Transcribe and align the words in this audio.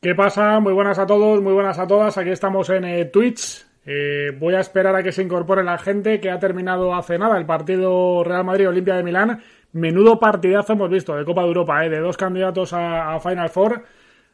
¿Qué 0.00 0.14
pasa? 0.14 0.60
Muy 0.60 0.74
buenas 0.74 0.98
a 0.98 1.06
todos, 1.06 1.40
muy 1.42 1.54
buenas 1.54 1.78
a 1.78 1.86
todas. 1.86 2.18
Aquí 2.18 2.28
estamos 2.30 2.68
en 2.68 2.84
eh, 2.84 3.06
Twitch. 3.06 3.66
Eh, 3.86 4.30
voy 4.38 4.54
a 4.54 4.60
esperar 4.60 4.94
a 4.94 5.02
que 5.02 5.10
se 5.10 5.22
incorpore 5.22 5.64
la 5.64 5.78
gente 5.78 6.20
que 6.20 6.30
ha 6.30 6.38
terminado 6.38 6.94
hace 6.94 7.18
nada 7.18 7.38
el 7.38 7.46
partido 7.46 8.22
Real 8.22 8.44
Madrid-Olimpia 8.44 8.96
de 8.96 9.02
Milán. 9.02 9.40
Menudo 9.72 10.20
partidazo 10.20 10.74
hemos 10.74 10.90
visto 10.90 11.16
de 11.16 11.24
Copa 11.24 11.42
de 11.42 11.48
Europa, 11.48 11.84
eh, 11.84 11.88
de 11.88 12.00
dos 12.00 12.16
candidatos 12.18 12.74
a, 12.74 13.14
a 13.14 13.20
Final 13.20 13.48
Four. 13.48 13.84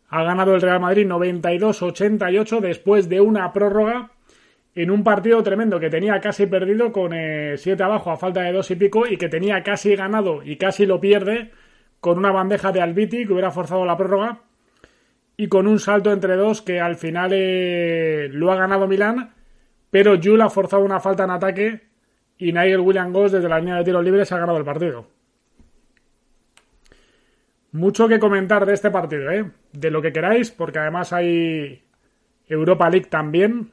Ha 0.09 0.23
ganado 0.25 0.55
el 0.55 0.61
Real 0.61 0.81
Madrid 0.81 1.07
92-88 1.07 2.61
después 2.61 3.09
de 3.09 3.21
una 3.21 3.53
prórroga 3.53 4.11
en 4.75 4.91
un 4.91 5.05
partido 5.05 5.43
tremendo 5.45 5.79
que 5.79 5.91
tenía 5.91 6.21
casi 6.21 6.47
perdido 6.47 6.93
con 6.93 7.13
7 7.57 7.83
abajo 7.83 8.11
a 8.11 8.17
falta 8.17 8.43
de 8.43 8.53
dos 8.53 8.71
y 8.71 8.77
pico 8.77 9.07
y 9.07 9.17
que 9.17 9.29
tenía 9.29 9.63
casi 9.63 9.95
ganado 9.95 10.43
y 10.43 10.57
casi 10.57 10.87
lo 10.87 11.01
pierde 11.01 11.51
con 12.01 12.19
una 12.19 12.33
bandeja 12.33 12.73
de 12.73 12.81
Albiti 12.81 13.27
que 13.27 13.33
hubiera 13.33 13.51
forzado 13.51 13.85
la 13.87 13.97
prórroga 13.97 14.41
y 15.37 15.49
con 15.49 15.67
un 15.67 15.79
salto 15.79 16.13
entre 16.13 16.37
dos 16.37 16.63
que 16.63 16.81
al 16.81 16.97
final 16.97 17.31
eh, 17.33 18.29
lo 18.33 18.53
ha 18.53 18.57
ganado 18.57 18.87
Milán, 18.87 19.35
pero 19.91 20.19
Jules 20.23 20.47
ha 20.47 20.51
forzado 20.51 20.85
una 20.85 21.01
falta 21.01 21.25
en 21.25 21.31
ataque 21.31 21.81
y 22.39 22.53
Nigel 22.53 22.81
William 22.81 23.13
Goss 23.13 23.33
desde 23.33 23.49
la 23.49 23.59
línea 23.59 23.77
de 23.77 23.85
tiros 23.85 24.05
libres 24.05 24.33
ha 24.33 24.39
ganado 24.39 24.59
el 24.59 24.65
partido. 24.65 25.07
Mucho 27.73 28.07
que 28.07 28.19
comentar 28.19 28.67
de 28.67 28.75
este 28.75 28.91
partido, 28.91 29.31
¿eh? 29.31 29.51
De 29.73 29.91
lo 29.91 30.03
que 30.03 30.13
queráis, 30.13 30.51
porque 30.51 30.79
además 30.79 31.13
hay 31.13 31.83
Europa 32.47 32.91
League 32.91 33.07
también. 33.07 33.73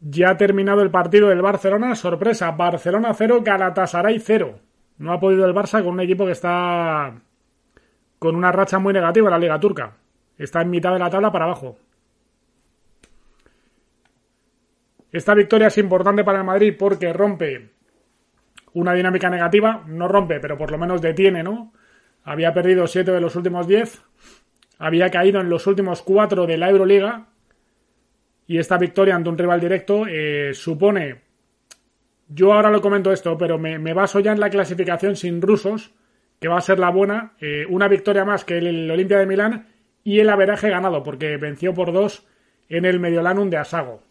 Ya 0.00 0.30
ha 0.30 0.36
terminado 0.36 0.82
el 0.82 0.90
partido 0.90 1.28
del 1.28 1.42
Barcelona. 1.42 1.96
Sorpresa, 1.96 2.52
Barcelona 2.52 3.14
0, 3.14 3.40
Galatasaray 3.42 4.20
0. 4.20 4.60
No 4.98 5.12
ha 5.12 5.18
podido 5.18 5.44
el 5.44 5.54
Barça 5.54 5.82
con 5.82 5.94
un 5.94 6.00
equipo 6.00 6.24
que 6.24 6.32
está 6.32 7.20
con 8.22 8.36
una 8.36 8.52
racha 8.52 8.78
muy 8.78 8.92
negativa 8.92 9.28
la 9.28 9.36
Liga 9.36 9.58
Turca. 9.58 9.96
Está 10.38 10.62
en 10.62 10.70
mitad 10.70 10.92
de 10.92 11.00
la 11.00 11.10
tabla 11.10 11.32
para 11.32 11.46
abajo. 11.46 11.76
Esta 15.10 15.34
victoria 15.34 15.66
es 15.66 15.78
importante 15.78 16.22
para 16.22 16.38
el 16.38 16.44
Madrid 16.44 16.76
porque 16.78 17.12
rompe 17.12 17.72
una 18.74 18.92
dinámica 18.92 19.28
negativa. 19.28 19.82
No 19.88 20.06
rompe, 20.06 20.38
pero 20.38 20.56
por 20.56 20.70
lo 20.70 20.78
menos 20.78 21.02
detiene, 21.02 21.42
¿no? 21.42 21.72
Había 22.22 22.54
perdido 22.54 22.86
7 22.86 23.10
de 23.10 23.20
los 23.20 23.34
últimos 23.34 23.66
10. 23.66 24.04
Había 24.78 25.10
caído 25.10 25.40
en 25.40 25.50
los 25.50 25.66
últimos 25.66 26.02
4 26.02 26.46
de 26.46 26.56
la 26.58 26.70
Euroliga. 26.70 27.26
Y 28.46 28.58
esta 28.58 28.78
victoria 28.78 29.16
ante 29.16 29.30
un 29.30 29.38
rival 29.38 29.58
directo 29.58 30.06
eh, 30.06 30.54
supone. 30.54 31.22
Yo 32.28 32.52
ahora 32.52 32.70
lo 32.70 32.80
comento 32.80 33.10
esto, 33.10 33.36
pero 33.36 33.58
me, 33.58 33.80
me 33.80 33.94
baso 33.94 34.20
ya 34.20 34.30
en 34.30 34.38
la 34.38 34.48
clasificación 34.48 35.16
sin 35.16 35.42
rusos 35.42 35.92
que 36.42 36.48
va 36.48 36.58
a 36.58 36.60
ser 36.60 36.80
la 36.80 36.90
buena. 36.90 37.34
Eh, 37.40 37.64
una 37.68 37.86
victoria 37.86 38.24
más 38.24 38.44
que 38.44 38.58
el, 38.58 38.90
Olimpia 38.90 39.18
de 39.18 39.26
Milán 39.26 39.68
y 40.02 40.18
el 40.18 40.28
averaje 40.28 40.68
ganado, 40.68 41.04
porque 41.04 41.36
venció 41.36 41.72
por 41.72 41.92
dos 41.92 42.26
en 42.68 42.84
el 42.84 42.98
Mediolanum 42.98 43.48
de 43.48 43.58
Asago. 43.58 44.02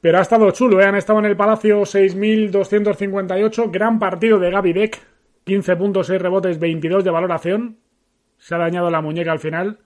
Pero 0.00 0.18
ha 0.18 0.22
estado 0.22 0.50
chulo, 0.50 0.80
¿eh? 0.80 0.84
han 0.84 0.96
estado 0.96 1.20
en 1.20 1.26
el 1.26 1.36
Palacio 1.36 1.82
6.258, 1.82 3.70
gran 3.70 4.00
partido 4.00 4.40
de 4.40 4.50
Gaby 4.50 4.72
Beck, 4.72 4.98
15 5.44 5.76
puntos, 5.76 6.08
6 6.08 6.20
rebotes, 6.20 6.58
22 6.58 7.04
de 7.04 7.10
valoración. 7.12 7.78
Se 8.36 8.56
ha 8.56 8.58
dañado 8.58 8.90
la 8.90 9.00
muñeca 9.00 9.30
al 9.30 9.38
final. 9.38 9.78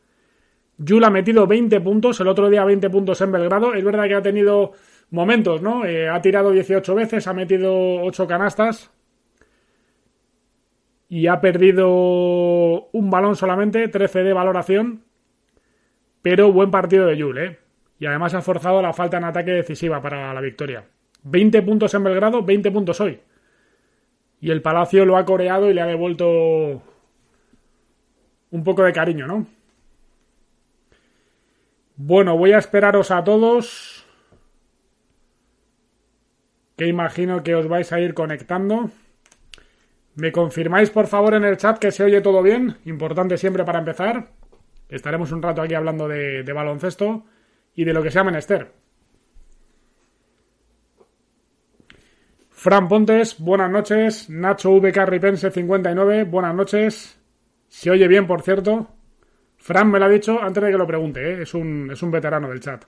Jul 0.78 1.05
ha 1.05 1.11
metido 1.11 1.47
20 1.47 1.83
puntos, 1.83 2.19
el 2.21 2.28
otro 2.28 2.49
día 2.49 2.65
20 2.65 2.89
puntos 2.89 3.21
en 3.21 3.31
Belgrado. 3.31 3.75
Es 3.75 3.84
verdad 3.84 4.09
que 4.09 4.15
ha 4.15 4.22
tenido 4.22 4.72
momentos, 5.11 5.61
¿no? 5.61 5.84
Eh, 5.84 6.09
ha 6.09 6.22
tirado 6.22 6.50
18 6.50 6.95
veces, 6.95 7.27
ha 7.27 7.34
metido 7.34 8.03
8 8.03 8.27
canastas, 8.27 8.91
y 11.09 11.28
ha 11.28 11.41
perdido 11.41 12.89
un 12.93 13.11
balón 13.11 13.37
solamente, 13.37 13.89
13 13.89 14.22
de 14.25 14.33
valoración, 14.33 15.05
pero 16.22 16.53
buen 16.53 16.71
partido 16.71 17.06
de 17.06 17.17
Yul, 17.17 17.39
¿eh? 17.39 17.59
Y 17.99 18.06
además 18.06 18.34
ha 18.34 18.43
forzado 18.43 18.83
la 18.83 18.93
falta 18.93 19.16
en 19.16 19.25
ataque 19.25 19.53
decisiva 19.53 20.03
para 20.03 20.34
la 20.34 20.41
victoria. 20.41 20.84
20 21.22 21.62
puntos 21.62 21.95
en 21.95 22.05
Belgrado, 22.05 22.43
20 22.43 22.71
puntos 22.71 23.00
hoy. 23.00 23.21
Y 24.41 24.50
el 24.50 24.62
Palacio 24.62 25.05
lo 25.05 25.16
ha 25.16 25.25
coreado 25.25 25.71
y 25.71 25.75
le 25.75 25.81
ha 25.81 25.87
devuelto 25.87 26.83
un 28.50 28.65
poco 28.65 28.83
de 28.83 28.93
cariño, 28.93 29.27
¿no? 29.27 29.47
Bueno, 31.97 32.37
voy 32.37 32.53
a 32.53 32.59
esperaros 32.59 33.11
a 33.11 33.25
todos. 33.25 34.06
Que 36.77 36.87
imagino 36.87 37.43
que 37.43 37.55
os 37.55 37.69
vais 37.69 37.91
a 37.93 38.00
ir 38.00 38.12
conectando. 38.12 38.91
¿Me 40.16 40.32
confirmáis 40.32 40.88
por 40.88 41.09
favor 41.09 41.34
en 41.34 41.44
el 41.44 41.59
chat 41.59 41.78
que 41.78 41.91
se 41.93 42.03
oye 42.03 42.22
todo 42.22 42.43
bien? 42.43 42.78
Importante 42.87 43.37
siempre 43.37 43.65
para 43.65 43.81
empezar. 43.81 44.28
Estaremos 44.88 45.31
un 45.31 45.43
rato 45.43 45.60
aquí 45.60 45.75
hablando 45.75 46.09
de, 46.09 46.43
baloncesto 46.54 47.25
y 47.75 47.84
de 47.84 47.93
lo 47.93 48.03
que 48.03 48.10
sea 48.10 48.25
menester. 48.25 48.72
Fran 52.49 52.88
Pontes, 52.88 53.38
buenas 53.38 53.71
noches. 53.71 54.31
Nacho 54.31 54.72
VK 54.81 54.97
Ripense 55.04 55.50
59, 55.50 56.25
buenas 56.25 56.54
noches. 56.54 57.21
Se 57.69 57.91
oye 57.91 58.09
bien, 58.09 58.27
por 58.27 58.41
cierto. 58.41 58.88
Fran 59.59 59.91
me 59.91 59.98
lo 59.98 60.06
ha 60.06 60.09
dicho 60.09 60.41
antes 60.41 60.62
de 60.62 60.71
que 60.71 60.78
lo 60.78 60.87
pregunte, 60.87 61.21
¿eh? 61.21 61.43
es, 61.43 61.53
un, 61.53 61.91
es 61.93 62.03
un 62.03 62.10
veterano 62.10 62.48
del 62.48 62.60
chat. 62.60 62.87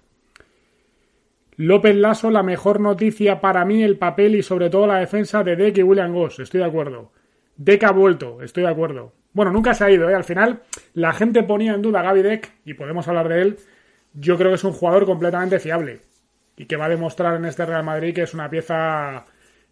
López 1.56 1.94
Lasso, 1.94 2.30
la 2.30 2.42
mejor 2.42 2.80
noticia 2.80 3.38
para 3.38 3.66
mí, 3.66 3.82
el 3.82 3.98
papel 3.98 4.36
y 4.36 4.42
sobre 4.42 4.70
todo 4.70 4.86
la 4.86 5.00
defensa 5.00 5.42
de 5.42 5.56
Deck 5.56 5.76
y 5.76 5.82
William 5.82 6.14
Goss. 6.14 6.38
Estoy 6.38 6.60
de 6.60 6.66
acuerdo. 6.66 7.17
Deck 7.58 7.82
ha 7.84 7.90
vuelto, 7.90 8.40
estoy 8.40 8.62
de 8.62 8.70
acuerdo. 8.70 9.12
Bueno, 9.32 9.50
nunca 9.50 9.74
se 9.74 9.84
ha 9.84 9.90
ido, 9.90 10.08
¿eh? 10.08 10.14
Al 10.14 10.24
final, 10.24 10.62
la 10.94 11.12
gente 11.12 11.42
ponía 11.42 11.74
en 11.74 11.82
duda 11.82 12.00
a 12.00 12.04
Gaby 12.04 12.22
Deck, 12.22 12.52
y 12.64 12.74
podemos 12.74 13.06
hablar 13.08 13.28
de 13.28 13.42
él. 13.42 13.56
Yo 14.14 14.38
creo 14.38 14.50
que 14.50 14.54
es 14.54 14.64
un 14.64 14.72
jugador 14.72 15.04
completamente 15.04 15.58
fiable. 15.58 16.00
Y 16.56 16.66
que 16.66 16.76
va 16.76 16.86
a 16.86 16.88
demostrar 16.88 17.34
en 17.36 17.44
este 17.44 17.66
Real 17.66 17.84
Madrid 17.84 18.14
que 18.14 18.22
es 18.22 18.34
una 18.34 18.48
pieza 18.48 19.24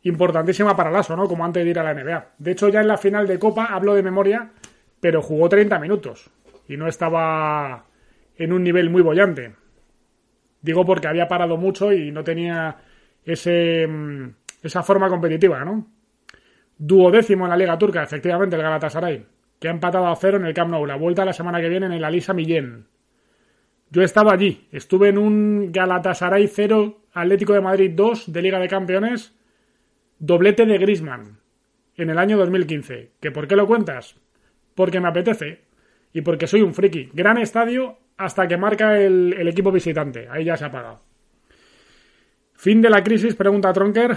importantísima 0.03 0.77
para 0.77 0.91
Lasso, 0.91 1.17
¿no? 1.17 1.27
Como 1.27 1.45
antes 1.45 1.65
de 1.65 1.71
ir 1.71 1.79
a 1.79 1.85
la 1.85 1.95
NBA. 1.95 2.35
De 2.39 2.51
hecho, 2.53 2.69
ya 2.69 2.81
en 2.81 2.89
la 2.89 2.99
final 2.99 3.27
de 3.27 3.39
Copa, 3.39 3.67
hablo 3.67 3.95
de 3.95 4.03
memoria, 4.03 4.51
pero 5.01 5.23
jugó 5.23 5.49
30 5.49 5.79
minutos. 5.79 6.31
Y 6.69 6.77
no 6.77 6.89
estaba 6.89 7.87
en 8.37 8.53
un 8.53 8.65
nivel 8.65 8.91
muy 8.91 9.03
bollante. 9.03 9.55
Digo 10.61 10.85
porque 10.85 11.07
había 11.07 11.29
parado 11.29 11.57
mucho 11.57 11.93
y 11.93 12.11
no 12.11 12.25
tenía 12.25 12.77
ese, 13.25 13.87
mm, 13.87 14.29
esa 14.63 14.83
forma 14.83 15.09
competitiva, 15.09 15.65
¿no? 15.65 15.87
Duodécimo 16.79 17.45
en 17.45 17.51
la 17.51 17.57
Liga 17.57 17.79
Turca, 17.79 18.03
efectivamente, 18.03 18.57
el 18.57 18.63
Galatasaray, 18.63 19.27
que 19.59 19.69
ha 19.69 19.71
empatado 19.71 20.07
a 20.07 20.17
cero 20.17 20.37
en 20.37 20.47
el 20.47 20.55
Camp 20.55 20.71
Nou. 20.71 20.87
La 20.87 20.97
vuelta 20.97 21.25
la 21.25 21.33
semana 21.33 21.61
que 21.61 21.69
viene 21.69 21.87
en 21.87 21.93
el 21.93 22.05
Alisa 22.05 22.35
Millén. 22.35 22.87
Yo 23.91 24.03
estaba 24.03 24.33
allí, 24.33 24.67
estuve 24.73 25.09
en 25.09 25.19
un 25.19 25.71
Galatasaray 25.73 26.49
0, 26.49 27.01
Atlético 27.13 27.53
de 27.53 27.61
Madrid 27.61 27.93
2 27.95 28.33
de 28.33 28.43
Liga 28.43 28.59
de 28.59 28.69
Campeones, 28.69 29.35
doblete 30.19 30.67
de 30.67 30.79
Grisman 30.79 31.39
en 31.97 32.11
el 32.11 32.19
año 32.19 32.37
2015. 32.37 33.13
¿Que 33.21 33.31
por 33.31 33.47
qué 33.49 33.57
lo 33.57 33.67
cuentas? 33.67 34.17
Porque 34.75 35.01
me 35.01 35.09
apetece 35.09 35.63
y 36.13 36.23
porque 36.23 36.47
soy 36.47 36.63
un 36.63 36.75
friki. 36.75 37.11
Gran 37.13 37.39
estadio 37.39 37.99
hasta 38.17 38.47
que 38.49 38.57
marca 38.57 38.99
el, 38.99 39.49
equipo 39.49 39.71
visitante. 39.71 40.29
Ahí 40.31 40.45
ya 40.45 40.57
se 40.57 40.65
ha 40.65 40.69
apagado. 40.69 41.01
Fin 42.55 42.81
de 42.81 42.91
la 42.91 43.05
crisis, 43.05 43.35
pregunta 43.35 43.73
Tronker. 43.73 44.17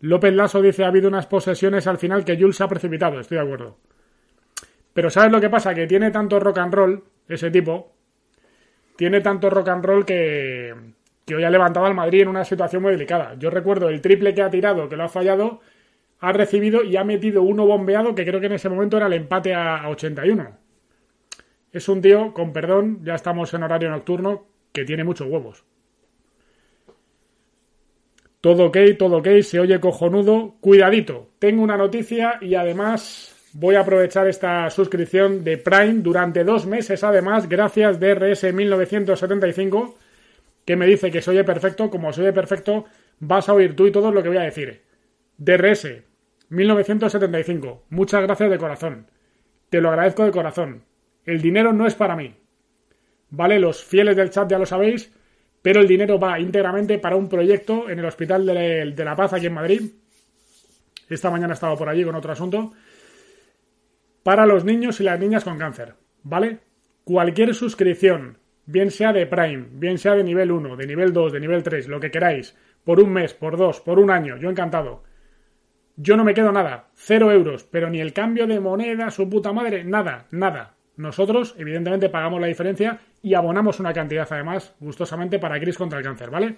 López 0.00 0.34
Lasso 0.34 0.60
dice 0.60 0.84
ha 0.84 0.88
habido 0.88 1.08
unas 1.08 1.26
posesiones 1.26 1.86
al 1.86 1.98
final 1.98 2.24
que 2.24 2.36
Jules 2.36 2.60
ha 2.60 2.68
precipitado. 2.68 3.20
Estoy 3.20 3.38
de 3.38 3.44
acuerdo. 3.44 3.78
Pero 4.92 5.10
¿sabes 5.10 5.32
lo 5.32 5.40
que 5.40 5.50
pasa? 5.50 5.74
Que 5.74 5.86
tiene 5.86 6.10
tanto 6.10 6.40
rock 6.40 6.58
and 6.58 6.74
roll, 6.74 7.04
ese 7.28 7.50
tipo. 7.50 7.92
Tiene 8.96 9.20
tanto 9.20 9.50
rock 9.50 9.68
and 9.68 9.84
roll 9.84 10.04
que, 10.04 10.74
que 11.26 11.34
hoy 11.34 11.44
ha 11.44 11.50
levantado 11.50 11.86
al 11.86 11.94
Madrid 11.94 12.22
en 12.22 12.28
una 12.28 12.44
situación 12.44 12.82
muy 12.82 12.92
delicada. 12.92 13.34
Yo 13.38 13.50
recuerdo 13.50 13.88
el 13.88 14.00
triple 14.00 14.32
que 14.32 14.42
ha 14.42 14.50
tirado, 14.50 14.88
que 14.88 14.96
lo 14.96 15.04
ha 15.04 15.08
fallado, 15.08 15.60
ha 16.20 16.32
recibido 16.32 16.82
y 16.82 16.96
ha 16.96 17.04
metido 17.04 17.42
uno 17.42 17.66
bombeado 17.66 18.14
que 18.14 18.24
creo 18.24 18.40
que 18.40 18.46
en 18.46 18.52
ese 18.52 18.68
momento 18.68 18.96
era 18.96 19.06
el 19.06 19.12
empate 19.12 19.54
a 19.54 19.88
81. 19.88 20.56
Es 21.72 21.88
un 21.88 22.00
tío, 22.00 22.32
con 22.32 22.52
perdón, 22.52 23.00
ya 23.04 23.14
estamos 23.14 23.52
en 23.52 23.64
horario 23.64 23.90
nocturno, 23.90 24.46
que 24.72 24.84
tiene 24.84 25.04
muchos 25.04 25.28
huevos. 25.28 25.64
Todo 28.46 28.66
ok, 28.66 28.78
todo 28.96 29.16
ok, 29.16 29.40
se 29.42 29.58
oye 29.58 29.80
cojonudo. 29.80 30.54
Cuidadito, 30.60 31.30
tengo 31.40 31.64
una 31.64 31.76
noticia 31.76 32.38
y 32.40 32.54
además 32.54 33.34
voy 33.54 33.74
a 33.74 33.80
aprovechar 33.80 34.28
esta 34.28 34.70
suscripción 34.70 35.42
de 35.42 35.58
Prime 35.58 35.94
durante 35.94 36.44
dos 36.44 36.64
meses, 36.64 37.02
además, 37.02 37.48
gracias 37.48 37.98
DRS 37.98 38.54
1975, 38.54 39.96
que 40.64 40.76
me 40.76 40.86
dice 40.86 41.10
que 41.10 41.22
se 41.22 41.32
oye 41.32 41.42
perfecto. 41.42 41.90
Como 41.90 42.12
se 42.12 42.20
oye 42.22 42.32
perfecto, 42.32 42.84
vas 43.18 43.48
a 43.48 43.52
oír 43.52 43.74
tú 43.74 43.88
y 43.88 43.90
todos 43.90 44.14
lo 44.14 44.22
que 44.22 44.28
voy 44.28 44.38
a 44.38 44.42
decir. 44.42 44.80
DRS 45.38 46.04
1975, 46.48 47.86
muchas 47.90 48.22
gracias 48.22 48.48
de 48.48 48.58
corazón. 48.58 49.10
Te 49.70 49.80
lo 49.80 49.88
agradezco 49.88 50.24
de 50.24 50.30
corazón. 50.30 50.84
El 51.24 51.42
dinero 51.42 51.72
no 51.72 51.84
es 51.84 51.96
para 51.96 52.14
mí. 52.14 52.32
¿Vale? 53.28 53.58
Los 53.58 53.82
fieles 53.82 54.14
del 54.14 54.30
chat 54.30 54.48
ya 54.48 54.60
lo 54.60 54.66
sabéis, 54.66 55.12
pero 55.66 55.80
el 55.80 55.88
dinero 55.88 56.16
va 56.16 56.38
íntegramente 56.38 56.96
para 57.00 57.16
un 57.16 57.28
proyecto 57.28 57.90
en 57.90 57.98
el 57.98 58.04
Hospital 58.04 58.46
de, 58.46 59.04
la 59.04 59.16
Paz 59.16 59.32
aquí 59.32 59.46
en 59.46 59.54
Madrid. 59.54 59.82
Esta 61.10 61.28
mañana 61.28 61.54
he 61.54 61.58
estado 61.58 61.76
por 61.76 61.88
allí 61.88 62.04
con 62.04 62.14
otro 62.14 62.30
asunto. 62.30 62.72
Para 64.22 64.46
los 64.46 64.64
niños 64.64 65.00
y 65.00 65.02
las 65.02 65.18
niñas 65.18 65.42
con 65.42 65.58
cáncer. 65.58 65.94
¿Vale? 66.22 66.60
Cualquier 67.02 67.52
suscripción, 67.52 68.38
bien 68.64 68.92
sea 68.92 69.12
de 69.12 69.26
Prime, 69.26 69.66
bien 69.72 69.98
sea 69.98 70.14
de 70.14 70.22
nivel 70.22 70.52
1, 70.52 70.76
de 70.76 70.86
nivel 70.86 71.12
2, 71.12 71.32
de 71.32 71.40
nivel 71.40 71.64
3, 71.64 71.88
lo 71.88 71.98
que 71.98 72.12
queráis, 72.12 72.54
por 72.84 73.00
un 73.00 73.12
mes, 73.12 73.34
por 73.34 73.56
dos, 73.56 73.80
por 73.80 73.98
un 73.98 74.12
año, 74.12 74.36
yo 74.36 74.48
encantado. 74.48 75.02
Yo 75.96 76.16
no 76.16 76.22
me 76.22 76.34
quedo 76.34 76.52
nada, 76.52 76.90
cero 76.94 77.32
euros, 77.32 77.64
pero 77.64 77.90
ni 77.90 78.00
el 78.00 78.12
cambio 78.12 78.46
de 78.46 78.60
moneda, 78.60 79.10
su 79.10 79.28
puta 79.28 79.52
madre, 79.52 79.82
nada, 79.82 80.26
nada. 80.30 80.75
Nosotros, 80.96 81.54
evidentemente, 81.58 82.08
pagamos 82.08 82.40
la 82.40 82.46
diferencia 82.46 83.00
y 83.22 83.34
abonamos 83.34 83.80
una 83.80 83.92
cantidad, 83.92 84.26
además, 84.30 84.74
gustosamente 84.80 85.38
para 85.38 85.60
Cris 85.60 85.76
contra 85.76 85.98
el 85.98 86.04
cáncer, 86.04 86.30
¿vale? 86.30 86.56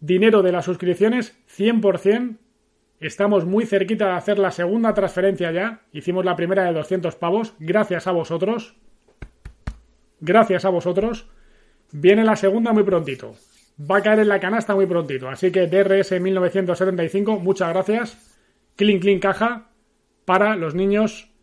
Dinero 0.00 0.42
de 0.42 0.52
las 0.52 0.64
suscripciones, 0.64 1.38
100%. 1.56 2.36
Estamos 3.00 3.44
muy 3.44 3.66
cerquita 3.66 4.06
de 4.06 4.12
hacer 4.12 4.38
la 4.38 4.50
segunda 4.50 4.94
transferencia 4.94 5.52
ya. 5.52 5.82
Hicimos 5.92 6.24
la 6.24 6.36
primera 6.36 6.64
de 6.64 6.72
200 6.72 7.14
pavos. 7.16 7.54
Gracias 7.58 8.06
a 8.06 8.12
vosotros. 8.12 8.76
Gracias 10.20 10.64
a 10.64 10.70
vosotros. 10.70 11.28
Viene 11.92 12.24
la 12.24 12.36
segunda 12.36 12.72
muy 12.72 12.82
prontito. 12.82 13.34
Va 13.78 13.98
a 13.98 14.02
caer 14.02 14.20
en 14.20 14.28
la 14.28 14.40
canasta 14.40 14.74
muy 14.74 14.86
prontito. 14.86 15.28
Así 15.28 15.52
que 15.52 15.66
DRS 15.66 16.20
1975, 16.20 17.38
muchas 17.38 17.68
gracias. 17.70 18.38
Clean 18.76 18.98
Clean 18.98 19.20
Caja 19.20 19.68
para 20.24 20.56
los 20.56 20.74
niños 20.74 21.33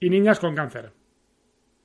y 0.00 0.10
niñas 0.10 0.38
con 0.38 0.54
cáncer. 0.54 0.92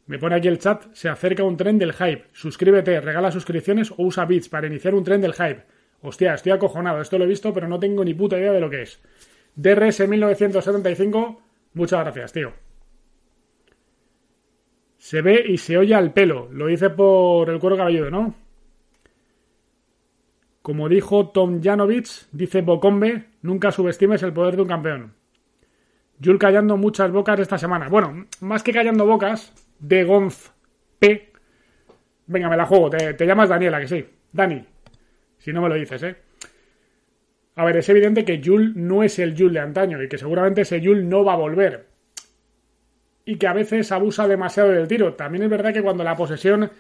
Me 0.08 0.20
pone 0.20 0.36
aquí 0.36 0.48
el 0.48 0.60
chat, 0.60 0.94
se 0.94 1.10
acerca 1.10 1.44
un 1.44 1.58
tren 1.58 1.78
del 1.78 1.94
hype. 1.94 2.26
Suscríbete, 2.34 3.00
regala 3.00 3.32
suscripciones 3.32 3.92
o 3.92 3.96
usa 4.00 4.26
bits 4.26 4.50
para 4.50 4.68
iniciar 4.68 4.94
un 4.96 5.04
tren 5.04 5.22
del 5.22 5.34
hype. 5.34 5.64
Hostia, 6.02 6.34
estoy 6.34 6.52
acojonado, 6.52 7.00
esto 7.00 7.18
lo 7.18 7.26
he 7.26 7.28
visto, 7.28 7.54
pero 7.54 7.68
no 7.68 7.80
tengo 7.80 8.04
ni 8.04 8.14
puta 8.14 8.38
idea 8.38 8.52
de 8.52 8.60
lo 8.60 8.70
que 8.70 8.82
es. 8.82 9.02
DRS 9.56 10.08
1975, 10.08 11.42
muchas 11.74 12.00
gracias, 12.02 12.34
tío. 12.34 12.54
Se 14.98 15.22
ve 15.22 15.44
y 15.48 15.58
se 15.58 15.78
oye 15.78 15.96
al 15.96 16.14
pelo, 16.14 16.50
lo 16.52 16.68
dice 16.68 16.90
por 16.90 17.50
el 17.50 17.60
cuero 17.60 17.78
cabelludo, 17.78 18.12
¿no? 18.12 18.36
Como 20.62 20.90
dijo 20.90 21.30
Tom 21.30 21.62
Janovich, 21.62 22.28
dice 22.32 22.62
Bocombe, 22.62 23.30
nunca 23.42 23.72
subestimes 23.72 24.22
el 24.22 24.34
poder 24.34 24.56
de 24.56 24.62
un 24.62 24.68
campeón. 24.68 25.21
Jul 26.24 26.38
callando 26.38 26.78
muchas 26.78 27.12
bocas 27.12 27.40
esta 27.40 27.58
semana. 27.58 27.90
Bueno, 27.90 28.28
más 28.42 28.64
que 28.64 28.74
callando 28.74 29.06
bocas, 29.06 29.54
de 29.80 30.04
Gonz 30.04 30.52
P. 31.00 31.32
Venga, 32.28 32.50
me 32.50 32.58
la 32.58 32.66
juego. 32.66 32.90
Te, 32.90 33.26
llamas 33.26 33.50
Daniela, 33.50 33.80
que 33.80 33.88
sí. 33.88 34.06
Dani. 34.32 34.66
Si 35.40 35.52
no 35.52 35.62
me 35.62 35.70
lo 35.70 35.76
dices, 35.76 36.04
¿eh? 36.04 36.16
A 37.56 37.66
ver, 37.66 37.78
es 37.78 37.90
evidente 37.90 38.24
que 38.24 38.42
Jul 38.44 38.74
no 38.76 39.04
es 39.04 39.20
el 39.20 39.38
Jul 39.38 39.54
de 39.54 39.60
antaño 39.60 40.02
y 40.02 40.08
que 40.08 40.18
seguramente 40.18 40.62
ese 40.62 40.80
Jul 40.80 41.10
no 41.10 41.26
va 41.26 41.34
a 41.34 41.38
volver. 41.38 41.88
Y 43.26 43.38
que 43.38 43.48
a 43.48 43.54
veces 43.54 43.92
abusa 43.92 44.28
demasiado 44.28 44.70
del 44.70 44.88
tiro. 44.88 45.16
También 45.16 45.44
es 45.44 45.50
verdad 45.50 45.74
que 45.74 45.82
cuando 45.82 46.04
la 46.04 46.16
posesión 46.16 46.72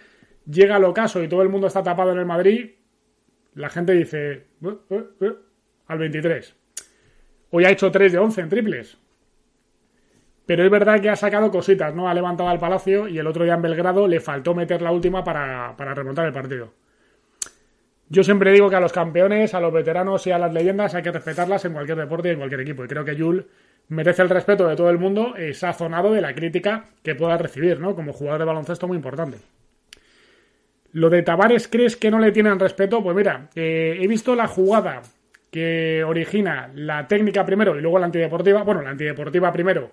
llega 0.45 0.75
al 0.75 0.85
ocaso 0.85 1.21
y 1.21 1.27
todo 1.27 1.41
el 1.41 1.49
mundo 1.49 1.67
está 1.67 1.83
tapado 1.83 2.11
en 2.11 2.19
el 2.19 2.25
Madrid, 2.25 2.71
la 3.55 3.69
gente 3.69 3.93
dice 3.93 4.31
eh, 4.31 4.77
eh, 4.89 5.03
eh", 5.21 5.33
al 5.87 5.99
23. 5.99 6.55
Hoy 7.51 7.65
ha 7.65 7.71
hecho 7.71 7.91
3 7.91 8.11
de 8.11 8.17
11 8.17 8.41
en 8.41 8.49
triples. 8.49 8.97
Pero 10.51 10.65
es 10.65 10.69
verdad 10.69 10.99
que 10.99 11.07
ha 11.07 11.15
sacado 11.15 11.49
cositas, 11.49 11.95
¿no? 11.95 12.09
Ha 12.09 12.13
levantado 12.13 12.49
al 12.49 12.59
Palacio 12.59 13.07
y 13.07 13.17
el 13.17 13.25
otro 13.25 13.45
día 13.45 13.53
en 13.53 13.61
Belgrado 13.61 14.05
le 14.05 14.19
faltó 14.19 14.53
meter 14.53 14.81
la 14.81 14.91
última 14.91 15.23
para, 15.23 15.73
remontar 15.77 16.25
el 16.25 16.33
partido. 16.33 16.73
Yo 18.09 18.21
siempre 18.21 18.51
digo 18.51 18.69
que 18.69 18.75
a 18.75 18.81
los 18.81 18.91
campeones, 18.91 19.53
a 19.53 19.61
los 19.61 19.71
veteranos 19.71 20.27
y 20.27 20.31
a 20.31 20.37
las 20.37 20.51
leyendas 20.51 20.93
hay 20.93 21.03
que 21.03 21.11
respetarlas 21.13 21.63
en 21.63 21.71
cualquier 21.71 21.99
deporte 21.99 22.27
y 22.27 22.31
en 22.31 22.39
cualquier 22.39 22.59
equipo. 22.59 22.83
Y 22.83 22.89
creo 22.89 23.05
que 23.05 23.15
Jul 23.17 23.47
merece 23.87 24.23
el 24.23 24.29
respeto 24.29 24.67
de 24.67 24.75
todo 24.75 24.89
el 24.89 24.97
mundo, 24.97 25.37
es 25.37 25.63
azonado 25.63 26.11
de 26.11 26.19
la 26.19 26.35
crítica 26.35 26.89
que 27.01 27.15
pueda 27.15 27.37
recibir, 27.37 27.79
¿no? 27.79 27.95
Como 27.95 28.11
jugador 28.11 28.39
de 28.39 28.45
baloncesto 28.47 28.89
muy 28.89 28.97
importante. 28.97 29.37
Lo 30.91 31.09
de 31.09 31.21
Tavares, 31.21 31.69
¿crees 31.69 31.95
que 31.95 32.11
no 32.11 32.19
le 32.19 32.33
tienen 32.33 32.59
respeto? 32.59 33.01
Pues 33.01 33.15
mira, 33.15 33.47
eh, 33.55 33.99
he 34.01 34.07
visto 34.09 34.35
la 34.35 34.47
jugada 34.47 35.01
que 35.49 36.03
origina 36.03 36.69
la 36.75 37.07
técnica 37.07 37.45
primero 37.45 37.77
y 37.77 37.81
luego 37.81 37.99
la 37.99 38.07
antideportiva. 38.07 38.63
Bueno, 38.63 38.81
la 38.81 38.89
antideportiva 38.89 39.53
primero 39.53 39.91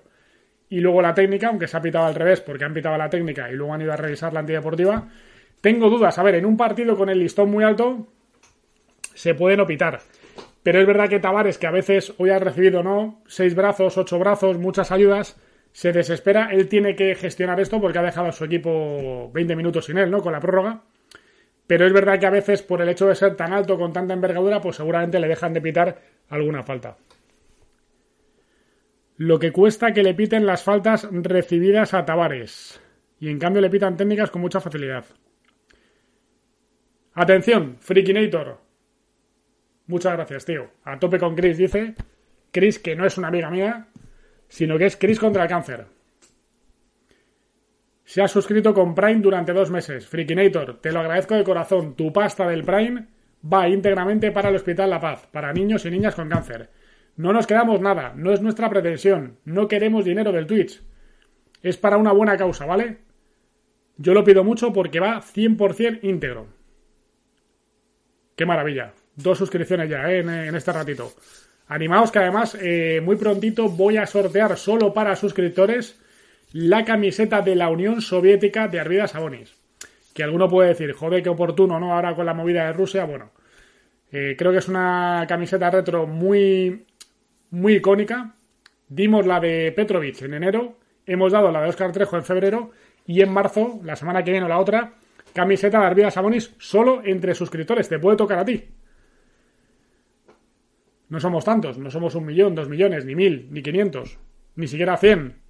y 0.71 0.81
luego 0.81 1.01
la 1.01 1.15
técnica, 1.15 1.49
aunque 1.49 1.67
se 1.67 1.77
ha 1.77 1.83
pitado 1.83 2.07
al 2.07 2.15
revés 2.15 2.41
porque 2.41 2.65
han 2.65 2.75
pitado 2.75 2.97
la 2.99 3.09
técnica 3.09 3.51
y 3.51 3.55
luego 3.55 3.73
han 3.73 3.83
ido 3.83 3.93
a 3.93 3.97
revisar 3.97 4.33
la 4.33 4.41
antideportiva. 4.41 5.09
Tengo 5.61 5.89
dudas. 5.89 6.19
A 6.19 6.23
ver, 6.23 6.35
en 6.35 6.47
un 6.47 6.57
partido 6.57 6.97
con 6.97 7.09
el 7.09 7.19
listón 7.19 7.51
muy 7.51 7.65
alto 7.65 8.07
se 9.15 9.35
puede 9.35 9.57
no 9.57 9.67
pitar. 9.67 10.01
Pero 10.63 10.81
es 10.81 10.87
verdad 10.87 11.09
que 11.09 11.21
Tavares, 11.21 11.59
que 11.59 11.67
a 11.67 11.71
veces 11.71 12.13
hoy 12.19 12.31
ha 12.31 12.39
recibido, 12.39 12.83
¿no? 12.83 13.23
Seis 13.27 13.55
brazos, 13.55 13.97
ocho 13.97 14.19
brazos, 14.19 14.59
muchas 14.59 14.93
ayudas, 14.93 15.41
se 15.73 15.93
desespera. 15.93 16.51
Él 16.53 16.69
tiene 16.69 16.95
que 16.95 17.15
gestionar 17.15 17.59
esto 17.61 17.81
porque 17.81 17.99
ha 17.99 18.03
dejado 18.03 18.29
a 18.29 18.33
su 18.33 18.45
equipo 18.45 19.31
20 19.33 19.57
minutos 19.57 19.87
sin 19.87 19.99
él, 19.99 20.11
¿no? 20.11 20.23
Con 20.23 20.33
la 20.33 20.41
prórroga. 20.41 20.83
Pero 21.67 21.87
es 21.87 21.93
verdad 21.93 22.19
que 22.19 22.27
a 22.27 22.31
veces, 22.31 22.63
por 22.63 22.83
el 22.83 22.89
hecho 22.89 23.07
de 23.07 23.15
ser 23.15 23.37
tan 23.37 23.53
alto, 23.53 23.79
con 23.79 23.93
tanta 23.93 24.15
envergadura, 24.15 24.61
pues 24.61 24.77
seguramente 24.77 25.19
le 25.19 25.29
dejan 25.29 25.55
de 25.55 25.61
pitar 25.61 25.99
alguna 26.29 26.63
falta 26.63 26.97
lo 29.19 29.41
que 29.41 29.51
cuesta 29.51 29.93
que 29.93 30.05
le 30.05 30.15
piten 30.15 30.47
las 30.47 30.63
faltas 30.63 31.09
recibidas 31.11 31.93
a 31.93 32.05
Tavares. 32.05 32.81
Y 33.19 33.29
en 33.29 33.41
cambio 33.41 33.61
le 33.61 33.69
pitan 33.69 33.97
técnicas 33.97 34.31
con 34.31 34.41
mucha 34.41 34.61
facilidad. 34.61 35.05
Atención, 37.15 37.79
Freakinator. 37.81 38.61
Muchas 39.89 40.13
gracias, 40.13 40.45
tío. 40.45 40.71
A 40.85 41.01
tope 41.01 41.19
con 41.19 41.35
Chris, 41.35 41.59
dice. 41.59 41.97
Chris, 42.53 42.79
que 42.79 42.95
no 42.95 43.05
es 43.05 43.19
una 43.19 43.27
amiga 43.27 43.51
mía, 43.51 43.89
sino 44.47 44.79
que 44.79 44.87
es 44.87 44.97
Chris 44.97 45.19
contra 45.19 45.43
el 45.43 45.49
cáncer. 45.49 45.87
Se 48.05 48.23
ha 48.23 48.29
suscrito 48.29 48.73
con 48.73 48.95
Prime 48.95 49.21
durante 49.21 49.53
dos 49.53 49.69
meses. 49.69 50.07
Freakinator, 50.07 50.81
te 50.81 50.93
lo 50.93 51.01
agradezco 51.01 51.35
de 51.35 51.43
corazón. 51.43 51.97
Tu 51.97 52.13
pasta 52.13 52.47
del 52.47 52.63
Prime 52.63 53.09
va 53.53 53.69
íntegramente 53.69 54.31
para 54.31 54.51
el 54.51 54.57
Hospital 54.57 54.91
La 54.91 55.01
Paz, 55.01 55.27
para 55.33 55.53
niños 55.53 55.85
y 55.87 55.91
niñas 55.91 56.15
con 56.15 56.29
cáncer. 56.29 56.71
No 57.19 57.33
nos 57.33 57.49
quedamos 57.49 57.81
nada, 57.81 58.13
no 58.15 58.33
es 58.33 58.41
nuestra 58.41 58.71
pretensión, 58.71 59.39
no 59.45 59.67
queremos 59.67 60.05
dinero 60.05 60.31
del 60.31 60.47
Twitch. 60.47 60.81
Es 61.65 61.77
para 61.77 61.97
una 61.97 62.13
buena 62.13 62.37
causa, 62.37 62.65
¿vale? 62.65 62.99
Yo 63.97 64.15
lo 64.15 64.23
pido 64.23 64.45
mucho 64.45 64.73
porque 64.73 65.01
va 65.01 65.21
100% 65.21 65.99
íntegro. 66.03 66.47
Qué 68.37 68.47
maravilla. 68.47 68.93
Dos 69.17 69.37
suscripciones 69.37 69.91
ya, 69.91 70.09
¿eh? 70.09 70.21
en, 70.21 70.55
este 70.55 70.71
ratito. 70.71 71.13
Animaos 71.67 72.13
que 72.13 72.21
además 72.21 72.57
eh, 72.61 73.01
muy 73.03 73.17
prontito 73.17 73.69
voy 73.69 73.97
a 73.97 74.07
sortear 74.07 74.57
solo 74.57 74.95
para 74.95 75.17
suscriptores 75.17 76.01
la 76.53 76.85
camiseta 76.85 77.43
de 77.43 77.57
la 77.57 77.69
Unión 77.69 78.01
Soviética 78.01 78.69
de 78.69 78.79
Arvidas 78.79 79.11
Sabonis. 79.11 79.57
Que 80.15 80.23
alguno 80.23 80.49
puede 80.49 80.69
decir, 80.69 80.93
joder, 80.93 81.25
qué 81.25 81.31
oportuno, 81.31 81.81
¿no? 81.81 81.95
Ahora 81.95 82.15
con 82.15 82.27
la 82.27 82.35
movida 82.35 82.67
de 82.67 82.75
Rusia, 82.75 83.07
bueno. 83.07 83.33
Eh, 84.13 84.37
creo 84.39 84.53
que 84.53 84.59
es 84.59 84.69
una 84.69 85.27
camiseta 85.29 85.69
retro 85.69 86.07
muy 86.07 86.87
muy 87.51 87.75
icónica. 87.75 88.35
Dimos 88.89 89.27
la 89.27 89.41
de 89.41 89.73
Petrovic 89.73 90.23
en 90.23 90.35
enero, 90.35 90.79
hemos 91.07 91.33
dado 91.33 91.51
la 91.51 91.63
de 91.63 91.69
Oscar 91.69 91.93
Trejo 91.93 92.17
en 92.17 92.25
febrero 92.25 92.71
y 93.07 93.21
en 93.21 93.33
marzo, 93.33 93.81
la 93.85 93.97
semana 93.97 94.23
que 94.23 94.31
viene 94.31 94.47
o 94.47 94.49
la 94.49 94.59
otra, 94.59 94.95
camiseta 95.33 95.81
de 95.81 95.87
Arvida 95.87 96.11
Sabonis 96.11 96.55
solo 96.59 97.03
entre 97.05 97.35
suscriptores. 97.35 97.89
Te 97.89 97.99
puede 97.99 98.17
tocar 98.17 98.39
a 98.39 98.45
ti. 98.45 98.65
No 101.09 101.21
somos 101.21 101.45
tantos, 101.45 101.79
no 101.79 101.91
somos 101.91 102.15
un 102.15 102.27
millón, 102.27 102.55
dos 102.55 102.69
millones, 102.69 103.05
ni 103.05 103.15
mil, 103.15 103.49
ni 103.51 103.63
quinientos, 103.63 104.19
ni 104.57 104.67
siquiera 104.67 104.97
cien. 104.97 105.41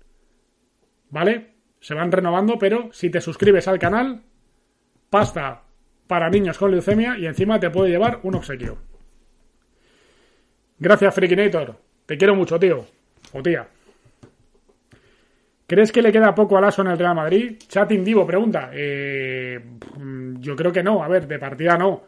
¿Vale? 1.10 1.54
Se 1.80 1.94
van 1.94 2.12
renovando, 2.12 2.58
pero 2.58 2.90
si 2.92 3.10
te 3.10 3.20
suscribes 3.20 3.66
al 3.66 3.78
canal, 3.78 4.22
pasta 5.10 5.62
para 6.06 6.30
niños 6.30 6.58
con 6.58 6.70
leucemia 6.70 7.18
y 7.18 7.26
encima 7.26 7.58
te 7.58 7.70
puede 7.70 7.90
llevar 7.90 8.20
un 8.22 8.36
obsequio. 8.36 8.78
Gracias, 10.78 11.14
Freakinator. 11.14 11.88
Te 12.08 12.16
quiero 12.16 12.34
mucho, 12.34 12.58
tío. 12.58 12.86
O 13.34 13.42
tía. 13.42 13.68
¿Crees 15.66 15.92
que 15.92 16.00
le 16.00 16.10
queda 16.10 16.34
poco 16.34 16.56
al 16.56 16.64
ASO 16.64 16.80
en 16.80 16.88
el 16.88 16.98
Real 16.98 17.14
Madrid? 17.14 17.58
Chatin 17.68 18.02
Divo 18.02 18.26
pregunta. 18.26 18.70
Eh, 18.72 19.60
yo 20.40 20.56
creo 20.56 20.72
que 20.72 20.82
no. 20.82 21.04
A 21.04 21.08
ver, 21.08 21.28
de 21.28 21.38
partida 21.38 21.76
no. 21.76 22.04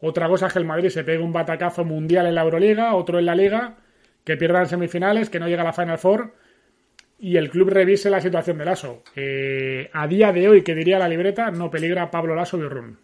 Otra 0.00 0.26
cosa 0.26 0.48
es 0.48 0.52
que 0.52 0.58
el 0.58 0.64
Madrid 0.64 0.88
se 0.88 1.04
pegue 1.04 1.22
un 1.22 1.32
batacazo 1.32 1.84
mundial 1.84 2.26
en 2.26 2.34
la 2.34 2.42
Euroliga, 2.42 2.96
otro 2.96 3.20
en 3.20 3.26
la 3.26 3.36
Liga, 3.36 3.76
que 4.24 4.36
pierdan 4.36 4.66
semifinales, 4.66 5.30
que 5.30 5.38
no 5.38 5.46
llega 5.46 5.62
a 5.62 5.66
la 5.66 5.72
Final 5.72 5.98
Four 5.98 6.34
y 7.20 7.36
el 7.36 7.48
club 7.48 7.70
revise 7.70 8.10
la 8.10 8.20
situación 8.20 8.58
de 8.58 8.64
Lasso. 8.64 9.04
Eh, 9.14 9.88
a 9.92 10.08
día 10.08 10.32
de 10.32 10.48
hoy, 10.48 10.62
que 10.62 10.74
diría 10.74 10.98
la 10.98 11.08
libreta, 11.08 11.52
no 11.52 11.70
peligra 11.70 12.10
Pablo 12.10 12.34
Lasso 12.34 12.58
de. 12.58 12.96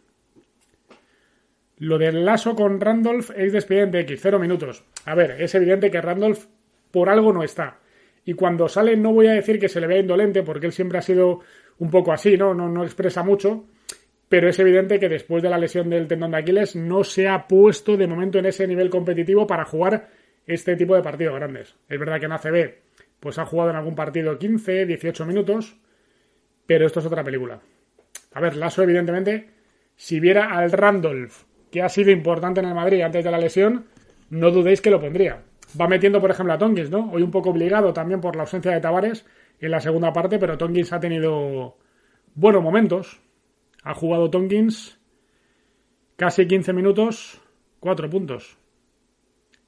Lo 1.80 1.96
del 1.96 2.26
Lasso 2.26 2.54
con 2.54 2.78
Randolph 2.78 3.30
es 3.34 3.54
despedido 3.54 3.86
de 3.86 4.00
X, 4.00 4.20
cero 4.22 4.38
minutos. 4.38 4.84
A 5.06 5.14
ver, 5.14 5.40
es 5.40 5.54
evidente 5.54 5.90
que 5.90 6.02
Randolph 6.02 6.44
por 6.90 7.08
algo 7.08 7.32
no 7.32 7.42
está. 7.42 7.78
Y 8.26 8.34
cuando 8.34 8.68
sale 8.68 8.98
no 8.98 9.14
voy 9.14 9.28
a 9.28 9.32
decir 9.32 9.58
que 9.58 9.70
se 9.70 9.80
le 9.80 9.86
vea 9.86 10.00
indolente, 10.00 10.42
porque 10.42 10.66
él 10.66 10.72
siempre 10.72 10.98
ha 10.98 11.02
sido 11.02 11.40
un 11.78 11.90
poco 11.90 12.12
así, 12.12 12.36
¿no? 12.36 12.52
No, 12.52 12.68
no 12.68 12.84
expresa 12.84 13.22
mucho. 13.22 13.64
Pero 14.28 14.50
es 14.50 14.58
evidente 14.58 15.00
que 15.00 15.08
después 15.08 15.42
de 15.42 15.48
la 15.48 15.56
lesión 15.56 15.88
del 15.88 16.06
tendón 16.06 16.32
de 16.32 16.36
Aquiles 16.36 16.76
no 16.76 17.02
se 17.02 17.28
ha 17.28 17.48
puesto 17.48 17.96
de 17.96 18.06
momento 18.06 18.38
en 18.38 18.44
ese 18.44 18.66
nivel 18.66 18.90
competitivo 18.90 19.46
para 19.46 19.64
jugar 19.64 20.10
este 20.46 20.76
tipo 20.76 20.94
de 20.94 21.02
partidos 21.02 21.36
grandes. 21.36 21.76
Es 21.88 21.98
verdad 21.98 22.20
que 22.20 22.26
en 22.26 22.32
ACB 22.32 22.74
pues 23.20 23.38
ha 23.38 23.46
jugado 23.46 23.70
en 23.70 23.76
algún 23.76 23.94
partido 23.94 24.38
15, 24.38 24.84
18 24.84 25.24
minutos, 25.24 25.78
pero 26.66 26.86
esto 26.86 27.00
es 27.00 27.06
otra 27.06 27.24
película. 27.24 27.58
A 28.32 28.40
ver, 28.40 28.56
Lasso, 28.56 28.82
evidentemente, 28.82 29.48
si 29.96 30.20
viera 30.20 30.54
al 30.54 30.72
Randolph, 30.72 31.44
que 31.70 31.82
ha 31.82 31.88
sido 31.88 32.10
importante 32.10 32.60
en 32.60 32.66
el 32.66 32.74
Madrid 32.74 33.02
antes 33.02 33.24
de 33.24 33.30
la 33.30 33.38
lesión, 33.38 33.86
no 34.30 34.50
dudéis 34.50 34.80
que 34.80 34.90
lo 34.90 35.00
pondría. 35.00 35.42
Va 35.80 35.88
metiendo, 35.88 36.20
por 36.20 36.30
ejemplo, 36.30 36.52
a 36.52 36.58
Tonkins, 36.58 36.90
¿no? 36.90 37.10
Hoy 37.12 37.22
un 37.22 37.30
poco 37.30 37.50
obligado 37.50 37.92
también 37.92 38.20
por 38.20 38.36
la 38.36 38.42
ausencia 38.42 38.72
de 38.72 38.80
Tavares 38.80 39.24
en 39.60 39.70
la 39.70 39.80
segunda 39.80 40.12
parte, 40.12 40.38
pero 40.38 40.58
Tonkins 40.58 40.92
ha 40.92 41.00
tenido 41.00 41.76
buenos 42.34 42.62
momentos. 42.62 43.20
Ha 43.82 43.94
jugado 43.94 44.30
Tonkins 44.30 44.98
casi 46.16 46.46
15 46.46 46.72
minutos, 46.72 47.40
4 47.80 48.10
puntos. 48.10 48.58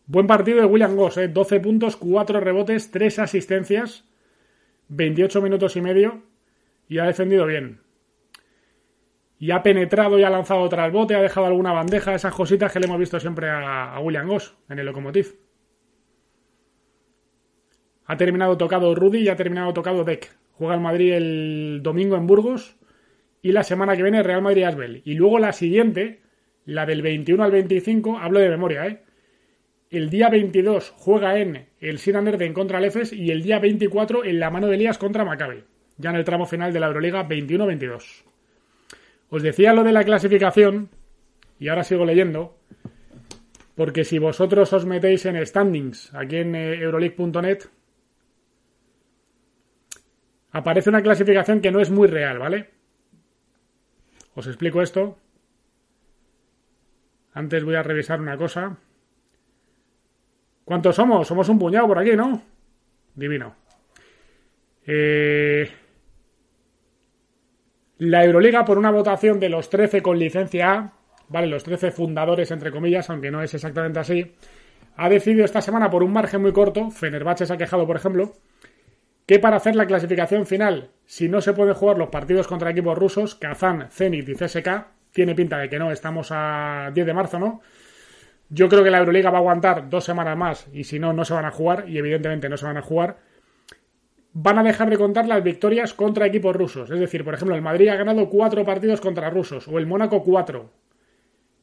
Buen 0.06 0.26
partido 0.26 0.60
de 0.60 0.66
William 0.66 0.96
Goss, 0.96 1.18
¿eh? 1.18 1.28
12 1.28 1.60
puntos, 1.60 1.96
4 1.96 2.40
rebotes, 2.40 2.90
3 2.90 3.20
asistencias, 3.20 4.04
28 4.88 5.40
minutos 5.40 5.76
y 5.76 5.80
medio 5.80 6.22
y 6.88 6.98
ha 6.98 7.04
defendido 7.04 7.46
bien. 7.46 7.81
Y 9.42 9.50
ha 9.50 9.60
penetrado 9.60 10.20
y 10.20 10.22
ha 10.22 10.30
lanzado 10.30 10.60
otra 10.60 10.84
al 10.84 10.92
bote, 10.92 11.16
ha 11.16 11.20
dejado 11.20 11.48
alguna 11.48 11.72
bandeja, 11.72 12.14
esas 12.14 12.32
cositas 12.32 12.72
que 12.72 12.78
le 12.78 12.86
hemos 12.86 13.00
visto 13.00 13.18
siempre 13.18 13.50
a, 13.50 13.98
William 14.00 14.28
Goss 14.28 14.56
en 14.68 14.78
el 14.78 14.86
Locomotiv. 14.86 15.34
Ha 18.04 18.16
terminado 18.16 18.56
tocado 18.56 18.94
Rudy 18.94 19.22
y 19.22 19.28
ha 19.28 19.34
terminado 19.34 19.72
tocado 19.72 20.04
Deck. 20.04 20.32
Juega 20.52 20.74
el 20.74 20.80
Madrid 20.80 21.14
el 21.14 21.80
domingo 21.82 22.14
en 22.14 22.28
Burgos 22.28 22.76
y 23.42 23.50
la 23.50 23.64
semana 23.64 23.96
que 23.96 24.04
viene 24.04 24.22
Real 24.22 24.42
Madrid 24.42 24.62
Asbel. 24.62 25.02
Y 25.04 25.14
luego 25.14 25.40
la 25.40 25.52
siguiente, 25.52 26.20
la 26.64 26.86
del 26.86 27.02
21 27.02 27.42
al 27.42 27.50
25, 27.50 28.18
hablo 28.18 28.38
de 28.38 28.48
memoria, 28.48 28.86
¿eh? 28.86 29.02
El 29.90 30.08
día 30.08 30.28
22 30.28 30.94
juega 30.96 31.36
en 31.40 31.66
el 31.80 31.98
en 32.06 32.54
contra 32.54 32.78
el 32.78 32.84
EFES 32.84 33.12
y 33.12 33.32
el 33.32 33.42
día 33.42 33.58
24 33.58 34.24
en 34.24 34.38
la 34.38 34.50
mano 34.50 34.68
de 34.68 34.76
Elías 34.76 34.98
contra 34.98 35.24
Maccabi, 35.24 35.64
ya 35.96 36.10
en 36.10 36.16
el 36.16 36.24
tramo 36.24 36.46
final 36.46 36.72
de 36.72 36.78
la 36.78 36.86
Euroliga 36.86 37.28
21-22. 37.28 38.31
Os 39.32 39.42
decía 39.42 39.72
lo 39.72 39.82
de 39.82 39.92
la 39.92 40.04
clasificación, 40.04 40.90
y 41.58 41.68
ahora 41.68 41.84
sigo 41.84 42.04
leyendo, 42.04 42.54
porque 43.74 44.04
si 44.04 44.18
vosotros 44.18 44.70
os 44.74 44.84
metéis 44.84 45.24
en 45.24 45.40
standings 45.46 46.12
aquí 46.12 46.36
en 46.36 46.54
eh, 46.54 46.74
euroleague.net, 46.74 47.64
aparece 50.50 50.90
una 50.90 51.00
clasificación 51.00 51.62
que 51.62 51.70
no 51.70 51.80
es 51.80 51.90
muy 51.90 52.08
real, 52.08 52.38
¿vale? 52.38 52.68
Os 54.34 54.46
explico 54.46 54.82
esto. 54.82 55.16
Antes 57.32 57.64
voy 57.64 57.76
a 57.76 57.82
revisar 57.82 58.20
una 58.20 58.36
cosa. 58.36 58.76
¿Cuántos 60.66 60.94
somos? 60.94 61.26
Somos 61.26 61.48
un 61.48 61.58
puñado 61.58 61.86
por 61.86 61.98
aquí, 61.98 62.14
¿no? 62.14 62.42
Divino. 63.14 63.56
Eh, 64.86 65.70
la 68.04 68.24
Euroliga, 68.24 68.64
por 68.64 68.78
una 68.78 68.90
votación 68.90 69.38
de 69.38 69.48
los 69.48 69.70
13 69.70 70.02
con 70.02 70.18
licencia 70.18 70.72
A, 70.72 70.92
¿vale? 71.28 71.46
Los 71.46 71.62
13 71.62 71.92
fundadores, 71.92 72.50
entre 72.50 72.72
comillas, 72.72 73.08
aunque 73.10 73.30
no 73.30 73.42
es 73.42 73.54
exactamente 73.54 74.00
así, 74.00 74.34
ha 74.96 75.08
decidido 75.08 75.44
esta 75.44 75.60
semana, 75.60 75.88
por 75.88 76.02
un 76.02 76.12
margen 76.12 76.42
muy 76.42 76.52
corto, 76.52 76.90
Fenerbahce 76.90 77.46
se 77.46 77.52
ha 77.52 77.56
quejado, 77.56 77.86
por 77.86 77.94
ejemplo, 77.94 78.32
que 79.24 79.38
para 79.38 79.56
hacer 79.56 79.76
la 79.76 79.86
clasificación 79.86 80.46
final, 80.46 80.90
si 81.06 81.28
no 81.28 81.40
se 81.40 81.52
pueden 81.52 81.74
jugar 81.74 81.96
los 81.96 82.08
partidos 82.08 82.48
contra 82.48 82.70
equipos 82.70 82.98
rusos, 82.98 83.36
Kazán, 83.36 83.88
Zenit 83.92 84.28
y 84.28 84.34
CSK, 84.34 84.68
tiene 85.12 85.36
pinta 85.36 85.58
de 85.58 85.68
que 85.68 85.78
no, 85.78 85.92
estamos 85.92 86.30
a 86.32 86.90
10 86.92 87.06
de 87.06 87.14
marzo, 87.14 87.38
¿no? 87.38 87.60
Yo 88.48 88.68
creo 88.68 88.82
que 88.82 88.90
la 88.90 88.98
Euroliga 88.98 89.30
va 89.30 89.38
a 89.38 89.40
aguantar 89.42 89.88
dos 89.88 90.02
semanas 90.02 90.36
más 90.36 90.66
y 90.72 90.82
si 90.82 90.98
no, 90.98 91.12
no 91.12 91.24
se 91.24 91.34
van 91.34 91.44
a 91.44 91.52
jugar 91.52 91.88
y 91.88 91.98
evidentemente 91.98 92.48
no 92.48 92.56
se 92.56 92.66
van 92.66 92.78
a 92.78 92.82
jugar. 92.82 93.18
Van 94.34 94.58
a 94.58 94.62
dejar 94.62 94.88
de 94.88 94.96
contar 94.96 95.26
las 95.26 95.42
victorias 95.42 95.92
contra 95.92 96.26
equipos 96.26 96.56
rusos. 96.56 96.90
Es 96.90 96.98
decir, 96.98 97.24
por 97.24 97.34
ejemplo, 97.34 97.54
el 97.54 97.62
Madrid 97.62 97.88
ha 97.88 97.96
ganado 97.96 98.28
cuatro 98.28 98.64
partidos 98.64 99.00
contra 99.00 99.30
rusos 99.30 99.68
o 99.68 99.78
el 99.78 99.86
Mónaco 99.86 100.22
cuatro. 100.22 100.70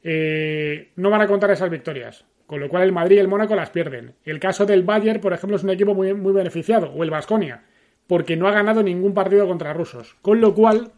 Eh, 0.03 0.91
no 0.95 1.09
van 1.09 1.21
a 1.21 1.27
contar 1.27 1.51
esas 1.51 1.69
victorias. 1.69 2.25
Con 2.45 2.59
lo 2.59 2.69
cual 2.69 2.83
el 2.83 2.91
Madrid 2.91 3.17
y 3.17 3.19
el 3.19 3.27
Mónaco 3.27 3.55
las 3.55 3.69
pierden. 3.69 4.15
El 4.23 4.39
caso 4.39 4.65
del 4.65 4.83
Bayern, 4.83 5.21
por 5.21 5.33
ejemplo, 5.33 5.55
es 5.55 5.63
un 5.63 5.69
equipo 5.69 5.93
muy, 5.93 6.13
muy 6.13 6.33
beneficiado. 6.33 6.91
O 6.91 7.03
el 7.03 7.09
Vasconia. 7.09 7.63
Porque 8.07 8.35
no 8.35 8.47
ha 8.47 8.51
ganado 8.51 8.81
ningún 8.81 9.13
partido 9.13 9.47
contra 9.47 9.73
rusos. 9.73 10.15
Con 10.21 10.41
lo 10.41 10.55
cual, 10.55 10.91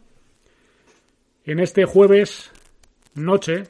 en 1.44 1.60
este 1.60 1.84
jueves 1.84 2.50
noche, 3.14 3.64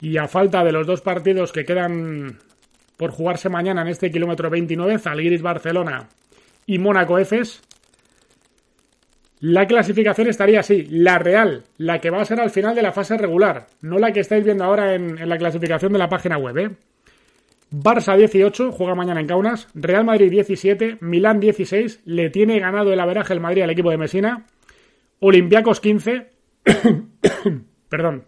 y 0.00 0.16
a 0.16 0.28
falta 0.28 0.64
de 0.64 0.72
los 0.72 0.86
dos 0.86 1.00
partidos 1.00 1.52
que 1.52 1.64
quedan 1.64 2.38
por 2.98 3.12
jugarse 3.12 3.48
mañana 3.48 3.80
en 3.80 3.88
este 3.88 4.10
kilómetro 4.10 4.50
29, 4.50 4.98
Zalgiris 4.98 5.40
Barcelona 5.40 6.08
y 6.66 6.78
Mónaco 6.78 7.18
Efes, 7.18 7.62
la 9.40 9.66
clasificación 9.66 10.28
estaría 10.28 10.60
así, 10.60 10.84
la 10.90 11.18
real, 11.18 11.64
la 11.78 12.00
que 12.00 12.10
va 12.10 12.20
a 12.20 12.24
ser 12.26 12.40
al 12.40 12.50
final 12.50 12.74
de 12.74 12.82
la 12.82 12.92
fase 12.92 13.16
regular, 13.16 13.68
no 13.80 13.98
la 13.98 14.12
que 14.12 14.20
estáis 14.20 14.44
viendo 14.44 14.64
ahora 14.64 14.94
en, 14.94 15.26
la 15.28 15.38
clasificación 15.38 15.92
de 15.92 15.98
la 15.98 16.08
página 16.08 16.36
web. 16.36 16.58
¿eh? 16.58 16.70
Barça 17.70 18.16
18, 18.16 18.72
juega 18.72 18.96
mañana 18.96 19.20
en 19.20 19.28
Kaunas, 19.28 19.68
Real 19.74 20.04
Madrid 20.04 20.30
17, 20.30 20.98
Milán 21.00 21.38
16, 21.38 22.02
le 22.04 22.30
tiene 22.30 22.58
ganado 22.58 22.92
el 22.92 23.00
averaje 23.00 23.32
el 23.32 23.40
Madrid 23.40 23.62
al 23.62 23.70
equipo 23.70 23.90
de 23.90 23.98
Mesina, 23.98 24.44
Olympiacos 25.20 25.80
15, 25.80 26.30
perdón, 27.88 28.24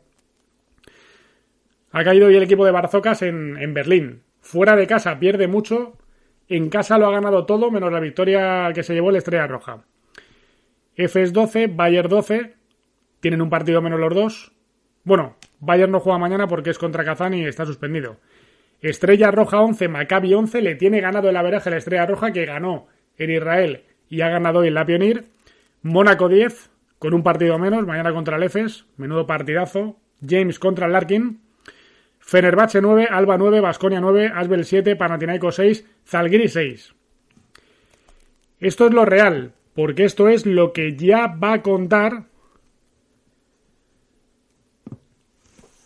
ha 1.92 2.04
caído 2.04 2.28
hoy 2.28 2.36
el 2.36 2.42
equipo 2.44 2.64
de 2.64 2.70
Barzocas 2.70 3.22
en, 3.22 3.74
Berlín. 3.74 4.22
Fuera 4.40 4.76
de 4.76 4.87
casa 4.87 5.18
pierde 5.18 5.49
mucho. 5.49 5.97
En 6.49 6.68
casa 6.68 6.99
lo 6.99 7.06
ha 7.06 7.12
ganado 7.12 7.47
todo, 7.47 7.70
menos 7.70 7.92
la 7.92 8.00
victoria 8.00 8.73
que 8.75 8.82
se 8.82 8.94
llevó 8.94 9.11
el 9.11 9.16
Estrella 9.16 9.47
Roja. 9.47 9.85
FS 10.97 11.32
12, 11.32 11.68
Bayern 11.68 12.09
12. 12.09 12.54
Tienen 13.20 13.42
un 13.42 13.50
partido 13.50 13.80
menos 13.80 14.00
los 14.00 14.14
dos. 14.14 14.52
Bueno, 15.04 15.37
Bayern 15.61 15.92
no 15.92 16.00
juega 16.00 16.18
mañana 16.18 16.47
porque 16.47 16.70
es 16.70 16.78
contra 16.78 17.04
Kazán 17.04 17.35
y 17.35 17.44
está 17.44 17.64
suspendido. 17.66 18.18
Estrella 18.80 19.30
Roja 19.30 19.61
11, 19.61 19.88
Maccabi 19.88 20.35
11. 20.35 20.62
Le 20.62 20.75
tiene 20.75 21.00
ganado 21.00 21.28
el 21.28 21.37
averaje 21.37 21.70
la 21.70 21.76
Estrella 21.76 22.06
Roja 22.06 22.32
que 22.32 22.47
ganó 22.47 22.88
en 23.16 23.30
Israel 23.30 23.85
y 24.09 24.23
ha 24.23 24.28
ganado 24.28 24.61
hoy 24.61 24.68
en 24.68 24.75
la 24.75 24.87
Pionir. 24.87 25.28
Mónaco 25.82 26.28
10, 26.28 26.70
con 26.99 27.14
un 27.14 27.23
partido 27.23 27.59
menos, 27.59 27.87
mañana 27.87 28.12
contra 28.12 28.37
el 28.37 28.42
EFES. 28.42 28.87
Menudo 28.97 29.26
partidazo. 29.26 29.97
James 30.26 30.59
contra 30.59 30.87
el 30.87 30.92
Larkin. 30.92 31.40
Fenerbahce 32.30 32.80
9, 32.80 33.08
Alba 33.10 33.37
9, 33.37 33.58
Basconia 33.60 34.00
9, 34.00 34.30
Asbel 34.32 34.64
7, 34.64 34.94
Panathinaikos 34.94 35.56
6, 35.56 35.84
Zalgiris 36.06 36.52
6. 36.52 36.94
Esto 38.60 38.87
es 38.87 38.94
lo 38.94 39.04
real, 39.04 39.52
porque 39.75 40.04
esto 40.04 40.28
es 40.28 40.46
lo 40.46 40.72
que 40.72 40.94
ya 40.94 41.26
va 41.26 41.54
a 41.54 41.62
contar 41.62 42.26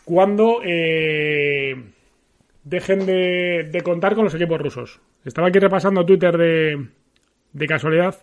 cuando 0.04 0.60
eh, 0.62 1.82
dejen 2.62 3.06
de, 3.06 3.80
contar 3.82 4.14
con 4.14 4.24
los 4.24 4.34
equipos 4.34 4.60
rusos. 4.60 5.00
Estaba 5.24 5.48
aquí 5.48 5.58
repasando 5.58 6.04
Twitter 6.04 6.36
de, 6.36 6.88
de 7.54 7.66
casualidad. 7.66 8.16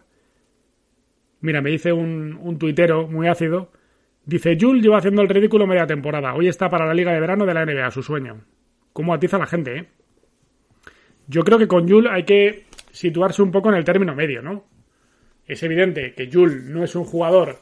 Mira, 1.40 1.64
me 1.64 1.72
dice 1.72 1.92
un, 1.92 2.38
un 2.40 2.60
tuitero 2.60 3.08
muy 3.08 3.28
ácido 3.28 3.72
Dice, 4.26 4.58
Jul 4.60 4.82
lleva 4.82 5.00
haciendo 5.00 5.24
el 5.24 5.30
ridículo 5.30 5.66
media 5.66 5.88
temporada. 5.88 6.36
Hoy 6.36 6.48
está 6.48 6.70
para 6.70 6.86
la 6.86 6.94
Liga 6.94 7.12
de 7.12 7.20
Verano 7.20 7.46
de 7.46 7.54
la 7.54 7.66
NBA, 7.66 7.90
su 7.92 8.04
sueño. 8.04 8.42
¿Cómo 8.94 9.14
atiza 9.14 9.38
la 9.38 9.48
gente, 9.48 9.78
eh? 9.78 9.88
Yo 11.28 11.44
creo 11.44 11.58
que 11.58 11.68
con 11.68 11.88
Jul 11.90 12.08
hay 12.08 12.24
que 12.24 12.66
situarse 12.92 13.42
un 13.42 13.52
poco 13.52 13.70
en 13.70 13.76
el 13.76 13.84
término 13.84 14.14
medio, 14.14 14.42
¿no? 14.42 14.66
Es 15.48 15.64
evidente 15.64 16.14
que 16.14 16.30
Jul 16.32 16.72
no 16.72 16.84
es 16.84 16.96
un 16.96 17.04
jugador 17.04 17.60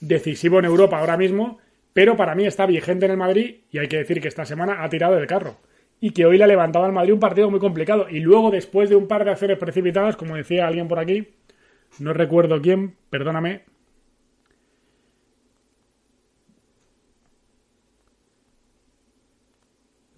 decisivo 0.00 0.58
en 0.58 0.64
Europa 0.64 0.98
ahora 0.98 1.16
mismo, 1.16 1.58
pero 1.92 2.16
para 2.16 2.34
mí 2.34 2.46
está 2.46 2.66
vigente 2.66 3.04
en 3.04 3.12
el 3.12 3.16
Madrid 3.16 3.56
y 3.70 3.78
hay 3.78 3.88
que 3.88 3.98
decir 3.98 4.20
que 4.20 4.28
esta 4.28 4.44
semana 4.44 4.82
ha 4.82 4.88
tirado 4.88 5.14
del 5.14 5.26
carro. 5.26 5.58
Y 6.00 6.10
que 6.10 6.26
hoy 6.26 6.36
le 6.36 6.44
ha 6.44 6.48
levantado 6.48 6.84
al 6.84 6.92
Madrid 6.92 7.12
un 7.12 7.20
partido 7.20 7.48
muy 7.48 7.60
complicado. 7.60 8.08
Y 8.10 8.18
luego, 8.18 8.50
después 8.50 8.90
de 8.90 8.96
un 8.96 9.06
par 9.06 9.24
de 9.24 9.30
acciones 9.30 9.58
precipitadas, 9.58 10.16
como 10.16 10.34
decía 10.34 10.66
alguien 10.66 10.88
por 10.88 10.98
aquí, 10.98 11.28
no 12.00 12.12
recuerdo 12.12 12.60
quién, 12.60 12.96
perdóname, 13.08 13.62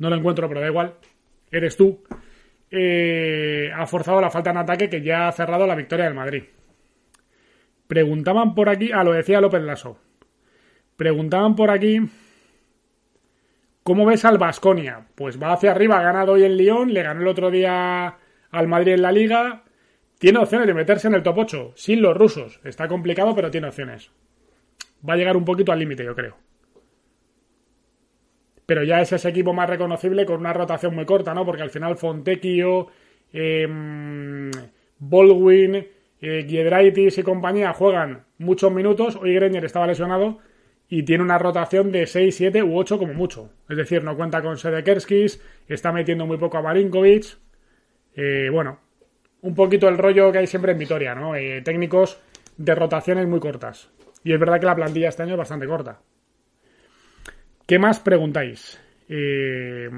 No 0.04 0.10
lo 0.10 0.16
encuentro, 0.16 0.46
pero 0.48 0.60
da 0.60 0.66
igual. 0.66 0.96
eres 1.50 1.78
tú, 1.78 2.04
eh, 2.70 3.70
ha 3.74 3.86
forzado 3.86 4.20
la 4.20 4.30
falta 4.30 4.50
en 4.50 4.58
ataque 4.58 4.90
que 4.90 5.00
ya 5.00 5.28
ha 5.28 5.32
cerrado 5.32 5.66
la 5.66 5.74
victoria 5.74 6.04
del 6.04 6.12
Madrid. 6.12 6.42
Preguntaban 7.88 8.54
por 8.54 8.68
aquí, 8.68 8.90
ah, 8.92 9.02
lo 9.02 9.12
decía 9.12 9.40
López 9.40 9.62
Lasso. 9.62 9.98
Preguntaban 10.98 11.56
por 11.56 11.70
aquí, 11.70 12.00
¿cómo 13.82 14.04
ves 14.04 14.26
al 14.26 14.36
Basconia? 14.36 15.06
Pues 15.14 15.42
va 15.42 15.54
hacia 15.54 15.70
arriba, 15.70 16.00
ha 16.00 16.02
ganado 16.02 16.32
hoy 16.32 16.44
en 16.44 16.58
Lyon, 16.58 16.92
le 16.92 17.02
ganó 17.02 17.22
el 17.22 17.28
otro 17.28 17.50
día 17.50 18.18
al 18.50 18.68
Madrid 18.68 18.92
en 18.92 19.02
la 19.02 19.12
Liga. 19.12 19.62
Tiene 20.18 20.38
opciones 20.38 20.66
de 20.66 20.74
meterse 20.74 21.08
en 21.08 21.14
el 21.14 21.22
top 21.22 21.38
8, 21.38 21.72
sin 21.76 22.02
los 22.02 22.14
rusos. 22.14 22.60
Está 22.62 22.88
complicado, 22.88 23.34
pero 23.34 23.50
tiene 23.50 23.68
opciones. 23.68 24.10
Va 25.08 25.14
a 25.14 25.16
llegar 25.16 25.34
un 25.34 25.46
poquito 25.46 25.72
al 25.72 25.78
límite, 25.78 26.04
yo 26.04 26.14
creo. 26.14 26.43
Pero 28.66 28.82
ya 28.82 29.00
es 29.00 29.12
ese 29.12 29.28
equipo 29.28 29.52
más 29.52 29.68
reconocible 29.68 30.24
con 30.24 30.40
una 30.40 30.52
rotación 30.52 30.94
muy 30.94 31.04
corta, 31.04 31.34
¿no? 31.34 31.44
Porque 31.44 31.62
al 31.62 31.70
final 31.70 31.96
Fontecchio, 31.96 32.88
eh, 33.32 33.66
Baldwin, 34.98 35.86
eh, 36.20 36.46
Giedraitis 36.48 37.18
y 37.18 37.22
compañía 37.22 37.72
juegan 37.74 38.24
muchos 38.38 38.72
minutos. 38.72 39.16
Hoy 39.16 39.34
Greñer 39.34 39.64
estaba 39.64 39.86
lesionado 39.86 40.38
y 40.88 41.02
tiene 41.02 41.22
una 41.22 41.38
rotación 41.38 41.92
de 41.92 42.06
6, 42.06 42.34
7 42.34 42.62
u 42.62 42.78
8 42.78 42.98
como 42.98 43.14
mucho. 43.14 43.50
Es 43.68 43.76
decir, 43.76 44.02
no 44.04 44.16
cuenta 44.16 44.42
con 44.42 44.56
Sedekerskis, 44.56 45.42
está 45.68 45.92
metiendo 45.92 46.26
muy 46.26 46.38
poco 46.38 46.58
a 46.58 46.62
Marinkovic. 46.62 47.36
Eh, 48.16 48.48
bueno, 48.50 48.78
un 49.42 49.54
poquito 49.54 49.88
el 49.88 49.98
rollo 49.98 50.32
que 50.32 50.38
hay 50.38 50.46
siempre 50.46 50.72
en 50.72 50.78
Vitoria, 50.78 51.14
¿no? 51.14 51.36
Eh, 51.36 51.62
técnicos 51.62 52.20
de 52.56 52.74
rotaciones 52.74 53.26
muy 53.26 53.40
cortas. 53.40 53.90
Y 54.22 54.32
es 54.32 54.40
verdad 54.40 54.60
que 54.60 54.66
la 54.66 54.76
plantilla 54.76 55.08
este 55.08 55.22
año 55.22 55.32
es 55.32 55.38
bastante 55.38 55.66
corta. 55.66 56.00
¿Qué 57.66 57.78
más 57.78 58.00
preguntáis? 58.00 58.80
Eh, 59.08 59.88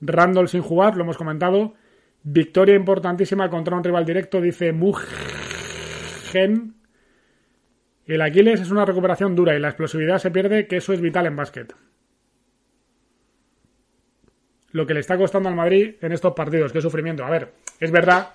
Randall 0.00 0.48
sin 0.48 0.62
jugar, 0.62 0.96
lo 0.96 1.04
hemos 1.04 1.16
comentado. 1.16 1.74
Victoria 2.22 2.74
importantísima 2.74 3.48
contra 3.48 3.76
un 3.76 3.84
rival 3.84 4.04
directo, 4.04 4.40
dice 4.40 4.72
Mugen. 4.72 6.74
El 8.06 8.20
Aquiles 8.20 8.60
es 8.60 8.70
una 8.70 8.84
recuperación 8.84 9.34
dura 9.34 9.56
y 9.56 9.60
la 9.60 9.68
explosividad 9.68 10.18
se 10.18 10.30
pierde, 10.30 10.66
que 10.66 10.76
eso 10.76 10.92
es 10.92 11.00
vital 11.00 11.26
en 11.26 11.36
básquet. 11.36 11.74
Lo 14.72 14.86
que 14.86 14.94
le 14.94 15.00
está 15.00 15.16
costando 15.16 15.48
al 15.48 15.54
Madrid 15.54 15.96
en 16.00 16.12
estos 16.12 16.34
partidos, 16.34 16.72
qué 16.72 16.80
sufrimiento. 16.80 17.24
A 17.24 17.30
ver, 17.30 17.52
es 17.78 17.90
verdad, 17.90 18.30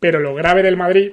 pero 0.00 0.20
lo 0.20 0.34
grave 0.34 0.62
del 0.62 0.76
Madrid 0.76 1.12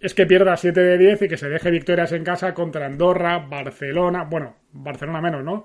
es 0.00 0.14
que 0.14 0.26
pierda 0.26 0.56
7 0.56 0.80
de 0.80 0.98
10 0.98 1.22
y 1.22 1.28
que 1.28 1.36
se 1.36 1.48
deje 1.48 1.70
victorias 1.70 2.12
en 2.12 2.24
casa 2.24 2.54
contra 2.54 2.86
Andorra, 2.86 3.38
Barcelona, 3.38 4.24
bueno, 4.24 4.56
Barcelona 4.72 5.20
menos, 5.20 5.44
¿no? 5.44 5.64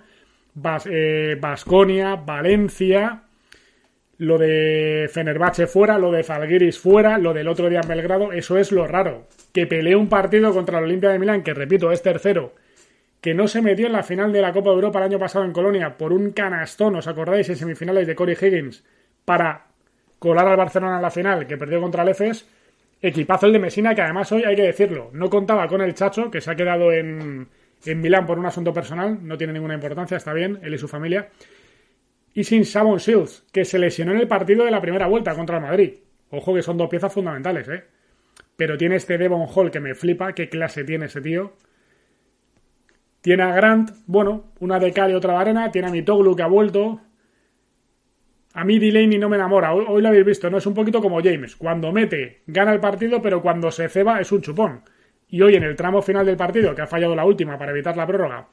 Basconia, 0.53 2.13
eh, 2.13 2.21
Valencia, 2.25 3.23
lo 4.17 4.37
de 4.37 5.09
Fenerbahce 5.11 5.67
fuera, 5.67 5.97
lo 5.97 6.11
de 6.11 6.23
Falguiris 6.23 6.79
fuera, 6.79 7.17
lo 7.17 7.33
del 7.33 7.47
otro 7.47 7.69
día 7.69 7.81
en 7.81 7.87
Belgrado, 7.87 8.31
eso 8.31 8.57
es 8.57 8.71
lo 8.71 8.87
raro. 8.87 9.27
Que 9.53 9.67
pelee 9.67 9.95
un 9.95 10.09
partido 10.09 10.53
contra 10.53 10.79
la 10.79 10.85
Olimpia 10.85 11.09
de 11.09 11.19
Milán, 11.19 11.43
que 11.43 11.53
repito, 11.53 11.91
es 11.91 12.01
tercero, 12.01 12.53
que 13.21 13.33
no 13.33 13.47
se 13.47 13.61
metió 13.61 13.87
en 13.87 13.93
la 13.93 14.03
final 14.03 14.31
de 14.31 14.41
la 14.41 14.53
Copa 14.53 14.69
de 14.69 14.75
Europa 14.75 14.99
el 14.99 15.05
año 15.05 15.19
pasado 15.19 15.45
en 15.45 15.51
Colonia 15.51 15.97
por 15.97 16.13
un 16.13 16.31
canastón, 16.31 16.95
¿os 16.95 17.07
acordáis? 17.07 17.49
En 17.49 17.55
semifinales 17.57 18.07
de 18.07 18.15
Corey 18.15 18.37
Higgins, 18.39 18.83
para 19.25 19.67
colar 20.19 20.47
al 20.47 20.57
Barcelona 20.57 20.97
en 20.97 21.01
la 21.01 21.11
final, 21.11 21.47
que 21.47 21.57
perdió 21.57 21.81
contra 21.81 22.03
el 22.03 22.09
EFES. 22.09 22.47
Equipazo 23.05 23.45
el 23.47 23.53
de 23.53 23.59
Mesina, 23.59 23.93
que 23.93 24.01
además 24.01 24.31
hoy 24.31 24.43
hay 24.43 24.55
que 24.55 24.63
decirlo, 24.63 25.09
no 25.13 25.29
contaba 25.29 25.67
con 25.67 25.81
el 25.81 25.93
Chacho, 25.93 26.29
que 26.31 26.41
se 26.41 26.51
ha 26.51 26.55
quedado 26.55 26.91
en, 26.91 27.47
en 27.85 28.01
Milán 28.01 28.25
por 28.25 28.39
un 28.39 28.45
asunto 28.45 28.74
personal, 28.74 29.19
no 29.21 29.38
tiene 29.38 29.53
ninguna 29.53 29.75
importancia, 29.75 30.17
está 30.17 30.33
bien, 30.33 30.59
él 30.63 30.74
y 30.74 30.77
su 30.77 30.88
familia 30.88 31.29
y 32.35 32.43
sin 32.43 32.65
Savon 32.65 32.97
Shields, 32.97 33.45
que 33.51 33.63
se 33.63 33.79
lesionó 33.79 34.12
en 34.12 34.19
el 34.19 34.27
partido 34.27 34.65
de 34.65 34.71
la 34.71 34.81
primera 34.81 35.07
vuelta 35.07 35.33
contra 35.33 35.55
el 35.55 35.63
Madrid. 35.63 35.93
Ojo 36.31 36.53
que 36.53 36.62
son 36.62 36.77
dos 36.77 36.89
piezas 36.89 37.12
fundamentales, 37.12 37.67
¿eh? 37.69 37.85
Pero 38.57 38.77
tiene 38.77 38.97
este 38.97 39.17
Devon 39.17 39.47
Hall 39.47 39.71
que 39.71 39.79
me 39.79 39.95
flipa, 39.95 40.33
qué 40.33 40.50
clase 40.50 40.83
tiene 40.83 41.05
ese 41.05 41.22
tío. 41.22 41.53
Tiene 43.22 43.44
a 43.44 43.55
Grant, 43.55 43.91
bueno, 44.05 44.51
una 44.59 44.79
de 44.79 44.91
cal 44.91 45.11
y 45.11 45.13
otra 45.13 45.33
de 45.33 45.39
arena. 45.39 45.72
Tiene 45.72 45.87
a 45.87 45.91
Mitoglu 45.91 46.35
que 46.35 46.44
ha 46.44 46.48
vuelto. 46.48 47.01
A 48.57 48.63
mí 48.63 48.79
Delaney 48.79 49.20
no 49.20 49.27
me 49.27 49.35
enamora. 49.35 49.74
Hoy, 49.74 50.01
lo 50.01 50.07
habéis 50.07 50.25
visto, 50.25 50.50
¿no? 50.50 50.59
Es 50.59 50.65
un 50.65 50.74
poquito 50.74 51.01
como 51.01 51.22
James. 51.22 51.57
Cuando 51.57 51.91
mete, 51.91 52.41
gana 52.48 52.72
el 52.72 52.79
partido, 52.79 53.22
pero 53.22 53.41
cuando 53.41 53.70
se 53.70 53.89
ceba 53.89 54.22
es 54.22 54.31
un 54.31 54.41
chupón. 54.41 54.81
Y 55.27 55.41
hoy 55.41 55.55
en 55.55 55.63
el 55.63 55.75
tramo 55.75 56.01
final 56.01 56.25
del 56.25 56.37
partido, 56.37 56.74
que 56.74 56.81
ha 56.81 56.87
fallado 56.87 57.15
la 57.15 57.25
última 57.25 57.57
para 57.57 57.72
evitar 57.72 57.98
la 57.98 58.07
prórroga, 58.07 58.48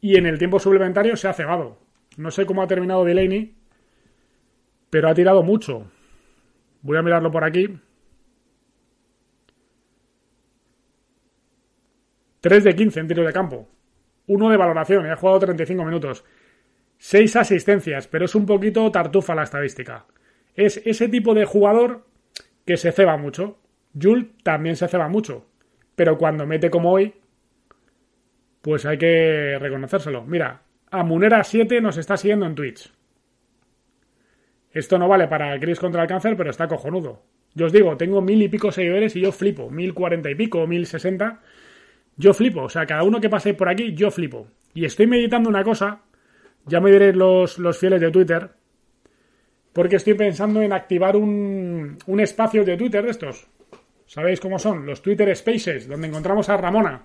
y 0.00 0.16
en 0.16 0.26
el 0.26 0.38
tiempo 0.38 0.60
suplementario 0.60 1.16
se 1.16 1.26
ha 1.26 1.32
cebado. 1.32 1.78
No 2.16 2.30
sé 2.30 2.46
cómo 2.46 2.62
ha 2.62 2.68
terminado 2.68 3.04
Delaney, 3.04 3.56
pero 4.88 5.08
ha 5.08 5.14
tirado 5.14 5.42
mucho. 5.42 5.90
Voy 6.82 6.96
a 6.96 7.02
mirarlo 7.02 7.32
por 7.32 7.42
aquí. 7.42 7.76
3 12.40 12.62
de 12.62 12.76
15 12.76 13.00
en 13.00 13.08
tiro 13.08 13.24
de 13.24 13.32
campo. 13.32 13.68
1 14.28 14.48
de 14.48 14.56
valoración, 14.56 15.06
y 15.06 15.08
ha 15.08 15.16
jugado 15.16 15.40
35 15.40 15.84
minutos. 15.84 16.24
6 17.02 17.36
asistencias, 17.36 18.08
pero 18.08 18.26
es 18.26 18.34
un 18.34 18.44
poquito 18.44 18.90
tartufa 18.90 19.34
la 19.34 19.44
estadística. 19.44 20.04
Es 20.54 20.82
ese 20.84 21.08
tipo 21.08 21.32
de 21.32 21.46
jugador 21.46 22.04
que 22.66 22.76
se 22.76 22.92
ceba 22.92 23.16
mucho. 23.16 23.58
Jules 24.00 24.26
también 24.42 24.76
se 24.76 24.86
ceba 24.86 25.08
mucho. 25.08 25.46
Pero 25.96 26.18
cuando 26.18 26.46
mete 26.46 26.68
como 26.68 26.92
hoy, 26.92 27.14
pues 28.60 28.84
hay 28.84 28.98
que 28.98 29.56
reconocérselo. 29.58 30.24
Mira, 30.26 30.60
Amunera7 30.90 31.80
nos 31.80 31.96
está 31.96 32.18
siguiendo 32.18 32.44
en 32.44 32.54
Twitch. 32.54 32.92
Esto 34.70 34.98
no 34.98 35.08
vale 35.08 35.26
para 35.26 35.58
Chris 35.58 35.80
contra 35.80 36.02
el 36.02 36.08
cáncer, 36.08 36.36
pero 36.36 36.50
está 36.50 36.68
cojonudo. 36.68 37.22
Yo 37.54 37.64
os 37.64 37.72
digo, 37.72 37.96
tengo 37.96 38.20
mil 38.20 38.42
y 38.42 38.48
pico 38.48 38.70
seguidores 38.70 39.16
y 39.16 39.22
yo 39.22 39.32
flipo. 39.32 39.70
Mil 39.70 39.94
cuarenta 39.94 40.30
y 40.30 40.34
pico, 40.34 40.66
mil 40.66 40.84
sesenta. 40.84 41.40
Yo 42.16 42.34
flipo. 42.34 42.64
O 42.64 42.68
sea, 42.68 42.84
cada 42.84 43.04
uno 43.04 43.22
que 43.22 43.30
pase 43.30 43.54
por 43.54 43.70
aquí, 43.70 43.94
yo 43.94 44.10
flipo. 44.10 44.48
Y 44.74 44.84
estoy 44.84 45.06
meditando 45.06 45.48
una 45.48 45.64
cosa. 45.64 46.02
Ya 46.66 46.80
me 46.80 46.90
diréis 46.90 47.16
los, 47.16 47.58
los 47.58 47.78
fieles 47.78 48.00
de 48.00 48.10
Twitter. 48.10 48.50
Porque 49.72 49.96
estoy 49.96 50.14
pensando 50.14 50.62
en 50.62 50.72
activar 50.72 51.16
un, 51.16 51.96
un 52.06 52.20
espacio 52.20 52.64
de 52.64 52.76
Twitter 52.76 53.04
de 53.04 53.10
estos. 53.10 53.46
¿Sabéis 54.06 54.40
cómo 54.40 54.58
son? 54.58 54.84
Los 54.84 55.02
Twitter 55.02 55.34
Spaces, 55.36 55.86
donde 55.86 56.08
encontramos 56.08 56.48
a 56.48 56.56
Ramona 56.56 57.04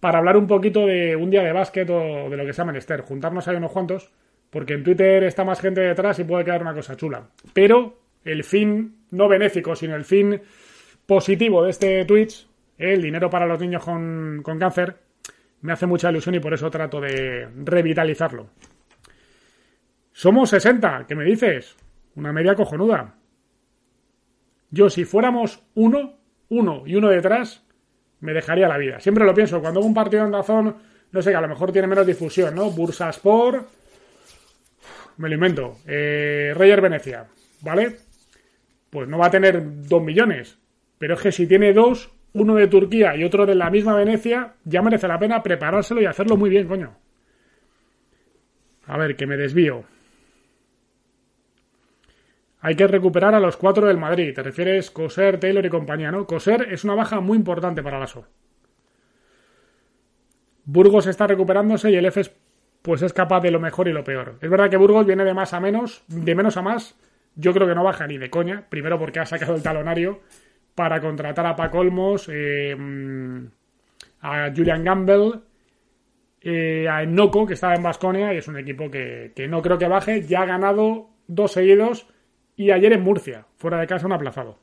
para 0.00 0.18
hablar 0.18 0.36
un 0.36 0.46
poquito 0.46 0.86
de 0.86 1.16
un 1.16 1.30
día 1.30 1.42
de 1.42 1.52
básquet 1.52 1.88
o 1.90 2.28
de 2.30 2.36
lo 2.36 2.44
que 2.44 2.52
sea 2.52 2.64
menester. 2.64 3.00
Juntarnos 3.00 3.48
ahí 3.48 3.56
unos 3.56 3.72
cuantos, 3.72 4.10
porque 4.50 4.74
en 4.74 4.84
Twitter 4.84 5.24
está 5.24 5.44
más 5.44 5.60
gente 5.60 5.80
detrás 5.80 6.18
y 6.18 6.24
puede 6.24 6.44
quedar 6.44 6.62
una 6.62 6.74
cosa 6.74 6.96
chula. 6.96 7.28
Pero 7.52 7.98
el 8.24 8.44
fin 8.44 9.06
no 9.10 9.28
benéfico, 9.28 9.74
sino 9.74 9.96
el 9.96 10.04
fin 10.04 10.40
positivo 11.06 11.64
de 11.64 11.70
este 11.70 12.04
Twitch, 12.04 12.46
el 12.78 13.02
dinero 13.02 13.30
para 13.30 13.46
los 13.46 13.60
niños 13.60 13.84
con, 13.84 14.42
con 14.42 14.58
cáncer, 14.58 14.96
me 15.60 15.72
hace 15.72 15.86
mucha 15.86 16.10
ilusión 16.10 16.34
y 16.34 16.40
por 16.40 16.54
eso 16.54 16.70
trato 16.70 17.00
de 17.00 17.48
revitalizarlo. 17.64 18.48
Somos 20.12 20.50
60, 20.50 21.06
¿qué 21.06 21.14
me 21.14 21.24
dices? 21.24 21.76
Una 22.14 22.32
media 22.32 22.54
cojonuda. 22.54 23.16
Yo, 24.70 24.88
si 24.90 25.04
fuéramos 25.04 25.62
uno, 25.74 26.18
uno 26.48 26.82
y 26.86 26.96
uno 26.96 27.08
detrás, 27.08 27.64
me 28.20 28.32
dejaría 28.32 28.68
la 28.68 28.78
vida. 28.78 29.00
Siempre 29.00 29.24
lo 29.24 29.34
pienso, 29.34 29.60
cuando 29.60 29.80
hago 29.80 29.86
un 29.86 29.94
partido 29.94 30.24
en 30.24 30.32
Dazón, 30.32 30.76
no 31.12 31.22
sé, 31.22 31.30
que 31.30 31.36
a 31.36 31.40
lo 31.40 31.48
mejor 31.48 31.72
tiene 31.72 31.88
menos 31.88 32.06
difusión, 32.06 32.54
¿no? 32.54 32.70
Bursaspor, 32.70 33.66
me 35.18 35.28
lo 35.28 35.34
invento, 35.34 35.78
eh, 35.86 36.52
Reyer 36.54 36.80
Venecia, 36.80 37.26
¿vale? 37.62 37.96
Pues 38.90 39.08
no 39.08 39.18
va 39.18 39.26
a 39.26 39.30
tener 39.30 39.62
dos 39.86 40.02
millones, 40.02 40.58
pero 40.98 41.14
es 41.14 41.20
que 41.20 41.32
si 41.32 41.46
tiene 41.46 41.72
dos, 41.72 42.10
uno 42.36 42.54
de 42.54 42.68
Turquía 42.68 43.16
y 43.16 43.24
otro 43.24 43.46
de 43.46 43.54
la 43.54 43.70
misma 43.70 43.94
Venecia, 43.94 44.54
ya 44.64 44.82
merece 44.82 45.08
la 45.08 45.18
pena 45.18 45.42
preparárselo 45.42 46.02
y 46.02 46.06
hacerlo 46.06 46.36
muy 46.36 46.50
bien, 46.50 46.68
coño. 46.68 46.94
A 48.86 48.98
ver, 48.98 49.16
que 49.16 49.26
me 49.26 49.36
desvío. 49.36 49.84
Hay 52.60 52.74
que 52.74 52.86
recuperar 52.86 53.34
a 53.34 53.40
los 53.40 53.56
cuatro 53.56 53.86
del 53.86 53.96
Madrid. 53.96 54.34
Te 54.34 54.42
refieres 54.42 54.90
Coser, 54.90 55.40
Taylor 55.40 55.64
y 55.64 55.70
compañía, 55.70 56.10
¿no? 56.10 56.26
Coser 56.26 56.68
es 56.70 56.84
una 56.84 56.94
baja 56.94 57.20
muy 57.20 57.38
importante 57.38 57.82
para 57.82 57.98
la 57.98 58.06
SO. 58.06 58.26
Burgos 60.64 61.06
está 61.06 61.26
recuperándose 61.26 61.90
y 61.90 61.96
el 61.96 62.06
EFES 62.06 62.32
pues 62.82 63.02
es 63.02 63.12
capaz 63.12 63.40
de 63.40 63.50
lo 63.50 63.60
mejor 63.60 63.88
y 63.88 63.92
lo 63.92 64.04
peor. 64.04 64.36
Es 64.40 64.50
verdad 64.50 64.68
que 64.68 64.76
Burgos 64.76 65.06
viene 65.06 65.24
de 65.24 65.34
más 65.34 65.54
a 65.54 65.60
menos, 65.60 66.04
de 66.08 66.34
menos 66.34 66.56
a 66.56 66.62
más. 66.62 66.96
Yo 67.34 67.52
creo 67.52 67.66
que 67.66 67.74
no 67.74 67.82
baja 67.82 68.06
ni 68.06 68.18
de 68.18 68.30
coña. 68.30 68.66
Primero 68.68 68.98
porque 68.98 69.20
ha 69.20 69.26
sacado 69.26 69.54
el 69.54 69.62
talonario 69.62 70.20
para 70.76 71.00
contratar 71.00 71.46
a 71.46 71.56
Paco 71.56 71.78
Olmos, 71.78 72.28
eh, 72.30 72.76
a 74.20 74.52
Julian 74.54 74.84
Gamble, 74.84 75.40
eh, 76.42 76.86
a 76.86 77.02
Enoco, 77.02 77.46
que 77.46 77.54
estaba 77.54 77.74
en 77.74 77.82
Basconia, 77.82 78.32
y 78.32 78.36
es 78.36 78.46
un 78.46 78.58
equipo 78.58 78.90
que, 78.90 79.32
que 79.34 79.48
no 79.48 79.62
creo 79.62 79.78
que 79.78 79.88
baje. 79.88 80.22
Ya 80.22 80.42
ha 80.42 80.46
ganado 80.46 81.08
dos 81.26 81.52
seguidos 81.52 82.06
y 82.56 82.70
ayer 82.70 82.92
en 82.92 83.02
Murcia, 83.02 83.46
fuera 83.56 83.80
de 83.80 83.86
casa, 83.86 84.06
un 84.06 84.12
aplazado. 84.12 84.58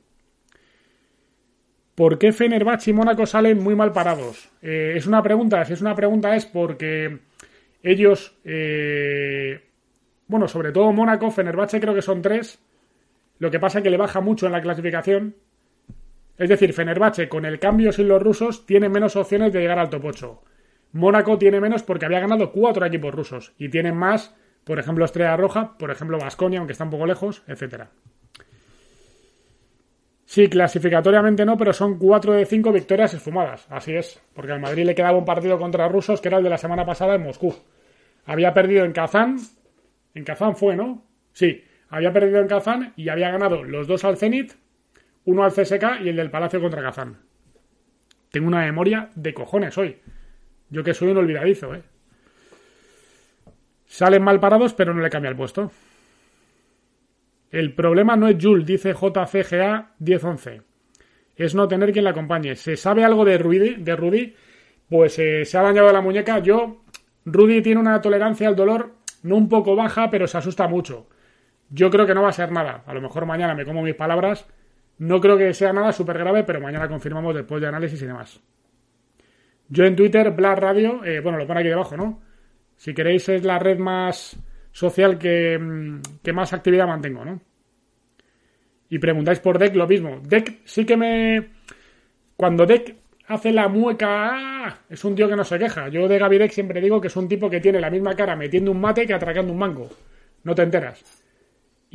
¿Por 1.95 2.19
qué 2.19 2.32
Fenerbahce 2.32 2.91
y 2.91 2.93
Mónaco 2.93 3.26
salen 3.26 3.58
muy 3.58 3.76
mal 3.76 3.91
parados? 3.91 4.52
Eh, 4.62 4.93
es 4.95 5.08
una 5.08 5.21
pregunta. 5.23 5.65
Si 5.65 5.73
es 5.73 5.82
una 5.82 5.95
pregunta 5.95 6.36
es 6.36 6.45
porque 6.45 7.19
ellos, 7.82 8.38
Bueno, 10.28 10.47
sobre 10.47 10.71
todo 10.71 10.93
Mónaco, 10.93 11.32
Fenerbahce 11.32 11.80
creo 11.80 11.95
que 11.95 12.02
son 12.04 12.21
tres. 12.21 12.60
Lo 13.39 13.49
que 13.49 13.60
pasa 13.60 13.80
es 13.80 13.84
que 13.84 13.89
le 13.89 13.97
baja 13.97 14.21
mucho 14.21 14.45
en 14.45 14.52
la 14.52 14.62
clasificación. 14.62 15.36
Es 16.37 16.49
decir, 16.49 16.73
Fenerbahce 16.73 17.29
con 17.29 17.45
el 17.45 17.59
cambio 17.59 17.91
sin 17.91 18.07
los 18.07 18.21
rusos 18.21 18.65
tiene 18.65 18.89
menos 18.89 19.15
opciones 19.15 19.53
de 19.53 19.61
llegar 19.61 19.79
al 19.79 19.89
top 19.89 20.05
8. 20.05 20.41
Mónaco 20.93 21.37
tiene 21.37 21.59
menos 21.59 21.83
porque 21.83 22.05
había 22.05 22.19
ganado 22.19 22.51
cuatro 22.51 22.85
equipos 22.85 23.13
rusos 23.13 23.53
y 23.57 23.69
tienen 23.69 23.95
más, 23.95 24.35
por 24.63 24.79
ejemplo, 24.79 25.05
Estrella 25.05 25.37
Roja, 25.37 25.77
por 25.77 25.91
ejemplo, 25.91 26.19
Vasconia, 26.19 26.59
aunque 26.59 26.73
está 26.73 26.83
un 26.83 26.91
poco 26.91 27.05
lejos, 27.05 27.43
etcétera. 27.47 27.91
Sí, 30.25 30.49
clasificatoriamente 30.49 31.45
no, 31.45 31.57
pero 31.57 31.73
son 31.73 31.99
cuatro 31.99 32.33
de 32.33 32.45
cinco 32.45 32.71
victorias 32.71 33.13
esfumadas. 33.13 33.67
Así 33.69 33.93
es, 33.95 34.19
porque 34.33 34.51
al 34.51 34.59
Madrid 34.59 34.85
le 34.85 34.95
quedaba 34.95 35.17
un 35.17 35.25
partido 35.25 35.59
contra 35.59 35.87
rusos 35.87 36.21
que 36.21 36.29
era 36.29 36.37
el 36.37 36.43
de 36.43 36.49
la 36.49 36.57
semana 36.57 36.85
pasada 36.85 37.15
en 37.15 37.23
Moscú. 37.23 37.53
Había 38.25 38.53
perdido 38.53 38.85
en 38.85 38.93
Kazán. 38.93 39.37
En 40.15 40.23
Kazán 40.23 40.55
fue, 40.55 40.75
¿no? 40.75 41.05
Sí, 41.33 41.63
había 41.89 42.11
perdido 42.13 42.39
en 42.39 42.47
Kazán 42.47 42.93
y 42.95 43.09
había 43.09 43.29
ganado 43.29 43.63
los 43.63 43.85
dos 43.85 44.03
al 44.05 44.17
Zenit, 44.17 44.53
uno 45.25 45.43
al 45.43 45.51
CSK 45.51 46.01
y 46.03 46.09
el 46.09 46.15
del 46.15 46.31
Palacio 46.31 46.62
contra 46.62 46.81
Kazán. 46.81 47.17
Tengo 48.31 48.47
una 48.47 48.62
memoria 48.62 49.09
de 49.15 49.33
cojones 49.33 49.77
hoy. 49.77 49.97
Yo 50.69 50.83
que 50.83 50.93
soy 50.93 51.09
un 51.09 51.17
olvidadizo, 51.17 51.75
¿eh? 51.75 51.83
Salen 53.86 54.23
mal 54.23 54.39
parados, 54.39 54.73
pero 54.73 54.93
no 54.93 55.01
le 55.01 55.09
cambia 55.09 55.29
el 55.29 55.36
puesto. 55.36 55.71
El 57.51 57.75
problema 57.75 58.15
no 58.15 58.27
es 58.27 58.38
Jules, 58.41 58.65
dice 58.65 58.93
JCGA 58.93 59.91
1011. 59.99 60.62
Es 61.36 61.53
no 61.53 61.67
tener 61.67 61.91
quien 61.91 62.05
la 62.05 62.12
acompañe. 62.12 62.55
¿Se 62.55 62.75
sabe 62.75 63.03
algo 63.03 63.23
de 63.23 63.38
Rudy? 63.38 64.36
Pues 64.89 65.19
eh, 65.19 65.45
se 65.45 65.57
ha 65.57 65.62
dañado 65.62 65.93
la 65.93 66.01
muñeca. 66.01 66.39
Yo, 66.39 66.83
Rudy 67.25 67.62
tiene 67.62 67.79
una 67.79 68.01
tolerancia 68.01 68.47
al 68.47 68.55
dolor 68.55 69.03
no 69.23 69.38
un 69.38 69.49
poco 69.49 69.75
baja, 69.75 70.09
pero 70.09 70.27
se 70.27 70.38
asusta 70.38 70.67
mucho. 70.67 71.07
Yo 71.69 71.89
creo 71.89 72.05
que 72.05 72.13
no 72.13 72.21
va 72.21 72.29
a 72.29 72.33
ser 72.33 72.51
nada. 72.51 72.83
A 72.86 72.93
lo 72.93 73.01
mejor 73.01 73.25
mañana 73.25 73.55
me 73.55 73.65
como 73.65 73.81
mis 73.81 73.95
palabras. 73.95 74.45
No 74.99 75.19
creo 75.19 75.38
que 75.38 75.53
sea 75.53 75.73
nada 75.73 75.91
súper 75.91 76.17
grave, 76.17 76.43
pero 76.43 76.62
mañana 76.62 76.88
confirmamos 76.88 77.36
después 77.36 77.62
de 77.62 77.67
análisis 77.67 78.01
y 78.01 78.06
demás. 78.06 78.39
Yo 79.69 79.86
en 79.86 79.95
Twitter, 79.95 80.32
Black 80.32 80.60
Radio, 80.60 81.03
eh, 81.03 81.19
bueno, 81.19 81.38
lo 81.38 81.47
pone 81.47 81.62
aquí 81.62 81.69
debajo, 81.69 81.97
¿no? 81.97 82.21
Si 82.75 82.93
queréis 82.93 83.27
es 83.29 83.43
la 83.43 83.60
red 83.60 83.79
más 83.79 84.38
social 84.71 85.17
que, 85.17 85.58
mm, 85.58 86.01
que 86.23 86.34
más 86.34 86.53
actividad 86.53 86.88
mantengo, 86.88 87.25
¿no? 87.25 87.41
Y 88.89 88.99
preguntáis 88.99 89.39
por 89.39 89.58
Deck 89.58 89.75
lo 89.75 89.88
mismo. 89.88 90.19
Deck 90.21 90.60
sí 90.65 90.86
que 90.86 90.97
me... 90.97 91.49
Cuando 92.36 92.65
Deck 92.65 92.95
hace 93.27 93.51
la 93.51 93.67
mueca, 93.67 94.08
¡ah! 94.10 94.79
es 94.89 95.03
un 95.03 95.15
tío 95.15 95.27
que 95.27 95.36
no 95.36 95.43
se 95.43 95.58
queja. 95.58 95.88
Yo 95.89 96.08
de 96.08 96.19
Gavidec 96.19 96.51
siempre 96.51 96.82
digo 96.82 97.01
que 97.01 97.08
es 97.08 97.15
un 97.15 97.27
tipo 97.27 97.49
que 97.49 97.60
tiene 97.60 97.79
la 97.79 97.89
misma 97.89 98.15
cara 98.15 98.36
metiendo 98.36 98.71
un 98.71 98.82
mate 98.82 99.08
que 99.08 99.13
atracando 99.13 99.51
un 99.51 99.60
mango. 99.60 99.89
No 100.43 100.53
te 100.53 100.63
enteras. 100.63 101.22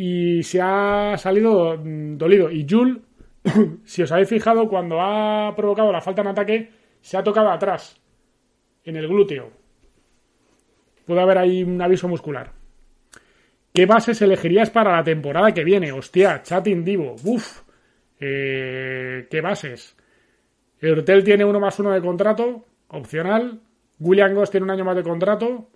Y 0.01 0.45
se 0.45 0.61
ha 0.63 1.17
salido 1.19 1.77
mm, 1.77 2.19
dolido. 2.19 2.53
Y 2.53 2.65
Jul, 2.71 3.03
si 3.85 4.03
os 4.05 4.13
habéis 4.13 4.29
fijado, 4.29 4.69
cuando 4.69 5.01
ha 5.01 5.53
provocado 5.57 5.91
la 5.91 6.01
falta 6.01 6.23
en 6.23 6.29
ataque, 6.29 6.71
se 7.01 7.17
ha 7.17 7.25
tocado 7.25 7.51
atrás, 7.51 8.01
en 8.85 8.95
el 8.95 9.09
glúteo. 9.09 9.51
Puede 11.05 11.21
haber 11.21 11.39
ahí 11.39 11.65
un 11.65 11.83
aviso 11.83 12.07
muscular. 12.07 12.53
¿Qué 13.75 13.87
bases 13.87 14.23
elegirías 14.23 14.71
para 14.71 14.95
la 14.95 15.03
temporada 15.03 15.53
que 15.53 15.65
viene? 15.65 15.91
Hostia, 15.91 16.43
chatting 16.45 16.85
divo. 16.85 17.17
Uf. 17.25 17.63
Eh, 18.21 19.27
¿Qué 19.29 19.41
bases? 19.41 19.97
El 20.79 21.01
hotel 21.01 21.25
tiene 21.25 21.45
uno 21.45 21.59
más 21.59 21.77
uno 21.81 21.91
de 21.91 22.01
contrato, 22.01 22.67
opcional. 22.87 23.61
William 23.99 24.33
Goss 24.33 24.53
tiene 24.53 24.63
un 24.63 24.71
año 24.71 24.85
más 24.85 24.95
de 24.95 25.03
contrato. 25.03 25.71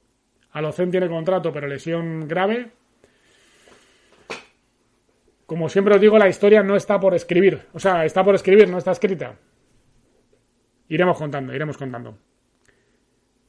Alocen 0.53 0.93
tiene 0.93 1.09
contrato, 1.09 1.53
pero 1.53 1.67
lesión 1.67 2.29
grave. 2.29 2.71
Como 5.53 5.69
siempre 5.69 5.95
os 5.95 6.01
digo, 6.01 6.17
la 6.17 6.31
historia 6.31 6.62
no 6.62 6.77
está 6.77 6.99
por 6.99 7.12
escribir. 7.12 7.61
O 7.75 7.79
sea, 7.79 8.07
está 8.07 8.25
por 8.25 8.35
escribir, 8.35 8.71
no 8.71 8.79
está 8.79 8.93
escrita. 8.93 9.37
Iremos 10.88 11.19
contando, 11.19 11.55
iremos 11.55 11.77
contando. 11.77 12.17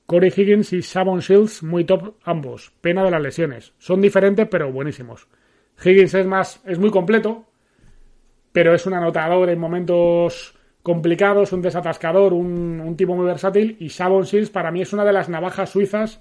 Corey 0.05 0.33
Higgins 0.35 0.73
y 0.73 0.81
Savon 0.81 1.21
Shields, 1.21 1.63
muy 1.63 1.85
top 1.85 2.15
ambos. 2.25 2.73
Pena 2.81 3.05
de 3.05 3.11
las 3.11 3.21
lesiones. 3.21 3.73
Son 3.77 4.01
diferentes, 4.01 4.49
pero 4.51 4.69
buenísimos. 4.69 5.29
Higgins 5.81 6.13
es 6.13 6.25
más, 6.25 6.61
es 6.65 6.77
muy 6.77 6.91
completo, 6.91 7.45
pero 8.51 8.75
es 8.75 8.85
un 8.85 8.95
anotador 8.95 9.49
en 9.49 9.59
momentos 9.59 10.59
complicados, 10.81 11.53
un 11.53 11.61
desatascador, 11.61 12.33
un, 12.33 12.95
tipo 12.97 13.15
muy 13.15 13.27
versátil. 13.27 13.77
Y 13.79 13.87
Savon 13.87 14.23
Shields 14.23 14.49
para 14.49 14.71
mí 14.71 14.81
es 14.81 14.91
una 14.91 15.05
de 15.05 15.13
las 15.13 15.29
navajas 15.29 15.69
suizas 15.69 16.19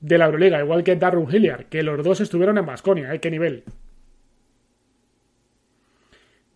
de 0.00 0.16
la 0.16 0.24
Euroliga, 0.24 0.58
igual 0.60 0.82
que 0.82 0.96
Darren 0.96 1.26
Hilliard, 1.30 1.66
que 1.66 1.82
los 1.82 2.02
dos 2.02 2.22
estuvieron 2.22 2.56
en 2.56 2.64
Basconia, 2.64 3.12
¿eh? 3.12 3.20
¿Qué 3.20 3.30
nivel? 3.30 3.64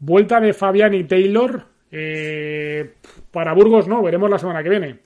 Vuelta 0.02 0.40
de 0.40 0.52
Fabián 0.52 0.94
y 0.94 1.04
Taylor. 1.04 1.64
Eh, 1.92 2.94
para 3.30 3.54
Burgos 3.54 3.86
no, 3.86 4.02
veremos 4.02 4.28
la 4.28 4.38
semana 4.38 4.60
que 4.60 4.68
viene. 4.68 4.98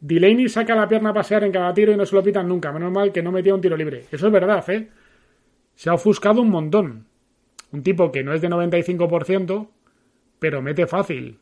Delaney 0.00 0.48
saca 0.48 0.74
la 0.74 0.88
pierna 0.88 1.10
a 1.10 1.14
pasear 1.14 1.44
en 1.44 1.52
cada 1.52 1.72
tiro 1.72 1.92
y 1.92 1.96
no 1.96 2.04
se 2.04 2.16
lo 2.16 2.22
pitan 2.24 2.48
nunca. 2.48 2.72
Menos 2.72 2.90
mal 2.90 3.12
que 3.12 3.22
no 3.22 3.30
metía 3.30 3.54
un 3.54 3.60
tiro 3.60 3.76
libre. 3.76 4.06
Eso 4.10 4.26
es 4.26 4.32
verdad, 4.32 4.68
¿eh? 4.70 4.90
Se 5.76 5.88
ha 5.88 5.94
ofuscado 5.94 6.42
un 6.42 6.50
montón. 6.50 7.06
Un 7.70 7.84
tipo 7.84 8.10
que 8.10 8.24
no 8.24 8.32
es 8.34 8.40
de 8.40 8.48
95%, 8.48 9.68
pero 10.40 10.60
mete 10.60 10.88
fácil. 10.88 11.38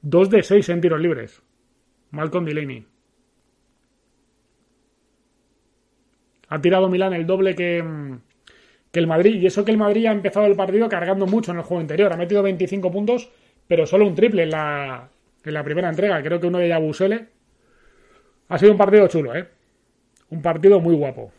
2 0.00 0.30
de 0.30 0.42
6 0.42 0.68
en 0.70 0.80
tiros 0.80 1.00
libres. 1.00 1.42
Malcolm 2.12 2.46
Delaney. 2.46 2.86
Ha 6.48 6.60
tirado 6.62 6.88
Milán 6.88 7.12
el 7.12 7.26
doble 7.26 7.54
que, 7.54 7.84
que 8.92 9.00
el 9.00 9.06
Madrid. 9.08 9.40
Y 9.40 9.46
eso 9.46 9.64
que 9.64 9.72
el 9.72 9.78
Madrid 9.78 10.06
ha 10.06 10.12
empezado 10.12 10.46
el 10.46 10.54
partido 10.54 10.88
cargando 10.88 11.26
mucho 11.26 11.50
en 11.50 11.58
el 11.58 11.64
juego 11.64 11.80
interior. 11.80 12.12
Ha 12.12 12.16
metido 12.16 12.42
25 12.42 12.92
puntos, 12.92 13.30
pero 13.66 13.86
solo 13.86 14.06
un 14.06 14.14
triple 14.14 14.44
en 14.44 14.50
la, 14.50 15.08
en 15.44 15.54
la 15.54 15.64
primera 15.64 15.88
entrega. 15.88 16.22
Creo 16.22 16.38
que 16.38 16.46
uno 16.46 16.58
de 16.58 16.68
Yabusele. 16.68 17.26
Ha 18.48 18.58
sido 18.58 18.72
un 18.72 18.78
partido 18.78 19.08
chulo, 19.08 19.34
¿eh? 19.34 19.48
Un 20.30 20.42
partido 20.42 20.78
muy 20.78 20.94
guapo. 20.94 21.32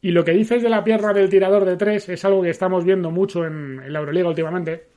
Y 0.00 0.10
lo 0.12 0.24
que 0.24 0.32
dices 0.32 0.62
de 0.62 0.68
la 0.68 0.82
pierna 0.82 1.12
del 1.12 1.28
tirador 1.28 1.64
de 1.64 1.76
tres 1.76 2.08
es 2.08 2.24
algo 2.24 2.42
que 2.42 2.50
estamos 2.50 2.84
viendo 2.84 3.10
mucho 3.10 3.44
en, 3.44 3.82
en 3.84 3.92
la 3.92 3.98
Euroliga 3.98 4.28
últimamente 4.28 4.92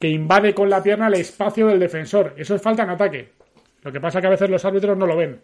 que 0.00 0.08
invade 0.08 0.54
con 0.54 0.70
la 0.70 0.82
pierna 0.82 1.08
el 1.08 1.14
espacio 1.14 1.66
del 1.66 1.78
defensor. 1.78 2.32
Eso 2.38 2.54
es 2.54 2.62
falta 2.62 2.84
en 2.84 2.90
ataque. 2.90 3.28
Lo 3.82 3.92
que 3.92 4.00
pasa 4.00 4.18
es 4.18 4.22
que 4.22 4.26
a 4.28 4.30
veces 4.30 4.48
los 4.48 4.64
árbitros 4.64 4.96
no 4.96 5.06
lo 5.06 5.14
ven. 5.14 5.40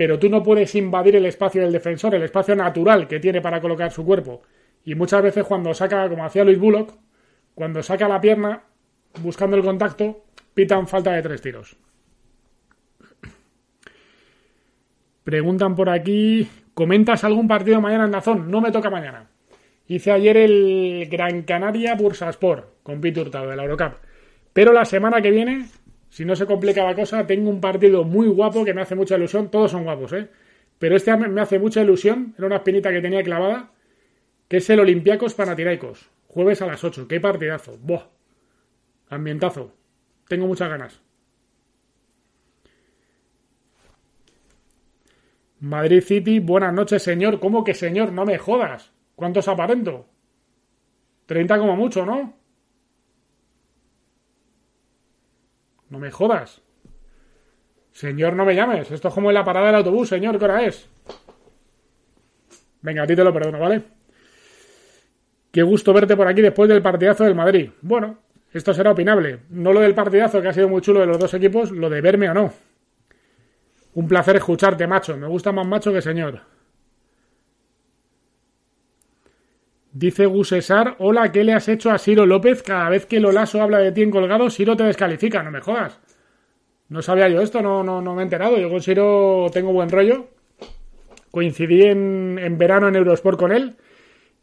Pero 0.00 0.18
tú 0.18 0.30
no 0.30 0.42
puedes 0.42 0.74
invadir 0.76 1.16
el 1.16 1.26
espacio 1.26 1.60
del 1.60 1.72
defensor, 1.72 2.14
el 2.14 2.22
espacio 2.22 2.56
natural 2.56 3.06
que 3.06 3.20
tiene 3.20 3.42
para 3.42 3.60
colocar 3.60 3.92
su 3.92 4.02
cuerpo. 4.02 4.40
Y 4.82 4.94
muchas 4.94 5.22
veces 5.22 5.44
cuando 5.44 5.74
saca, 5.74 6.08
como 6.08 6.24
hacía 6.24 6.42
Luis 6.42 6.58
Bullock, 6.58 6.94
cuando 7.54 7.82
saca 7.82 8.08
la 8.08 8.18
pierna 8.18 8.62
buscando 9.22 9.58
el 9.58 9.62
contacto, 9.62 10.24
pitan 10.54 10.88
falta 10.88 11.12
de 11.12 11.20
tres 11.20 11.42
tiros. 11.42 11.76
Preguntan 15.22 15.76
por 15.76 15.90
aquí, 15.90 16.48
¿comentas 16.72 17.22
algún 17.22 17.46
partido 17.46 17.82
mañana 17.82 18.06
en 18.06 18.12
Dazón? 18.12 18.50
No 18.50 18.62
me 18.62 18.72
toca 18.72 18.88
mañana. 18.88 19.28
Hice 19.86 20.12
ayer 20.12 20.38
el 20.38 21.08
Gran 21.10 21.42
Canaria 21.42 21.94
Bursaspor 21.94 22.76
con 22.82 23.02
Pete 23.02 23.20
Hurtado 23.20 23.50
de 23.50 23.56
la 23.56 23.64
Eurocup. 23.64 23.98
Pero 24.54 24.72
la 24.72 24.86
semana 24.86 25.20
que 25.20 25.30
viene, 25.30 25.66
si 26.10 26.24
no 26.24 26.34
se 26.34 26.44
complica 26.44 26.84
la 26.84 26.94
cosa, 26.94 27.24
tengo 27.26 27.48
un 27.48 27.60
partido 27.60 28.02
muy 28.02 28.26
guapo 28.26 28.64
que 28.64 28.74
me 28.74 28.82
hace 28.82 28.96
mucha 28.96 29.16
ilusión. 29.16 29.48
Todos 29.48 29.70
son 29.70 29.84
guapos, 29.84 30.12
¿eh? 30.12 30.28
Pero 30.78 30.96
este 30.96 31.16
me 31.16 31.40
hace 31.40 31.60
mucha 31.60 31.82
ilusión. 31.82 32.34
Era 32.36 32.48
una 32.48 32.56
espinita 32.56 32.90
que 32.90 33.00
tenía 33.00 33.22
clavada. 33.22 33.70
Que 34.48 34.56
es 34.56 34.68
el 34.70 34.80
Olympiacos 34.80 35.34
Panathinaikos. 35.34 36.10
Jueves 36.26 36.60
a 36.62 36.66
las 36.66 36.82
8. 36.82 37.06
¡Qué 37.06 37.20
partidazo! 37.20 37.78
¡Buah! 37.80 38.08
Ambientazo. 39.08 39.72
Tengo 40.26 40.48
muchas 40.48 40.68
ganas. 40.68 41.00
Madrid 45.60 46.02
City, 46.02 46.40
buenas 46.40 46.74
noches, 46.74 47.02
señor. 47.02 47.38
¿Cómo 47.38 47.62
que 47.62 47.74
señor? 47.74 48.12
No 48.12 48.24
me 48.24 48.38
jodas. 48.38 48.92
¿Cuántos 49.14 49.46
aparento? 49.46 50.06
30 51.26 51.58
como 51.58 51.76
mucho, 51.76 52.04
¿no? 52.04 52.39
No 55.90 55.98
me 55.98 56.10
jodas. 56.10 56.62
Señor, 57.92 58.34
no 58.34 58.44
me 58.44 58.54
llames. 58.54 58.90
Esto 58.90 59.08
es 59.08 59.14
como 59.14 59.30
en 59.30 59.34
la 59.34 59.44
parada 59.44 59.66
del 59.66 59.74
autobús, 59.76 60.08
señor. 60.08 60.38
¿Qué 60.38 60.44
hora 60.44 60.64
es? 60.64 60.88
Venga, 62.80 63.02
a 63.02 63.06
ti 63.06 63.14
te 63.14 63.24
lo 63.24 63.32
perdono, 63.32 63.58
¿vale? 63.58 63.82
Qué 65.50 65.62
gusto 65.62 65.92
verte 65.92 66.16
por 66.16 66.28
aquí 66.28 66.40
después 66.40 66.68
del 66.68 66.80
partidazo 66.80 67.24
del 67.24 67.34
Madrid. 67.34 67.70
Bueno, 67.82 68.18
esto 68.52 68.72
será 68.72 68.92
opinable. 68.92 69.40
No 69.50 69.72
lo 69.72 69.80
del 69.80 69.94
partidazo, 69.94 70.40
que 70.40 70.48
ha 70.48 70.52
sido 70.52 70.68
muy 70.68 70.80
chulo 70.80 71.00
de 71.00 71.06
los 71.06 71.18
dos 71.18 71.34
equipos, 71.34 71.72
lo 71.72 71.90
de 71.90 72.00
verme 72.00 72.30
o 72.30 72.34
no. 72.34 72.52
Un 73.94 74.06
placer 74.06 74.36
escucharte, 74.36 74.86
macho. 74.86 75.16
Me 75.16 75.26
gusta 75.26 75.50
más 75.50 75.66
macho 75.66 75.92
que 75.92 76.00
señor. 76.00 76.40
Dice 79.92 80.26
Gusesar, 80.26 80.94
hola, 80.98 81.32
¿qué 81.32 81.42
le 81.42 81.52
has 81.52 81.68
hecho 81.68 81.90
a 81.90 81.98
Siro 81.98 82.24
López? 82.24 82.62
Cada 82.62 82.88
vez 82.88 83.06
que 83.06 83.18
Lolaso 83.18 83.60
habla 83.60 83.78
de 83.78 83.90
ti 83.90 84.02
en 84.02 84.12
colgado, 84.12 84.48
Siro 84.48 84.76
te 84.76 84.84
descalifica, 84.84 85.42
no 85.42 85.50
me 85.50 85.60
jodas. 85.60 85.98
No 86.88 87.02
sabía 87.02 87.28
yo 87.28 87.40
esto, 87.40 87.60
no, 87.60 87.82
no, 87.82 88.00
no 88.00 88.14
me 88.14 88.22
he 88.22 88.24
enterado. 88.24 88.56
Yo 88.56 88.70
con 88.70 88.82
Siro 88.82 89.48
tengo 89.52 89.72
buen 89.72 89.90
rollo. 89.90 90.28
Coincidí 91.32 91.82
en, 91.82 92.38
en 92.40 92.56
verano 92.56 92.86
en 92.86 92.94
Eurosport 92.94 93.36
con 93.36 93.50
él. 93.50 93.76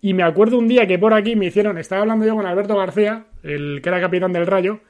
Y 0.01 0.13
me 0.13 0.23
acuerdo 0.23 0.57
un 0.57 0.67
día 0.67 0.85
que 0.85 0.99
por 0.99 1.13
aquí 1.13 1.37
me 1.37 1.45
hicieron, 1.45 1.77
estaba 1.77 2.01
hablando 2.01 2.25
yo 2.25 2.35
con 2.35 2.45
Alberto 2.45 2.75
García, 2.75 3.27
el 3.41 3.81
que 3.81 3.89
era 3.89 4.01
capitán 4.01 4.33
del 4.33 4.47
Rayo, 4.47 4.81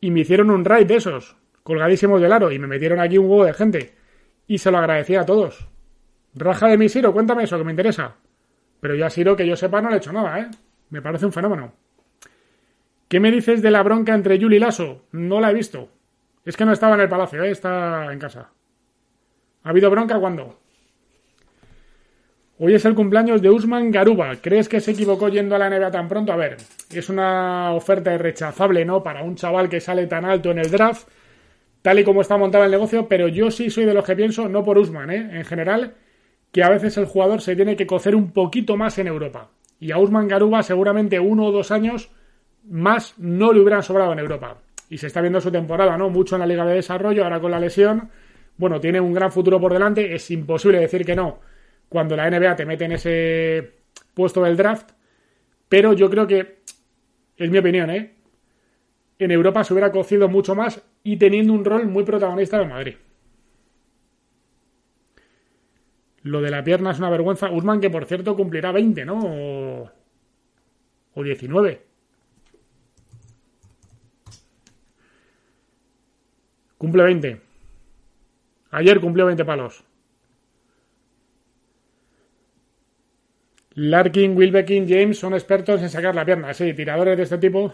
y 0.00 0.10
me 0.10 0.20
hicieron 0.20 0.50
un 0.50 0.64
raid 0.64 0.86
de 0.86 0.96
esos, 0.96 1.36
colgadísimos 1.62 2.20
del 2.20 2.32
aro, 2.32 2.52
y 2.52 2.58
me 2.58 2.66
metieron 2.66 3.00
aquí 3.00 3.18
un 3.18 3.28
huevo 3.28 3.44
de 3.44 3.54
gente. 3.54 3.94
Y 4.46 4.58
se 4.58 4.70
lo 4.70 4.78
agradecía 4.78 5.22
a 5.22 5.26
todos. 5.26 5.68
Raja 6.34 6.68
de 6.68 6.78
mi 6.78 6.88
Siro, 6.88 7.12
cuéntame 7.12 7.44
eso, 7.44 7.58
que 7.58 7.64
me 7.64 7.72
interesa. 7.72 8.16
Pero 8.82 8.96
ya 8.96 9.08
Siro, 9.10 9.36
que 9.36 9.46
yo 9.46 9.54
sepa, 9.54 9.80
no 9.80 9.90
le 9.90 9.94
he 9.94 9.98
hecho 9.98 10.12
nada, 10.12 10.40
¿eh? 10.40 10.50
Me 10.90 11.00
parece 11.00 11.24
un 11.24 11.32
fenómeno. 11.32 11.72
¿Qué 13.06 13.20
me 13.20 13.30
dices 13.30 13.62
de 13.62 13.70
la 13.70 13.80
bronca 13.84 14.12
entre 14.12 14.40
Yuli 14.40 14.56
y 14.56 14.58
Lasso? 14.58 15.04
No 15.12 15.40
la 15.40 15.52
he 15.52 15.54
visto. 15.54 15.88
Es 16.44 16.56
que 16.56 16.64
no 16.64 16.72
estaba 16.72 16.96
en 16.96 17.02
el 17.02 17.08
palacio, 17.08 17.44
¿eh? 17.44 17.52
está 17.52 18.12
en 18.12 18.18
casa. 18.18 18.50
¿Ha 19.62 19.68
habido 19.68 19.88
bronca 19.88 20.18
cuándo? 20.18 20.58
Hoy 22.58 22.74
es 22.74 22.84
el 22.84 22.96
cumpleaños 22.96 23.40
de 23.40 23.50
Usman 23.50 23.92
Garuba. 23.92 24.34
¿Crees 24.42 24.68
que 24.68 24.80
se 24.80 24.90
equivocó 24.90 25.28
yendo 25.28 25.54
a 25.54 25.60
la 25.60 25.70
NBA 25.70 25.92
tan 25.92 26.08
pronto? 26.08 26.32
A 26.32 26.36
ver, 26.36 26.56
es 26.90 27.08
una 27.08 27.74
oferta 27.74 28.12
irrechazable, 28.12 28.84
¿no? 28.84 29.00
Para 29.04 29.22
un 29.22 29.36
chaval 29.36 29.68
que 29.68 29.80
sale 29.80 30.08
tan 30.08 30.24
alto 30.24 30.50
en 30.50 30.58
el 30.58 30.72
draft, 30.72 31.08
tal 31.82 32.00
y 32.00 32.04
como 32.04 32.20
está 32.20 32.36
montado 32.36 32.64
el 32.64 32.72
negocio, 32.72 33.06
pero 33.06 33.28
yo 33.28 33.52
sí 33.52 33.70
soy 33.70 33.84
de 33.84 33.94
los 33.94 34.04
que 34.04 34.16
pienso, 34.16 34.48
no 34.48 34.64
por 34.64 34.76
Usman, 34.76 35.10
¿eh? 35.12 35.38
En 35.38 35.44
general, 35.44 35.94
que 36.52 36.62
a 36.62 36.70
veces 36.70 36.96
el 36.98 37.06
jugador 37.06 37.40
se 37.40 37.56
tiene 37.56 37.76
que 37.76 37.86
cocer 37.86 38.14
un 38.14 38.30
poquito 38.32 38.76
más 38.76 38.98
en 38.98 39.08
Europa. 39.08 39.50
Y 39.80 39.90
a 39.90 39.98
Usman 39.98 40.28
Garuba 40.28 40.62
seguramente 40.62 41.18
uno 41.18 41.46
o 41.46 41.52
dos 41.52 41.70
años 41.70 42.10
más 42.68 43.14
no 43.18 43.52
le 43.52 43.60
hubieran 43.60 43.82
sobrado 43.82 44.12
en 44.12 44.20
Europa. 44.20 44.58
Y 44.88 44.98
se 44.98 45.08
está 45.08 45.20
viendo 45.20 45.40
su 45.40 45.50
temporada, 45.50 45.96
¿no? 45.96 46.10
Mucho 46.10 46.36
en 46.36 46.40
la 46.40 46.46
Liga 46.46 46.64
de 46.64 46.74
Desarrollo, 46.74 47.24
ahora 47.24 47.40
con 47.40 47.50
la 47.50 47.58
lesión. 47.58 48.10
Bueno, 48.56 48.78
tiene 48.78 49.00
un 49.00 49.14
gran 49.14 49.32
futuro 49.32 49.58
por 49.58 49.72
delante, 49.72 50.14
es 50.14 50.30
imposible 50.30 50.78
decir 50.78 51.04
que 51.04 51.16
no 51.16 51.40
cuando 51.92 52.16
la 52.16 52.30
NBA 52.30 52.56
te 52.56 52.64
mete 52.64 52.86
en 52.86 52.92
ese 52.92 53.70
puesto 54.14 54.42
del 54.42 54.56
draft. 54.56 54.92
Pero 55.68 55.92
yo 55.92 56.08
creo 56.08 56.26
que, 56.26 56.62
es 57.36 57.50
mi 57.50 57.58
opinión, 57.58 57.90
¿eh? 57.90 58.14
En 59.18 59.30
Europa 59.30 59.62
se 59.62 59.74
hubiera 59.74 59.92
cocido 59.92 60.26
mucho 60.28 60.54
más 60.54 60.82
y 61.04 61.18
teniendo 61.18 61.52
un 61.52 61.64
rol 61.64 61.86
muy 61.86 62.02
protagonista 62.02 62.60
en 62.60 62.68
Madrid. 62.70 62.94
Lo 66.22 66.40
de 66.40 66.50
la 66.50 66.62
pierna 66.62 66.92
es 66.92 66.98
una 66.98 67.10
vergüenza. 67.10 67.50
Usman, 67.50 67.80
que 67.80 67.90
por 67.90 68.04
cierto 68.04 68.36
cumplirá 68.36 68.72
20, 68.72 69.04
¿no? 69.04 69.18
O, 69.24 69.90
o 71.14 71.22
19. 71.22 71.82
Cumple 76.78 77.02
20. 77.04 77.40
Ayer 78.70 79.00
cumplió 79.00 79.26
20 79.26 79.44
palos. 79.44 79.84
Larkin, 83.74 84.36
Wilbekin, 84.36 84.86
James 84.88 85.18
son 85.18 85.34
expertos 85.34 85.80
en 85.80 85.90
sacar 85.90 86.14
la 86.14 86.24
pierna. 86.24 86.52
Sí, 86.54 86.74
tiradores 86.74 87.16
de 87.16 87.22
este 87.22 87.38
tipo. 87.38 87.72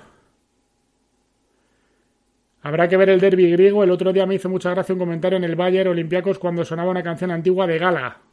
Habrá 2.62 2.88
que 2.88 2.96
ver 2.96 3.11
el 3.11 3.20
derby 3.20 3.50
griego. 3.50 3.82
El 3.82 3.90
otro 3.90 4.12
día 4.12 4.26
me 4.26 4.34
hizo 4.34 4.48
mucha 4.48 4.70
gracia 4.70 4.92
un 4.92 4.98
comentario 4.98 5.37
en 5.37 5.44
el 5.44 5.56
Bayern 5.56 5.90
Olympiacos 5.90 6.38
cuando 6.38 6.64
sonaba 6.64 6.90
una 6.90 7.02
canción 7.02 7.30
antigua 7.30 7.66
de 7.66 7.78
Gala. 7.78 8.27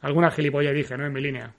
Alguna 0.00 0.30
gilipollas 0.30 0.74
dije, 0.74 0.96
¿no? 0.96 1.06
En 1.06 1.12
mi 1.12 1.20
línea. 1.20 1.54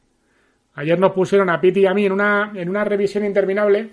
Ayer 0.76 1.00
nos 1.00 1.12
pusieron 1.12 1.50
a 1.50 1.62
Piti 1.62 1.82
y 1.82 1.86
a 1.86 1.93
mí 1.93 2.06
en 2.06 2.12
una, 2.12 2.52
en 2.56 2.69
una 2.69 2.84
revisión 2.84 3.26
interminable. 3.26 3.89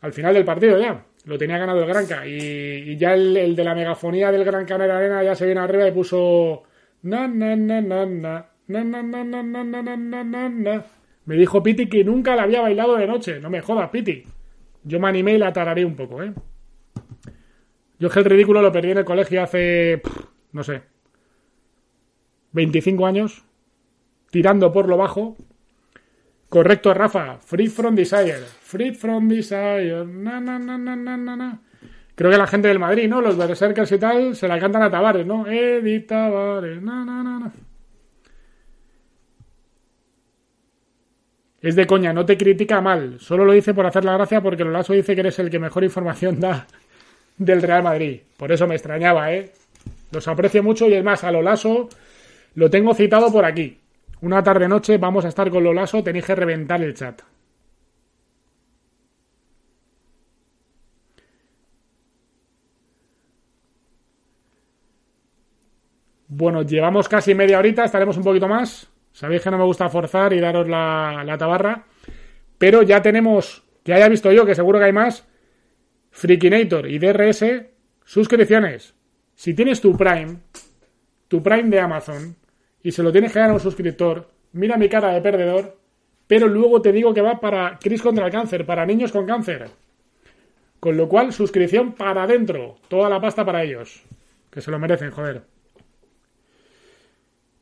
Al 0.00 0.12
final 0.12 0.34
del 0.34 0.44
partido 0.44 0.78
ya 0.78 1.04
lo 1.24 1.38
tenía 1.38 1.58
ganado 1.58 1.80
el 1.80 1.86
Granca. 1.86 2.26
Y, 2.26 2.96
ya 2.96 3.14
el, 3.14 3.54
de 3.54 3.64
la 3.64 3.74
megafonía 3.74 4.32
del 4.32 4.44
Gran 4.44 4.64
Canaria 4.64 4.96
Arena 4.96 5.22
ya 5.22 5.34
se 5.34 5.46
viene 5.46 5.60
arriba 5.60 5.86
y 5.86 5.92
puso. 5.92 6.64
Na, 7.02 7.28
na, 7.28 7.54
na, 7.54 7.80
na, 7.80 8.06
na, 8.06 8.46
na, 8.66 8.84
na, 8.84 9.02
na, 9.02 9.42
na, 9.42 9.82
na, 9.82 10.24
na, 10.24 10.48
na, 10.48 10.84
Me 11.26 11.36
dijo 11.36 11.62
Piti 11.62 11.88
que 11.88 12.02
nunca 12.02 12.34
la 12.34 12.42
había 12.42 12.60
bailado 12.60 12.96
de 12.96 13.06
noche. 13.06 13.40
No 13.40 13.50
me 13.50 13.60
jodas, 13.60 13.90
Piti. 13.90 14.24
Yo 14.82 14.98
me 14.98 15.08
animé 15.08 15.34
y 15.34 15.38
la 15.38 15.52
tararé 15.52 15.84
un 15.84 15.94
poco, 15.94 16.22
¿eh? 16.22 16.32
Yo 17.98 18.08
es 18.08 18.14
que 18.14 18.20
el 18.20 18.24
ridículo 18.24 18.62
lo 18.62 18.72
perdí 18.72 18.92
en 18.92 18.98
el 18.98 19.04
colegio 19.04 19.42
hace. 19.42 20.00
no 20.52 20.62
sé. 20.64 20.82
25 22.52 23.06
años. 23.06 23.44
Tirando 24.30 24.72
por 24.72 24.88
lo 24.88 24.96
bajo. 24.96 25.36
Correcto, 26.48 26.94
Rafa. 26.94 27.38
Free 27.38 27.68
from 27.68 27.94
desire. 27.94 28.44
Free 28.62 28.92
from 28.94 29.28
desire. 29.28 30.04
Na. 30.06 31.60
Creo 32.14 32.30
que 32.30 32.38
la 32.38 32.46
gente 32.46 32.68
del 32.68 32.78
Madrid, 32.78 33.08
¿no? 33.08 33.20
Los 33.20 33.36
berserkers 33.36 33.92
y 33.92 33.98
tal, 33.98 34.34
se 34.34 34.48
la 34.48 34.58
cantan 34.58 34.82
a 34.82 34.90
Tavares, 34.90 35.24
¿no? 35.24 35.46
Edith 35.46 36.08
Tavares. 36.08 36.80
Es 41.60 41.76
de 41.76 41.86
coña, 41.86 42.12
no 42.12 42.24
te 42.24 42.36
critica 42.36 42.80
mal. 42.80 43.18
Solo 43.20 43.44
lo 43.44 43.52
dice 43.52 43.74
por 43.74 43.86
hacer 43.86 44.04
la 44.04 44.14
gracia 44.14 44.40
porque 44.40 44.64
Lolaso 44.64 44.92
dice 44.94 45.14
que 45.14 45.20
eres 45.20 45.38
el 45.38 45.50
que 45.50 45.58
mejor 45.58 45.84
información 45.84 46.40
da 46.40 46.66
del 47.36 47.62
Real 47.62 47.82
Madrid. 47.82 48.20
Por 48.36 48.50
eso 48.52 48.66
me 48.66 48.74
extrañaba, 48.74 49.32
¿eh? 49.32 49.52
Los 50.10 50.26
aprecio 50.28 50.62
mucho 50.62 50.88
y 50.88 50.94
es 50.94 51.04
más, 51.04 51.24
a 51.24 51.30
Lolaso 51.30 51.88
lo 52.58 52.68
tengo 52.68 52.92
citado 52.92 53.30
por 53.30 53.44
aquí. 53.44 53.78
Una 54.20 54.42
tarde-noche 54.42 54.98
vamos 54.98 55.24
a 55.24 55.28
estar 55.28 55.48
con 55.48 55.62
Lolaso, 55.62 56.02
tenéis 56.02 56.24
que 56.24 56.34
reventar 56.34 56.82
el 56.82 56.92
chat. 56.92 57.22
Bueno, 66.26 66.62
llevamos 66.62 67.08
casi 67.08 67.32
media 67.32 67.60
horita, 67.60 67.84
estaremos 67.84 68.16
un 68.16 68.24
poquito 68.24 68.48
más. 68.48 68.90
Sabéis 69.12 69.42
que 69.42 69.52
no 69.52 69.58
me 69.58 69.64
gusta 69.64 69.88
forzar 69.88 70.32
y 70.32 70.40
daros 70.40 70.68
la, 70.68 71.36
tabarra. 71.38 71.84
Pero 72.58 72.82
ya 72.82 73.00
tenemos, 73.00 73.62
que 73.84 73.94
haya 73.94 74.08
visto 74.08 74.32
yo, 74.32 74.44
que 74.44 74.56
seguro 74.56 74.80
que 74.80 74.86
hay 74.86 74.92
más, 74.92 75.28
Freakinator 76.10 76.88
y 76.88 76.98
DRS, 76.98 77.44
suscripciones. 78.04 78.96
Si 79.36 79.54
tienes 79.54 79.80
tu 79.80 79.96
Prime, 79.96 80.38
tu 81.28 81.40
Prime 81.40 81.70
de 81.70 81.78
Amazon, 81.78 82.36
y 82.82 82.92
se 82.92 83.02
lo 83.02 83.12
tienes 83.12 83.32
que 83.32 83.38
dar 83.38 83.50
a 83.50 83.54
un 83.54 83.60
suscriptor, 83.60 84.28
mira 84.52 84.76
mi 84.76 84.88
cara 84.88 85.12
de 85.12 85.20
perdedor, 85.20 85.76
pero 86.26 86.46
luego 86.46 86.82
te 86.82 86.92
digo 86.92 87.14
que 87.14 87.20
va 87.20 87.40
para 87.40 87.78
Cris 87.78 88.02
contra 88.02 88.26
el 88.26 88.32
cáncer, 88.32 88.66
para 88.66 88.86
niños 88.86 89.12
con 89.12 89.26
cáncer. 89.26 89.68
Con 90.80 90.96
lo 90.96 91.08
cual, 91.08 91.32
suscripción 91.32 91.92
para 91.92 92.22
adentro, 92.22 92.76
toda 92.88 93.08
la 93.08 93.20
pasta 93.20 93.44
para 93.44 93.64
ellos, 93.64 94.04
que 94.50 94.60
se 94.60 94.70
lo 94.70 94.78
merecen, 94.78 95.10
joder. 95.10 95.42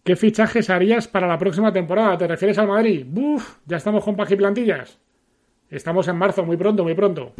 ¿Qué 0.04 0.14
fichajes 0.14 0.70
harías 0.70 1.08
para 1.08 1.26
la 1.26 1.38
próxima 1.38 1.72
temporada? 1.72 2.16
¿Te 2.18 2.28
refieres 2.28 2.58
al 2.58 2.68
Madrid? 2.68 3.04
¡Buf! 3.06 3.56
Ya 3.66 3.78
estamos 3.78 4.04
con 4.04 4.14
plantillas. 4.14 4.98
Estamos 5.68 6.06
en 6.06 6.16
marzo, 6.16 6.44
muy 6.44 6.56
pronto, 6.56 6.84
muy 6.84 6.94
pronto. 6.94 7.32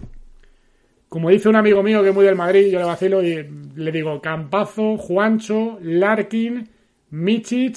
Como 1.08 1.30
dice 1.30 1.48
un 1.48 1.54
amigo 1.54 1.82
mío 1.82 2.02
que 2.02 2.08
es 2.08 2.14
muy 2.14 2.24
del 2.24 2.34
Madrid, 2.34 2.68
yo 2.72 2.80
le 2.80 2.84
vacilo 2.84 3.22
y 3.22 3.48
le 3.76 3.92
digo 3.92 4.20
Campazo, 4.20 4.96
Juancho, 4.96 5.78
Larkin, 5.80 6.68
Michic, 7.10 7.76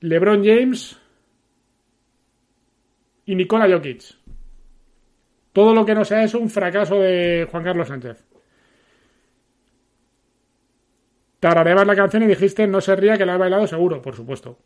LeBron 0.00 0.44
James 0.44 0.98
y 3.24 3.34
Nikola 3.34 3.68
Jokic. 3.68 4.02
Todo 5.52 5.74
lo 5.74 5.84
que 5.84 5.94
no 5.94 6.04
sea 6.04 6.24
eso, 6.24 6.38
un 6.38 6.50
fracaso 6.50 6.96
de 6.96 7.46
Juan 7.50 7.64
Carlos 7.64 7.88
Sánchez. 7.88 8.24
Tarareabas 11.40 11.86
la 11.86 11.96
canción 11.96 12.22
y 12.22 12.26
dijiste 12.26 12.66
no 12.66 12.80
se 12.80 12.94
ría 12.96 13.18
que 13.18 13.26
la 13.26 13.34
has 13.34 13.38
bailado 13.38 13.66
seguro, 13.66 14.00
por 14.00 14.14
supuesto. 14.14 14.58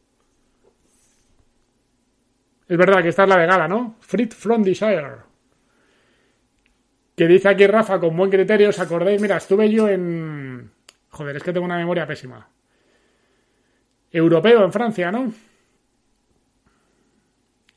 Es 2.69 2.77
verdad 2.77 3.03
que 3.03 3.09
esta 3.09 3.23
es 3.23 3.29
la 3.29 3.39
de 3.39 3.47
gala, 3.47 3.69
¿no? 3.69 3.97
Frit 4.01 4.35
from 4.35 4.63
Desire. 4.63 5.17
Que 7.17 7.27
dice 7.27 7.49
aquí 7.49 7.67
Rafa 7.67 7.99
con 7.99 8.17
buen 8.17 8.31
criterio, 8.31 8.69
¿os 8.69 8.79
acordáis? 8.79 9.21
Mira, 9.21 9.39
estuve 9.39 9.71
yo 9.71 9.89
en 9.89 10.71
Joder, 11.17 11.37
es 11.37 11.43
que 11.43 11.53
tengo 11.53 11.65
una 11.65 11.79
memoria 11.79 12.07
pésima. 12.07 12.47
Europeo 14.13 14.63
en 14.63 14.71
Francia, 14.71 15.11
¿no? 15.11 15.33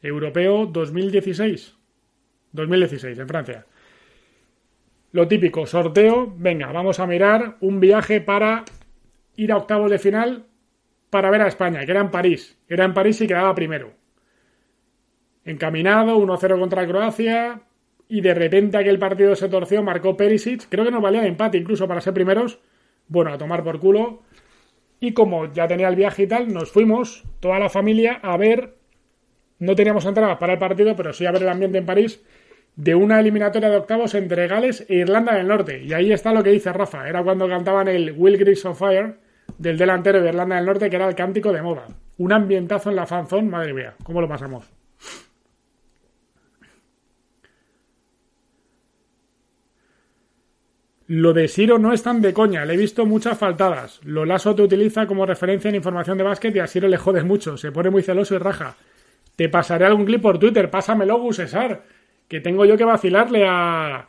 Europeo 0.02 0.66
2016. 0.66 1.78
2016 2.52 3.18
en 3.18 3.28
Francia. 3.30 3.66
Lo 5.14 5.26
típico, 5.26 5.66
sorteo. 5.66 6.34
Venga, 6.36 6.70
vamos 6.74 7.00
a 7.00 7.08
mirar 7.08 7.56
un 7.62 7.80
viaje 7.80 8.20
para 8.20 8.66
ir 9.38 9.54
a 9.54 9.58
octavos 9.58 9.90
de 9.90 10.00
final 10.00 10.46
para 11.10 11.32
ver 11.32 11.42
a 11.42 11.48
España, 11.48 11.86
que 11.86 11.92
era 11.92 12.02
en 12.02 12.12
París. 12.12 12.60
Era 12.68 12.84
en 12.84 12.94
París 12.94 13.22
y 13.22 13.28
quedaba 13.28 13.56
primero. 13.56 13.94
Encaminado, 15.46 16.18
1-0 16.18 16.60
contra 16.60 16.86
Croacia. 16.86 17.62
Y 18.10 18.20
de 18.20 18.34
repente 18.34 18.78
aquel 18.78 19.00
partido 19.00 19.34
se 19.34 19.48
torció, 19.48 19.82
marcó 19.82 20.18
Perisic. 20.18 20.68
Creo 20.68 20.84
que 20.84 20.92
nos 20.92 21.02
valía 21.02 21.22
de 21.22 21.30
empate 21.30 21.58
incluso 21.58 21.88
para 21.88 22.02
ser 22.02 22.14
primeros. 22.14 22.60
Bueno, 23.10 23.34
a 23.34 23.38
tomar 23.38 23.64
por 23.64 23.80
culo. 23.80 24.22
Y 25.02 25.14
como 25.14 25.52
ya 25.52 25.68
tenía 25.68 25.90
el 25.90 25.96
viaje 25.96 26.24
y 26.24 26.28
tal, 26.28 26.54
nos 26.54 26.72
fuimos, 26.72 27.24
toda 27.42 27.60
la 27.60 27.70
familia, 27.70 28.20
a 28.24 28.38
ver. 28.38 28.76
No 29.60 29.76
teníamos 29.76 30.06
entradas 30.06 30.38
para 30.38 30.54
el 30.54 30.60
partido, 30.60 30.96
pero 30.96 31.12
sí 31.12 31.26
a 31.26 31.32
ver 31.32 31.42
el 31.42 31.50
ambiente 31.50 31.80
en 31.80 31.86
París. 31.86 32.22
de 32.76 32.96
una 32.96 33.20
eliminatoria 33.20 33.70
de 33.70 33.76
octavos 33.76 34.16
entre 34.16 34.48
Gales 34.48 34.86
e 34.88 34.96
Irlanda 34.96 35.34
del 35.34 35.48
Norte. 35.48 35.84
Y 35.84 35.92
ahí 35.92 36.14
está 36.14 36.32
lo 36.32 36.44
que 36.44 36.52
dice 36.52 36.72
Rafa. 36.72 37.10
Era 37.10 37.22
cuando 37.24 37.46
cantaban 37.50 37.90
el 37.90 38.14
Will 38.16 38.38
Grease 38.38 38.66
of 38.70 38.80
Fire 38.80 39.16
del 39.58 39.78
delantero 39.78 40.22
de 40.22 40.30
Irlanda 40.30 40.56
del 40.56 40.66
Norte, 40.66 40.90
que 40.90 40.96
era 40.96 41.08
el 41.10 41.16
cántico 41.16 41.52
de 41.52 41.62
moda. 41.62 41.88
Un 42.18 42.32
ambientazo 42.32 42.90
en 42.90 42.96
la 42.96 43.06
fanzone, 43.06 43.50
madre 43.50 43.74
mía, 43.74 43.96
¿cómo 44.04 44.22
lo 44.22 44.30
pasamos? 44.30 44.79
Lo 51.12 51.34
de 51.34 51.48
Siro 51.48 51.80
no 51.80 51.92
es 51.92 52.04
tan 52.04 52.22
de 52.22 52.36
coña, 52.36 52.66
le 52.66 52.76
he 52.76 52.78
visto 52.78 53.04
muchas 53.04 53.36
faltadas. 53.36 54.00
Lo 54.04 54.26
Lasso 54.26 54.54
te 54.54 54.62
utiliza 54.62 55.08
como 55.08 55.26
referencia 55.26 55.68
en 55.68 55.74
información 55.74 56.20
de 56.20 56.24
básquet 56.24 56.56
y 56.56 56.60
a 56.60 56.68
Siro 56.68 56.88
le 56.88 56.98
jodes 56.98 57.26
mucho, 57.26 57.58
se 57.58 57.72
pone 57.72 57.90
muy 57.90 58.04
celoso 58.04 58.36
y 58.36 58.38
raja. 58.38 58.78
Te 59.36 59.50
pasaré 59.50 59.86
algún 59.86 60.06
clip 60.06 60.22
por 60.22 60.38
Twitter, 60.38 60.70
pásamelo, 60.70 61.18
Gusesar, 61.18 61.82
que 62.28 62.42
tengo 62.42 62.64
yo 62.64 62.78
que 62.78 62.84
vacilarle 62.86 63.44
a, 63.48 64.08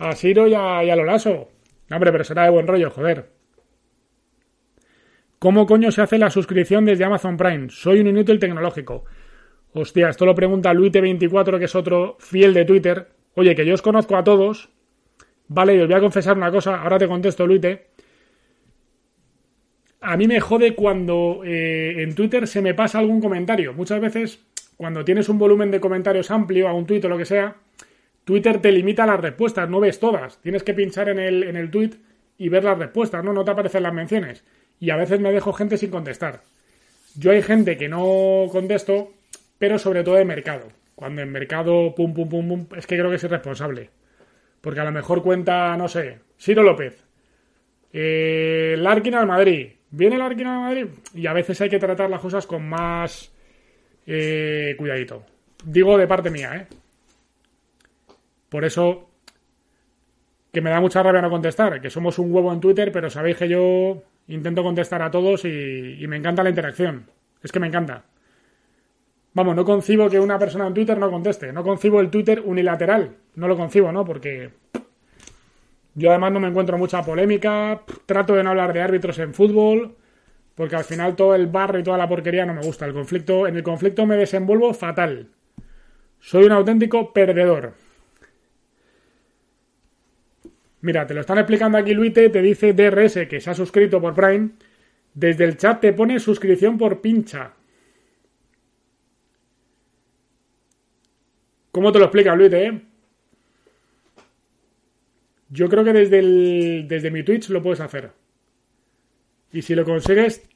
a 0.00 0.12
Siro 0.16 0.48
y 0.48 0.54
a, 0.54 0.78
a 0.78 0.96
Lolaso. 0.96 1.46
Hombre, 1.92 2.10
pero 2.10 2.24
será 2.24 2.42
de 2.42 2.50
buen 2.50 2.66
rollo, 2.66 2.90
joder. 2.90 3.30
¿Cómo 5.38 5.64
coño 5.64 5.92
se 5.92 6.02
hace 6.02 6.18
la 6.18 6.30
suscripción 6.30 6.86
desde 6.86 7.04
Amazon 7.04 7.36
Prime? 7.36 7.68
Soy 7.70 8.00
un 8.00 8.08
inútil 8.08 8.40
tecnológico. 8.40 9.04
Hostia, 9.74 10.08
esto 10.08 10.26
lo 10.26 10.34
pregunta 10.34 10.74
Luite24, 10.74 11.60
que 11.60 11.66
es 11.66 11.74
otro 11.76 12.16
fiel 12.18 12.52
de 12.52 12.64
Twitter. 12.64 13.10
Oye, 13.36 13.54
que 13.54 13.64
yo 13.64 13.74
os 13.74 13.82
conozco 13.82 14.16
a 14.16 14.24
todos 14.24 14.70
Vale, 15.48 15.76
y 15.76 15.80
os 15.80 15.86
voy 15.86 15.96
a 15.96 16.00
confesar 16.00 16.36
una 16.36 16.50
cosa, 16.50 16.82
ahora 16.82 16.98
te 16.98 17.06
contesto, 17.06 17.46
Luite. 17.46 17.86
A 20.00 20.16
mí 20.16 20.26
me 20.26 20.40
jode 20.40 20.74
cuando 20.74 21.42
eh, 21.44 22.02
en 22.02 22.14
Twitter 22.14 22.46
se 22.46 22.62
me 22.62 22.74
pasa 22.74 22.98
algún 22.98 23.20
comentario. 23.20 23.72
Muchas 23.72 24.00
veces, 24.00 24.40
cuando 24.76 25.04
tienes 25.04 25.28
un 25.28 25.38
volumen 25.38 25.70
de 25.70 25.80
comentarios 25.80 26.30
amplio 26.30 26.68
a 26.68 26.74
un 26.74 26.86
tuit 26.86 27.04
o 27.04 27.08
lo 27.08 27.18
que 27.18 27.24
sea, 27.24 27.56
Twitter 28.24 28.60
te 28.60 28.72
limita 28.72 29.06
las 29.06 29.20
respuestas, 29.20 29.68
no 29.68 29.80
ves 29.80 30.00
todas. 30.00 30.38
Tienes 30.42 30.62
que 30.62 30.74
pinchar 30.74 31.08
en 31.08 31.18
el, 31.18 31.44
en 31.44 31.56
el 31.56 31.70
tweet 31.70 31.90
y 32.38 32.48
ver 32.48 32.64
las 32.64 32.78
respuestas, 32.78 33.24
¿no? 33.24 33.32
No 33.32 33.44
te 33.44 33.52
aparecen 33.52 33.82
las 33.82 33.94
menciones. 33.94 34.44
Y 34.78 34.90
a 34.90 34.96
veces 34.96 35.20
me 35.20 35.32
dejo 35.32 35.52
gente 35.52 35.76
sin 35.76 35.90
contestar. 35.90 36.42
Yo 37.16 37.30
hay 37.30 37.42
gente 37.42 37.76
que 37.76 37.88
no 37.88 38.46
contesto, 38.50 39.12
pero 39.58 39.78
sobre 39.78 40.04
todo 40.04 40.16
de 40.16 40.24
mercado. 40.24 40.68
Cuando 40.94 41.22
en 41.22 41.30
mercado, 41.30 41.94
pum, 41.94 42.12
pum, 42.12 42.28
pum, 42.28 42.48
pum, 42.48 42.66
es 42.76 42.86
que 42.86 42.96
creo 42.96 43.10
que 43.10 43.16
es 43.16 43.24
irresponsable. 43.24 43.90
Porque 44.66 44.80
a 44.80 44.84
lo 44.84 44.90
mejor 44.90 45.22
cuenta, 45.22 45.76
no 45.76 45.86
sé, 45.86 46.18
Ciro 46.36 46.64
López. 46.64 47.04
Eh, 47.92 48.74
Larkin 48.76 49.14
al 49.14 49.24
Madrid. 49.24 49.68
¿Viene 49.92 50.18
Larkin 50.18 50.48
al 50.48 50.58
Madrid? 50.58 50.86
Y 51.14 51.28
a 51.28 51.32
veces 51.32 51.60
hay 51.60 51.68
que 51.68 51.78
tratar 51.78 52.10
las 52.10 52.20
cosas 52.20 52.48
con 52.48 52.68
más 52.68 53.32
eh, 54.08 54.74
cuidadito. 54.76 55.22
Digo 55.64 55.96
de 55.96 56.08
parte 56.08 56.30
mía, 56.30 56.56
¿eh? 56.56 56.66
Por 58.48 58.64
eso 58.64 59.08
que 60.52 60.60
me 60.60 60.70
da 60.70 60.80
mucha 60.80 61.00
rabia 61.00 61.22
no 61.22 61.30
contestar, 61.30 61.80
que 61.80 61.88
somos 61.88 62.18
un 62.18 62.34
huevo 62.34 62.52
en 62.52 62.58
Twitter, 62.58 62.90
pero 62.90 63.08
sabéis 63.08 63.36
que 63.36 63.48
yo 63.48 64.02
intento 64.26 64.64
contestar 64.64 65.00
a 65.00 65.12
todos 65.12 65.44
y 65.44 66.04
me 66.08 66.16
encanta 66.16 66.42
la 66.42 66.50
interacción. 66.50 67.08
Es 67.40 67.52
que 67.52 67.60
me 67.60 67.68
encanta. 67.68 68.02
Vamos, 69.32 69.54
no 69.54 69.66
concibo 69.66 70.08
que 70.08 70.18
una 70.18 70.38
persona 70.38 70.66
en 70.66 70.72
Twitter 70.72 70.96
no 70.96 71.10
conteste. 71.10 71.52
No 71.52 71.62
concibo 71.62 72.00
el 72.00 72.10
Twitter 72.10 72.42
unilateral. 72.44 73.16
No 73.36 73.48
lo 73.48 73.56
concibo, 73.56 73.92
¿no? 73.92 74.04
Porque 74.04 74.50
yo 75.94 76.10
además 76.10 76.32
no 76.32 76.40
me 76.40 76.48
encuentro 76.48 76.76
mucha 76.76 77.02
polémica. 77.02 77.82
Trato 78.06 78.34
de 78.34 78.42
no 78.42 78.50
hablar 78.50 78.72
de 78.72 78.82
árbitros 78.82 79.18
en 79.18 79.32
fútbol. 79.32 79.94
Porque 80.54 80.76
al 80.76 80.84
final 80.84 81.16
todo 81.16 81.34
el 81.34 81.46
barro 81.46 81.78
y 81.78 81.82
toda 81.82 81.98
la 81.98 82.08
porquería 82.08 82.46
no 82.46 82.54
me 82.54 82.62
gusta. 82.62 82.86
El 82.86 82.94
conflicto, 82.94 83.46
en 83.46 83.56
el 83.56 83.62
conflicto 83.62 84.06
me 84.06 84.16
desenvuelvo 84.16 84.72
fatal. 84.74 85.28
Soy 86.18 86.44
un 86.44 86.52
auténtico 86.52 87.12
perdedor. 87.12 87.74
Mira, 90.80 91.06
te 91.06 91.14
lo 91.14 91.20
están 91.20 91.38
explicando 91.38 91.78
aquí 91.78 91.94
Luite, 91.94 92.28
te 92.30 92.40
dice 92.40 92.72
DRS 92.72 93.26
que 93.28 93.40
se 93.40 93.50
ha 93.50 93.54
suscrito 93.54 94.00
por 94.00 94.14
Prime. 94.14 94.50
Desde 95.14 95.44
el 95.44 95.56
chat 95.56 95.80
te 95.80 95.92
pone 95.92 96.18
suscripción 96.20 96.78
por 96.78 97.00
pincha. 97.00 97.52
¿Cómo 101.70 101.92
te 101.92 101.98
lo 101.98 102.06
explica, 102.06 102.34
Luis? 102.34 102.52
Eh? 102.52 102.82
Yo 105.56 105.70
creo 105.70 105.84
que 105.84 105.94
desde, 105.94 106.18
el, 106.18 106.84
desde 106.86 107.10
mi 107.10 107.22
Twitch 107.22 107.48
lo 107.48 107.62
puedes 107.62 107.80
hacer. 107.80 108.10
Y 109.50 109.62
si 109.62 109.74
lo 109.74 109.86
consigues, 109.86 110.46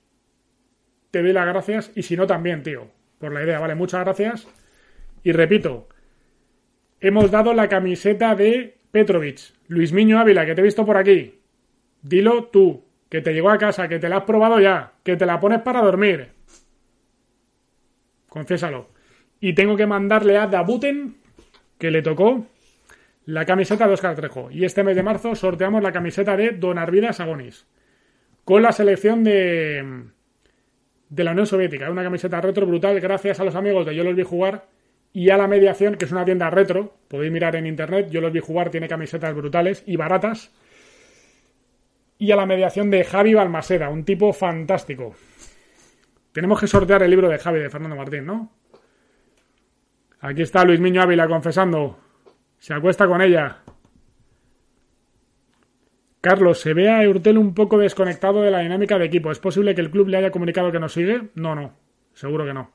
te 1.10 1.22
doy 1.22 1.32
las 1.32 1.46
gracias. 1.46 1.90
Y 1.94 2.02
si 2.02 2.18
no, 2.18 2.26
también, 2.26 2.62
tío. 2.62 2.86
Por 3.18 3.32
la 3.32 3.42
idea, 3.42 3.58
¿vale? 3.58 3.74
Muchas 3.74 4.04
gracias. 4.04 4.46
Y 5.22 5.32
repito, 5.32 5.88
hemos 7.00 7.30
dado 7.30 7.54
la 7.54 7.66
camiseta 7.66 8.34
de 8.34 8.76
Petrovic. 8.90 9.40
Luis 9.68 9.90
Miño 9.94 10.18
Ávila, 10.18 10.44
que 10.44 10.54
te 10.54 10.60
he 10.60 10.64
visto 10.64 10.84
por 10.84 10.98
aquí. 10.98 11.40
Dilo 12.02 12.44
tú, 12.48 12.84
que 13.08 13.22
te 13.22 13.32
llegó 13.32 13.48
a 13.48 13.56
casa, 13.56 13.88
que 13.88 13.98
te 13.98 14.08
la 14.10 14.18
has 14.18 14.24
probado 14.24 14.60
ya, 14.60 14.92
que 15.02 15.16
te 15.16 15.24
la 15.24 15.40
pones 15.40 15.62
para 15.62 15.80
dormir. 15.80 16.28
Confiésalo. 18.28 18.90
Y 19.40 19.54
tengo 19.54 19.78
que 19.78 19.86
mandarle 19.86 20.36
a 20.36 20.46
Dabuten, 20.46 21.16
que 21.78 21.90
le 21.90 22.02
tocó, 22.02 22.46
la 23.26 23.44
camiseta 23.44 23.86
de 23.86 23.94
Oscar 23.94 24.16
Trejo. 24.16 24.50
Y 24.50 24.64
este 24.64 24.82
mes 24.82 24.96
de 24.96 25.02
marzo 25.02 25.34
sorteamos 25.34 25.82
la 25.82 25.92
camiseta 25.92 26.36
de 26.36 26.52
Don 26.52 26.78
Arvida 26.78 27.12
Sagonis. 27.12 27.66
Con 28.44 28.62
la 28.62 28.72
selección 28.72 29.22
de, 29.22 30.04
de 31.08 31.24
la 31.24 31.32
Unión 31.32 31.46
Soviética. 31.46 31.90
Una 31.90 32.02
camiseta 32.02 32.40
retro 32.40 32.66
brutal 32.66 32.98
gracias 33.00 33.40
a 33.40 33.44
los 33.44 33.54
amigos 33.54 33.86
de 33.86 33.94
Yo 33.94 34.04
los 34.04 34.16
vi 34.16 34.22
jugar 34.22 34.66
y 35.12 35.30
a 35.30 35.36
la 35.36 35.48
mediación, 35.48 35.96
que 35.96 36.04
es 36.04 36.12
una 36.12 36.24
tienda 36.24 36.50
retro. 36.50 36.94
Podéis 37.08 37.32
mirar 37.32 37.56
en 37.56 37.66
internet. 37.66 38.08
Yo 38.10 38.20
los 38.20 38.32
vi 38.32 38.40
jugar, 38.40 38.70
tiene 38.70 38.88
camisetas 38.88 39.34
brutales 39.34 39.82
y 39.86 39.96
baratas. 39.96 40.52
Y 42.18 42.32
a 42.32 42.36
la 42.36 42.46
mediación 42.46 42.90
de 42.90 43.04
Javi 43.04 43.34
Balmaseda, 43.34 43.88
un 43.88 44.04
tipo 44.04 44.32
fantástico. 44.32 45.14
Tenemos 46.32 46.60
que 46.60 46.66
sortear 46.66 47.02
el 47.02 47.10
libro 47.10 47.28
de 47.28 47.38
Javi 47.38 47.60
de 47.60 47.70
Fernando 47.70 47.96
Martín, 47.96 48.26
¿no? 48.26 48.52
Aquí 50.20 50.42
está 50.42 50.64
Luis 50.64 50.80
Miño 50.80 51.02
Ávila 51.02 51.26
confesando. 51.26 51.98
Se 52.60 52.74
acuesta 52.74 53.08
con 53.08 53.22
ella. 53.22 53.56
Carlos, 56.20 56.60
¿se 56.60 56.74
ve 56.74 56.90
a 56.90 57.02
Eurtel 57.02 57.38
un 57.38 57.54
poco 57.54 57.78
desconectado 57.78 58.42
de 58.42 58.50
la 58.50 58.60
dinámica 58.60 58.98
de 58.98 59.06
equipo? 59.06 59.30
¿Es 59.30 59.38
posible 59.38 59.74
que 59.74 59.80
el 59.80 59.90
club 59.90 60.08
le 60.08 60.18
haya 60.18 60.30
comunicado 60.30 60.70
que 60.70 60.78
nos 60.78 60.92
sigue? 60.92 61.30
No, 61.34 61.54
no. 61.54 61.72
Seguro 62.12 62.44
que 62.44 62.52
no. 62.52 62.72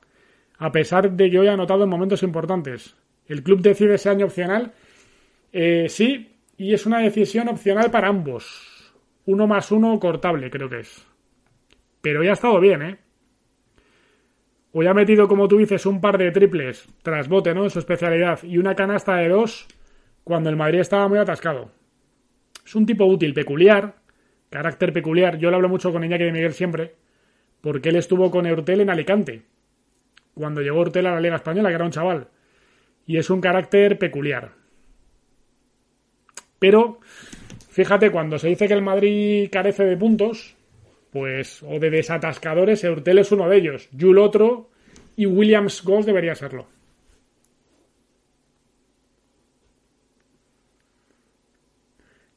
A 0.58 0.72
pesar 0.72 1.12
de 1.12 1.30
que 1.30 1.38
hoy 1.38 1.46
ha 1.46 1.52
anotado 1.52 1.84
en 1.84 1.90
momentos 1.90 2.24
importantes. 2.24 2.96
¿El 3.28 3.44
club 3.44 3.60
decide 3.60 3.94
ese 3.94 4.10
año 4.10 4.26
opcional? 4.26 4.72
Eh, 5.52 5.86
sí, 5.88 6.36
y 6.56 6.74
es 6.74 6.84
una 6.84 6.98
decisión 6.98 7.46
opcional 7.48 7.88
para 7.92 8.08
ambos. 8.08 8.92
Uno 9.26 9.46
más 9.46 9.70
uno 9.70 10.00
cortable, 10.00 10.50
creo 10.50 10.68
que 10.68 10.80
es. 10.80 11.06
Pero 12.00 12.24
ya 12.24 12.30
ha 12.30 12.34
estado 12.34 12.58
bien, 12.58 12.82
¿eh? 12.82 12.98
Hoy 14.72 14.88
ha 14.88 14.94
metido, 14.94 15.28
como 15.28 15.46
tú 15.46 15.58
dices, 15.58 15.86
un 15.86 16.00
par 16.00 16.18
de 16.18 16.32
triples 16.32 16.88
tras 17.02 17.28
bote, 17.28 17.54
¿no? 17.54 17.62
En 17.62 17.70
su 17.70 17.78
especialidad. 17.78 18.42
Y 18.42 18.58
una 18.58 18.74
canasta 18.74 19.16
de 19.16 19.28
dos 19.28 19.68
cuando 20.26 20.50
el 20.50 20.56
Madrid 20.56 20.80
estaba 20.80 21.06
muy 21.06 21.20
atascado. 21.20 21.70
Es 22.66 22.74
un 22.74 22.84
tipo 22.84 23.04
útil, 23.04 23.32
peculiar, 23.32 23.94
carácter 24.50 24.92
peculiar. 24.92 25.38
Yo 25.38 25.50
lo 25.50 25.56
hablo 25.56 25.68
mucho 25.68 25.92
con 25.92 26.02
Iñaki 26.02 26.24
de 26.24 26.32
Miguel 26.32 26.52
siempre, 26.52 26.96
porque 27.60 27.90
él 27.90 27.96
estuvo 27.96 28.28
con 28.28 28.44
Eurtel 28.44 28.80
en 28.80 28.90
Alicante, 28.90 29.42
cuando 30.34 30.62
llegó 30.62 30.78
Eurtel 30.78 31.06
a 31.06 31.12
la 31.12 31.20
Liga 31.20 31.36
Española, 31.36 31.68
que 31.68 31.76
era 31.76 31.84
un 31.84 31.92
chaval. 31.92 32.26
Y 33.06 33.18
es 33.18 33.30
un 33.30 33.40
carácter 33.40 34.00
peculiar. 34.00 34.50
Pero, 36.58 36.98
fíjate, 37.70 38.10
cuando 38.10 38.40
se 38.40 38.48
dice 38.48 38.66
que 38.66 38.74
el 38.74 38.82
Madrid 38.82 39.48
carece 39.52 39.84
de 39.84 39.96
puntos, 39.96 40.56
pues, 41.12 41.62
o 41.62 41.78
de 41.78 41.88
desatascadores, 41.88 42.82
Eurtel 42.82 43.20
es 43.20 43.30
uno 43.30 43.48
de 43.48 43.58
ellos, 43.58 43.88
Jul 43.96 44.18
otro, 44.18 44.70
y 45.14 45.26
Williams 45.26 45.84
Goss 45.84 46.04
debería 46.04 46.34
serlo. 46.34 46.66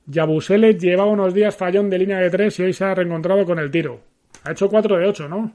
Yabusele 0.10 0.74
llevaba 0.74 1.12
unos 1.12 1.34
días 1.34 1.56
fallón 1.56 1.90
de 1.90 2.00
línea 2.00 2.18
de 2.18 2.30
3 2.30 2.60
y 2.60 2.64
hoy 2.64 2.74
se 2.74 2.84
ha 2.84 2.96
reencontrado 2.96 3.46
con 3.46 3.60
el 3.60 3.72
tiro. 3.72 4.02
Ha 4.44 4.52
hecho 4.52 4.68
4 4.68 4.98
de 4.98 5.06
8, 5.06 5.30
¿no? 5.30 5.54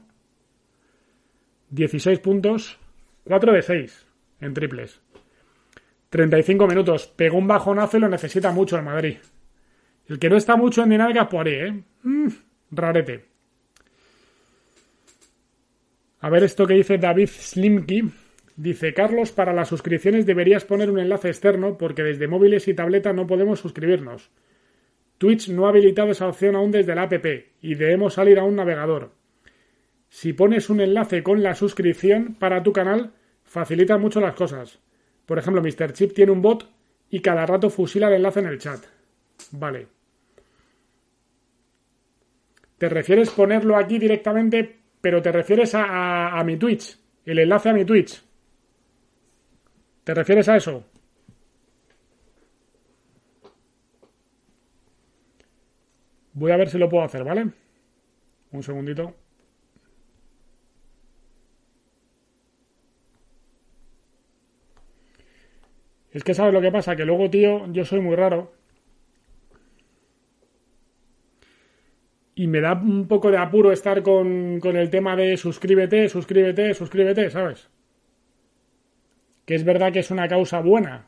16 1.69 2.19
puntos, 2.19 2.79
4 3.25 3.51
de 3.51 3.61
6 3.61 4.05
en 4.41 4.53
triples. 4.53 5.01
35 6.09 6.67
minutos. 6.67 7.07
Pegó 7.07 7.37
un 7.37 7.47
bajonazo 7.47 7.97
y 7.97 7.99
lo 7.99 8.07
necesita 8.07 8.51
mucho 8.51 8.77
el 8.77 8.83
Madrid. 8.83 9.17
El 10.07 10.19
que 10.19 10.29
no 10.29 10.37
está 10.37 10.55
mucho 10.55 10.83
en 10.83 10.89
dinámica 10.89 11.27
es 11.29 11.33
ahí, 11.33 11.53
¿eh? 11.53 11.83
Mm 12.03 12.29
rarete. 12.71 13.25
A 16.19 16.29
ver 16.29 16.43
esto 16.43 16.65
que 16.65 16.75
dice 16.75 16.97
David 16.97 17.29
Slimki. 17.29 18.03
Dice, 18.57 18.93
Carlos, 18.93 19.31
para 19.31 19.53
las 19.53 19.67
suscripciones 19.67 20.25
deberías 20.25 20.63
poner 20.63 20.89
un 20.89 20.99
enlace 20.99 21.27
externo 21.27 21.77
porque 21.77 22.03
desde 22.03 22.27
móviles 22.27 22.67
y 22.67 22.73
tableta 22.73 23.11
no 23.11 23.27
podemos 23.27 23.59
suscribirnos. 23.59 24.31
Twitch 25.17 25.49
no 25.49 25.65
ha 25.65 25.69
habilitado 25.69 26.11
esa 26.11 26.27
opción 26.27 26.55
aún 26.55 26.71
desde 26.71 26.95
la 26.95 27.03
app 27.03 27.25
y 27.61 27.75
debemos 27.75 28.15
salir 28.15 28.37
a 28.39 28.43
un 28.43 28.55
navegador. 28.55 29.11
Si 30.09 30.33
pones 30.33 30.69
un 30.69 30.81
enlace 30.81 31.23
con 31.23 31.41
la 31.41 31.55
suscripción 31.55 32.35
para 32.35 32.63
tu 32.63 32.73
canal, 32.73 33.13
facilita 33.43 33.97
mucho 33.97 34.19
las 34.19 34.35
cosas. 34.35 34.79
Por 35.25 35.39
ejemplo, 35.39 35.61
Mr. 35.61 35.93
Chip 35.93 36.13
tiene 36.13 36.31
un 36.31 36.41
bot 36.41 36.69
y 37.09 37.21
cada 37.21 37.45
rato 37.45 37.69
fusila 37.69 38.07
el 38.07 38.15
enlace 38.15 38.39
en 38.39 38.45
el 38.47 38.59
chat. 38.59 38.83
Vale. 39.51 39.87
¿Te 42.77 42.89
refieres 42.89 43.29
ponerlo 43.29 43.77
aquí 43.77 43.97
directamente, 43.97 44.79
pero 45.01 45.21
te 45.21 45.31
refieres 45.31 45.73
a, 45.75 46.37
a 46.37 46.43
mi 46.43 46.57
Twitch? 46.57 46.97
El 47.25 47.39
enlace 47.39 47.69
a 47.69 47.73
mi 47.73 47.85
Twitch. 47.85 48.21
¿Te 50.03 50.13
refieres 50.13 50.47
a 50.49 50.57
eso? 50.57 50.83
Voy 56.35 56.51
a 56.51 56.57
ver 56.57 56.69
si 56.69 56.77
lo 56.77 56.89
puedo 56.89 57.03
hacer, 57.03 57.23
¿vale? 57.23 57.49
Un 58.51 58.61
segundito. 58.61 59.15
Es 66.11 66.23
que 66.23 66.33
sabes 66.33 66.53
lo 66.53 66.61
que 66.61 66.71
pasa, 66.71 66.95
que 66.95 67.05
luego, 67.05 67.29
tío, 67.29 67.71
yo 67.71 67.85
soy 67.85 68.01
muy 68.01 68.15
raro. 68.15 68.53
Y 72.35 72.47
me 72.47 72.59
da 72.59 72.73
un 72.73 73.07
poco 73.07 73.31
de 73.31 73.37
apuro 73.37 73.71
estar 73.71 74.03
con, 74.03 74.59
con 74.59 74.75
el 74.75 74.89
tema 74.89 75.15
de 75.15 75.37
suscríbete, 75.37 76.09
suscríbete, 76.09 76.73
suscríbete, 76.73 77.29
¿sabes? 77.29 77.69
Que 79.45 79.55
es 79.55 79.63
verdad 79.63 79.93
que 79.93 79.99
es 79.99 80.11
una 80.11 80.27
causa 80.27 80.59
buena. 80.59 81.07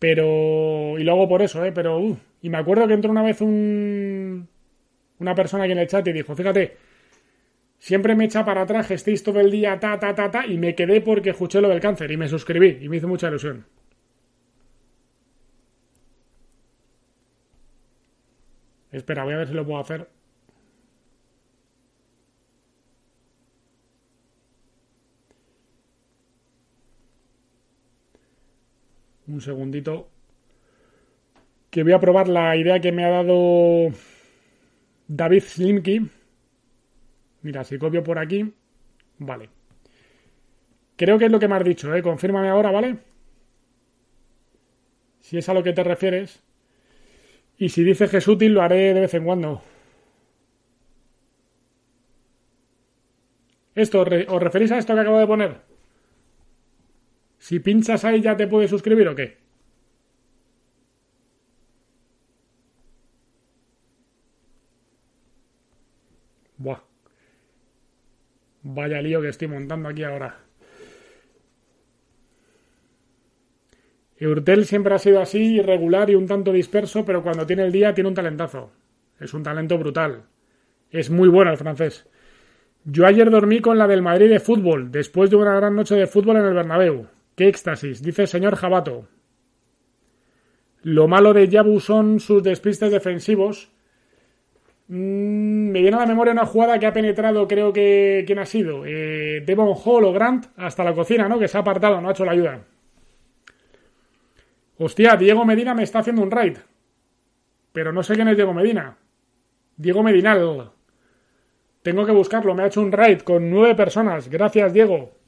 Pero. 0.00 0.98
Y 0.98 1.04
luego 1.04 1.28
por 1.28 1.42
eso, 1.42 1.64
¿eh? 1.64 1.70
Pero. 1.72 2.00
Uh, 2.00 2.18
y 2.42 2.50
me 2.50 2.58
acuerdo 2.58 2.88
que 2.88 2.94
entró 2.94 3.12
una 3.12 3.22
vez 3.22 3.40
un. 3.40 4.48
Una 5.20 5.34
persona 5.36 5.64
aquí 5.64 5.72
en 5.72 5.78
el 5.78 5.86
chat 5.86 6.06
y 6.08 6.12
dijo: 6.12 6.34
Fíjate, 6.34 6.76
Siempre 7.80 8.14
me 8.14 8.26
echa 8.26 8.44
para 8.44 8.62
atrás, 8.62 8.90
estéis 8.90 9.22
todo 9.22 9.40
el 9.40 9.50
día, 9.50 9.80
ta, 9.80 9.98
ta, 9.98 10.14
ta, 10.14 10.30
ta, 10.30 10.46
y 10.46 10.58
me 10.58 10.74
quedé 10.74 11.00
porque 11.00 11.30
escuché 11.30 11.62
lo 11.62 11.68
del 11.70 11.80
cáncer 11.80 12.10
y 12.10 12.16
me 12.18 12.28
suscribí 12.28 12.78
y 12.82 12.88
me 12.90 12.98
hizo 12.98 13.08
mucha 13.08 13.28
ilusión. 13.28 13.64
Espera, 18.92 19.24
voy 19.24 19.34
a 19.34 19.38
ver 19.38 19.48
si 19.48 19.54
lo 19.54 19.64
puedo 19.64 19.80
hacer. 19.80 20.08
Un 29.30 29.40
segundito. 29.40 30.08
Que 31.70 31.84
voy 31.84 31.92
a 31.92 32.00
probar 32.00 32.28
la 32.28 32.56
idea 32.56 32.80
que 32.80 32.90
me 32.90 33.04
ha 33.04 33.10
dado 33.10 33.90
David 35.06 35.42
Slimky 35.42 36.10
Mira, 37.42 37.64
si 37.64 37.78
copio 37.78 38.02
por 38.02 38.18
aquí. 38.18 38.52
Vale. 39.18 39.48
Creo 40.96 41.18
que 41.18 41.26
es 41.26 41.32
lo 41.32 41.38
que 41.38 41.48
me 41.48 41.54
has 41.54 41.64
dicho, 41.64 41.94
¿eh? 41.94 42.02
Confírmame 42.02 42.48
ahora, 42.48 42.70
¿vale? 42.70 42.98
Si 45.20 45.38
es 45.38 45.48
a 45.48 45.54
lo 45.54 45.62
que 45.62 45.72
te 45.72 45.84
refieres. 45.84 46.42
Y 47.56 47.68
si 47.68 47.84
dices 47.84 48.10
que 48.10 48.18
es 48.18 48.28
útil, 48.28 48.52
lo 48.52 48.62
haré 48.62 48.92
de 48.92 49.00
vez 49.00 49.14
en 49.14 49.24
cuando. 49.24 49.62
Esto, 53.74 54.00
¿os 54.02 54.42
referís 54.42 54.72
a 54.72 54.78
esto 54.78 54.94
que 54.94 55.00
acabo 55.00 55.20
de 55.20 55.26
poner? 55.26 55.69
Si 57.40 57.58
pinchas 57.58 58.04
ahí 58.04 58.20
ya 58.20 58.36
te 58.36 58.46
puedes 58.46 58.70
suscribir 58.70 59.08
o 59.08 59.14
qué? 59.14 59.38
Buah. 66.58 66.82
Vaya 68.62 69.00
lío 69.00 69.22
que 69.22 69.28
estoy 69.28 69.48
montando 69.48 69.88
aquí 69.88 70.04
ahora. 70.04 70.38
Eurtel 74.18 74.66
siempre 74.66 74.94
ha 74.94 74.98
sido 74.98 75.22
así, 75.22 75.56
irregular 75.56 76.10
y 76.10 76.16
un 76.16 76.26
tanto 76.26 76.52
disperso, 76.52 77.06
pero 77.06 77.22
cuando 77.22 77.46
tiene 77.46 77.64
el 77.64 77.72
día 77.72 77.94
tiene 77.94 78.08
un 78.08 78.14
talentazo. 78.14 78.70
Es 79.18 79.32
un 79.32 79.42
talento 79.42 79.78
brutal. 79.78 80.24
Es 80.90 81.08
muy 81.08 81.30
bueno 81.30 81.50
el 81.50 81.56
francés. 81.56 82.06
Yo 82.84 83.06
ayer 83.06 83.30
dormí 83.30 83.60
con 83.60 83.78
la 83.78 83.86
del 83.86 84.02
Madrid 84.02 84.28
de 84.28 84.40
fútbol, 84.40 84.92
después 84.92 85.30
de 85.30 85.36
una 85.36 85.56
gran 85.56 85.74
noche 85.74 85.94
de 85.94 86.06
fútbol 86.06 86.36
en 86.36 86.44
el 86.44 86.54
Bernabéu. 86.54 87.08
¡Qué 87.40 87.48
éxtasis! 87.48 88.02
Dice 88.02 88.20
el 88.20 88.28
señor 88.28 88.54
Jabato. 88.54 89.08
Lo 90.82 91.08
malo 91.08 91.32
de 91.32 91.48
Yabu 91.48 91.80
son 91.80 92.20
sus 92.20 92.42
despistes 92.42 92.92
defensivos, 92.92 93.70
Mm, 94.92 95.70
me 95.70 95.82
viene 95.82 95.96
a 95.96 96.00
la 96.00 96.06
memoria 96.06 96.32
una 96.32 96.44
jugada 96.44 96.76
que 96.80 96.86
ha 96.86 96.92
penetrado, 96.92 97.46
creo 97.46 97.72
que. 97.72 98.24
¿Quién 98.26 98.40
ha 98.40 98.44
sido? 98.44 98.84
Eh, 98.84 99.40
Devon 99.46 99.72
Hall 99.84 100.04
o 100.04 100.12
Grant 100.12 100.46
hasta 100.56 100.82
la 100.82 100.92
cocina, 100.92 101.28
¿no? 101.28 101.38
Que 101.38 101.46
se 101.46 101.56
ha 101.56 101.60
apartado, 101.60 102.00
no 102.00 102.08
ha 102.08 102.10
hecho 102.10 102.24
la 102.24 102.32
ayuda. 102.32 102.64
Hostia, 104.78 105.16
Diego 105.16 105.44
Medina 105.44 105.74
me 105.74 105.84
está 105.84 106.00
haciendo 106.00 106.22
un 106.22 106.30
raid. 106.32 106.58
Pero 107.72 107.92
no 107.92 108.02
sé 108.02 108.14
quién 108.16 108.26
es 108.28 108.36
Diego 108.36 108.52
Medina. 108.52 108.98
Diego 109.76 110.02
Medinal. 110.02 110.72
Tengo 111.82 112.04
que 112.04 112.12
buscarlo. 112.12 112.54
Me 112.56 112.64
ha 112.64 112.66
hecho 112.66 112.80
un 112.80 112.90
raid 112.90 113.20
con 113.20 113.48
nueve 113.48 113.76
personas. 113.76 114.28
Gracias, 114.28 114.72
Diego. 114.72 115.19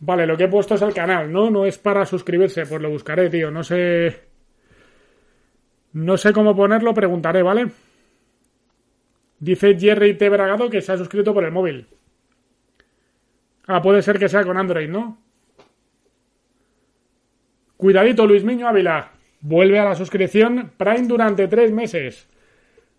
Vale, 0.00 0.26
lo 0.26 0.36
que 0.36 0.44
he 0.44 0.48
puesto 0.48 0.74
es 0.74 0.82
el 0.82 0.94
canal, 0.94 1.32
¿no? 1.32 1.50
No 1.50 1.64
es 1.64 1.78
para 1.78 2.06
suscribirse, 2.06 2.66
pues 2.66 2.80
lo 2.80 2.90
buscaré, 2.90 3.28
tío. 3.30 3.50
No 3.50 3.64
sé. 3.64 4.20
No 5.92 6.16
sé 6.16 6.32
cómo 6.32 6.54
ponerlo, 6.54 6.94
preguntaré, 6.94 7.42
¿vale? 7.42 7.68
Dice 9.40 9.78
Jerry 9.78 10.14
T. 10.14 10.28
Bragado 10.28 10.70
que 10.70 10.80
se 10.80 10.92
ha 10.92 10.96
suscrito 10.96 11.34
por 11.34 11.44
el 11.44 11.52
móvil. 11.52 11.86
Ah, 13.66 13.82
puede 13.82 14.02
ser 14.02 14.18
que 14.18 14.28
sea 14.28 14.44
con 14.44 14.56
Android, 14.56 14.88
¿no? 14.88 15.18
Cuidadito, 17.76 18.26
Luis 18.26 18.44
Miño 18.44 18.68
Ávila. 18.68 19.12
Vuelve 19.40 19.78
a 19.78 19.84
la 19.84 19.94
suscripción 19.94 20.72
Prime 20.76 21.06
durante 21.06 21.46
tres 21.48 21.72
meses. 21.72 22.28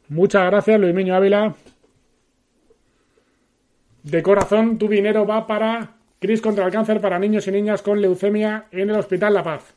Muchas 0.10 0.46
gracias, 0.46 0.80
Luis 0.80 0.94
Miño 0.94 1.16
Ávila. 1.16 1.54
De 4.04 4.24
corazón, 4.24 4.78
tu 4.78 4.88
dinero 4.88 5.26
va 5.26 5.46
para 5.46 5.99
Cris 6.20 6.42
contra 6.42 6.66
el 6.66 6.72
cáncer 6.72 7.00
para 7.00 7.18
niños 7.18 7.48
y 7.48 7.52
niñas 7.52 7.82
con 7.82 8.02
leucemia 8.02 8.68
en 8.72 8.90
el 8.90 8.98
Hospital 8.98 9.34
La 9.34 9.44
Paz. 9.44 9.74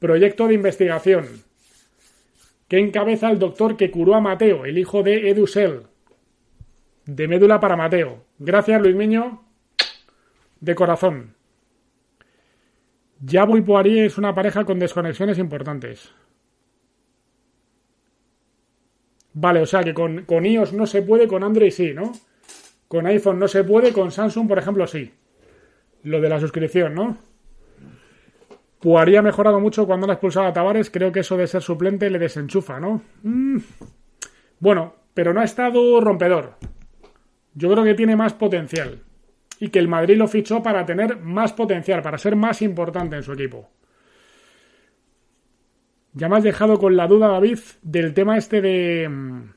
Proyecto 0.00 0.48
de 0.48 0.54
investigación. 0.54 1.44
Que 2.66 2.78
encabeza 2.78 3.30
el 3.30 3.38
doctor 3.38 3.76
que 3.76 3.92
curó 3.92 4.16
a 4.16 4.20
Mateo, 4.20 4.64
el 4.64 4.78
hijo 4.78 5.04
de 5.04 5.30
Edusel. 5.30 5.82
De 7.04 7.28
médula 7.28 7.60
para 7.60 7.76
Mateo. 7.76 8.24
Gracias, 8.40 8.82
Luis 8.82 8.96
Miño. 8.96 9.44
De 10.60 10.74
corazón. 10.74 11.36
Yabo 13.20 13.56
y 13.56 13.62
Poirier 13.62 14.06
es 14.06 14.18
una 14.18 14.34
pareja 14.34 14.64
con 14.64 14.80
desconexiones 14.80 15.38
importantes. 15.38 16.10
Vale, 19.34 19.60
o 19.60 19.66
sea 19.66 19.84
que 19.84 19.94
con, 19.94 20.24
con 20.24 20.44
iOS 20.44 20.72
no 20.72 20.86
se 20.86 21.02
puede, 21.02 21.28
con 21.28 21.44
Android 21.44 21.70
sí, 21.70 21.94
¿no? 21.94 22.10
Con 22.88 23.06
iPhone 23.06 23.38
no 23.38 23.46
se 23.46 23.62
puede, 23.62 23.92
con 23.92 24.10
Samsung, 24.10 24.48
por 24.48 24.58
ejemplo, 24.58 24.86
sí 24.86 25.12
lo 26.06 26.20
de 26.20 26.28
la 26.28 26.38
suscripción, 26.38 26.94
¿no? 26.94 27.18
Puaría 28.80 29.18
ha 29.18 29.22
mejorado 29.22 29.58
mucho 29.58 29.86
cuando 29.86 30.06
han 30.06 30.12
expulsado 30.12 30.46
a 30.46 30.52
Tavares. 30.52 30.88
Creo 30.88 31.10
que 31.10 31.20
eso 31.20 31.36
de 31.36 31.48
ser 31.48 31.62
suplente 31.62 32.08
le 32.08 32.20
desenchufa, 32.20 32.78
¿no? 32.78 33.02
Mm. 33.24 33.58
Bueno, 34.60 34.94
pero 35.14 35.34
no 35.34 35.40
ha 35.40 35.44
estado 35.44 36.00
rompedor. 36.00 36.54
Yo 37.54 37.70
creo 37.72 37.82
que 37.82 37.94
tiene 37.94 38.14
más 38.14 38.34
potencial. 38.34 39.00
Y 39.58 39.70
que 39.70 39.80
el 39.80 39.88
Madrid 39.88 40.16
lo 40.16 40.28
fichó 40.28 40.62
para 40.62 40.86
tener 40.86 41.18
más 41.18 41.52
potencial, 41.52 42.02
para 42.02 42.18
ser 42.18 42.36
más 42.36 42.62
importante 42.62 43.16
en 43.16 43.24
su 43.24 43.32
equipo. 43.32 43.68
Ya 46.12 46.28
me 46.28 46.36
has 46.36 46.44
dejado 46.44 46.78
con 46.78 46.96
la 46.96 47.08
duda, 47.08 47.28
David, 47.28 47.58
del 47.82 48.14
tema 48.14 48.38
este 48.38 48.60
de. 48.60 49.08
Mm, 49.08 49.50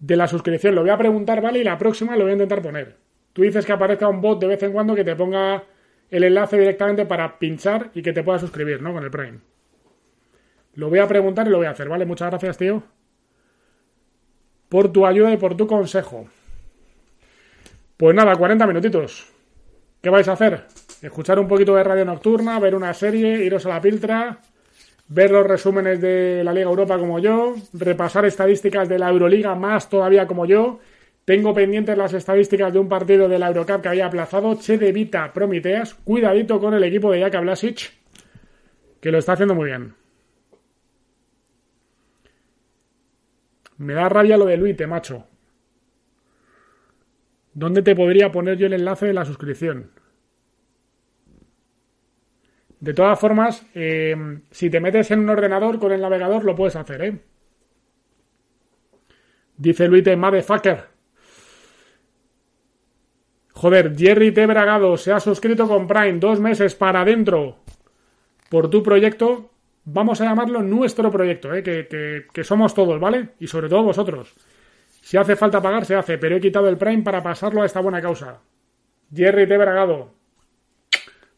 de 0.00 0.16
la 0.16 0.28
suscripción. 0.28 0.74
Lo 0.74 0.82
voy 0.82 0.90
a 0.90 0.98
preguntar, 0.98 1.40
¿vale? 1.40 1.60
Y 1.60 1.64
la 1.64 1.78
próxima 1.78 2.16
lo 2.16 2.24
voy 2.24 2.32
a 2.32 2.34
intentar 2.34 2.60
poner. 2.60 3.07
Tú 3.38 3.44
dices 3.44 3.64
que 3.64 3.70
aparezca 3.70 4.08
un 4.08 4.20
bot 4.20 4.40
de 4.40 4.48
vez 4.48 4.60
en 4.64 4.72
cuando 4.72 4.96
que 4.96 5.04
te 5.04 5.14
ponga 5.14 5.62
el 6.10 6.24
enlace 6.24 6.58
directamente 6.58 7.06
para 7.06 7.38
pinchar 7.38 7.92
y 7.94 8.02
que 8.02 8.12
te 8.12 8.24
pueda 8.24 8.40
suscribir, 8.40 8.82
¿no? 8.82 8.92
Con 8.92 9.04
el 9.04 9.12
Prime. 9.12 9.38
Lo 10.74 10.88
voy 10.88 10.98
a 10.98 11.06
preguntar 11.06 11.46
y 11.46 11.50
lo 11.50 11.58
voy 11.58 11.68
a 11.68 11.70
hacer, 11.70 11.88
¿vale? 11.88 12.04
Muchas 12.04 12.30
gracias, 12.30 12.58
tío. 12.58 12.82
Por 14.68 14.90
tu 14.90 15.06
ayuda 15.06 15.32
y 15.32 15.36
por 15.36 15.56
tu 15.56 15.68
consejo. 15.68 16.26
Pues 17.96 18.12
nada, 18.12 18.34
40 18.34 18.66
minutitos. 18.66 19.32
¿Qué 20.02 20.10
vais 20.10 20.26
a 20.26 20.32
hacer? 20.32 20.64
Escuchar 21.00 21.38
un 21.38 21.46
poquito 21.46 21.76
de 21.76 21.84
radio 21.84 22.04
nocturna, 22.04 22.58
ver 22.58 22.74
una 22.74 22.92
serie, 22.92 23.44
iros 23.44 23.66
a 23.66 23.68
la 23.68 23.80
piltra, 23.80 24.40
ver 25.06 25.30
los 25.30 25.46
resúmenes 25.46 26.00
de 26.00 26.42
la 26.42 26.52
Liga 26.52 26.68
Europa 26.68 26.98
como 26.98 27.20
yo, 27.20 27.54
repasar 27.72 28.24
estadísticas 28.24 28.88
de 28.88 28.98
la 28.98 29.08
Euroliga 29.10 29.54
más 29.54 29.88
todavía 29.88 30.26
como 30.26 30.44
yo 30.44 30.80
tengo 31.28 31.52
pendientes 31.52 31.98
las 31.98 32.14
estadísticas 32.14 32.72
de 32.72 32.78
un 32.78 32.88
partido 32.88 33.28
de 33.28 33.38
la 33.38 33.48
Eurocup 33.48 33.82
que 33.82 33.88
había 33.90 34.06
aplazado. 34.06 34.54
Che 34.58 34.78
de 34.78 34.92
Vita 34.92 35.30
Promiteas. 35.30 35.92
Cuidadito 35.92 36.58
con 36.58 36.72
el 36.72 36.82
equipo 36.82 37.12
de 37.12 37.20
Jaka 37.20 37.40
Blasic. 37.40 37.92
que 38.98 39.12
lo 39.12 39.18
está 39.18 39.34
haciendo 39.34 39.54
muy 39.54 39.66
bien. 39.66 39.92
Me 43.76 43.92
da 43.92 44.08
rabia 44.08 44.38
lo 44.38 44.46
de 44.46 44.56
Luite, 44.56 44.86
macho. 44.86 45.26
¿Dónde 47.52 47.82
te 47.82 47.94
podría 47.94 48.32
poner 48.32 48.56
yo 48.56 48.66
el 48.66 48.72
enlace 48.72 49.04
de 49.04 49.12
la 49.12 49.26
suscripción? 49.26 49.90
De 52.80 52.94
todas 52.94 53.20
formas, 53.20 53.66
eh, 53.74 54.16
si 54.50 54.70
te 54.70 54.80
metes 54.80 55.10
en 55.10 55.20
un 55.20 55.28
ordenador 55.28 55.78
con 55.78 55.92
el 55.92 56.00
navegador, 56.00 56.42
lo 56.46 56.56
puedes 56.56 56.76
hacer, 56.76 57.04
¿eh? 57.04 57.20
Dice 59.58 59.88
Luite, 59.88 60.16
motherfucker. 60.16 60.97
Joder, 63.58 63.96
Jerry 63.98 64.30
T. 64.30 64.46
Bragado 64.46 64.96
se 64.96 65.10
ha 65.10 65.18
suscrito 65.18 65.66
con 65.66 65.88
Prime 65.88 66.20
dos 66.20 66.38
meses 66.38 66.76
para 66.76 67.00
adentro 67.00 67.56
por 68.48 68.70
tu 68.70 68.84
proyecto. 68.84 69.50
Vamos 69.84 70.20
a 70.20 70.26
llamarlo 70.26 70.62
nuestro 70.62 71.10
proyecto, 71.10 71.52
¿eh? 71.52 71.64
que, 71.64 72.26
que 72.32 72.44
somos 72.44 72.72
todos, 72.72 73.00
¿vale? 73.00 73.30
Y 73.40 73.48
sobre 73.48 73.68
todo 73.68 73.82
vosotros. 73.82 74.32
Si 75.00 75.16
hace 75.16 75.34
falta 75.34 75.60
pagar, 75.60 75.84
se 75.86 75.96
hace, 75.96 76.18
pero 76.18 76.36
he 76.36 76.40
quitado 76.40 76.68
el 76.68 76.76
Prime 76.76 77.02
para 77.02 77.20
pasarlo 77.20 77.62
a 77.62 77.66
esta 77.66 77.80
buena 77.80 78.00
causa. 78.00 78.38
Jerry 79.12 79.48
T. 79.48 79.56
Bragado. 79.56 80.14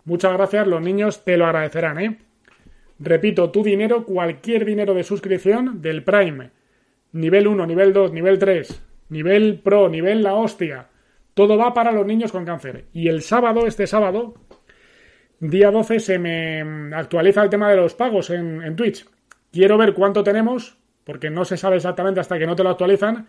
Muchas 0.05 0.35
gracias, 0.35 0.66
los 0.66 0.83
niños 0.83 1.25
te 1.25 1.39
lo 1.39 1.47
agradecerán, 1.47 2.01
¿eh? 2.01 2.18
Repito, 2.99 3.51
tu 3.51 3.62
dinero, 3.62 4.05
cualquier 4.05 4.66
dinero 4.66 4.93
de 4.93 5.05
suscripción 5.05 5.81
del 5.81 6.05
Prime, 6.05 6.51
nivel 7.12 7.47
1, 7.47 7.66
nivel 7.66 7.95
2, 7.95 8.12
nivel 8.12 8.39
3, 8.39 8.83
nivel 9.09 9.61
Pro, 9.64 9.89
nivel 9.89 10.23
la 10.23 10.35
hostia, 10.35 10.91
todo 11.35 11.57
va 11.57 11.72
para 11.72 11.93
los 11.93 12.07
niños 12.07 12.33
con 12.33 12.45
cáncer. 12.45 12.87
Y 12.93 13.09
el 13.09 13.22
sábado, 13.22 13.66
este 13.66 13.87
sábado, 13.87 14.35
día 15.39 15.70
12, 15.70 16.01
se 16.01 16.18
me 16.18 16.95
actualiza 16.95 17.43
el 17.43 17.51
tema 17.51 17.70
de 17.70 17.76
los 17.76 17.95
pagos 17.95 18.31
en, 18.31 18.76
Twitch. 18.76 19.07
Quiero 19.53 19.78
ver 19.78 19.95
cuánto 19.95 20.22
tenemos, 20.22 20.76
porque 21.05 21.31
no 21.31 21.45
se 21.45 21.57
sabe 21.57 21.76
exactamente 21.76 22.20
hasta 22.20 22.39
que 22.39 22.47
no 22.47 22.57
te 22.57 22.62
lo 22.62 22.70
actualizan. 22.70 23.26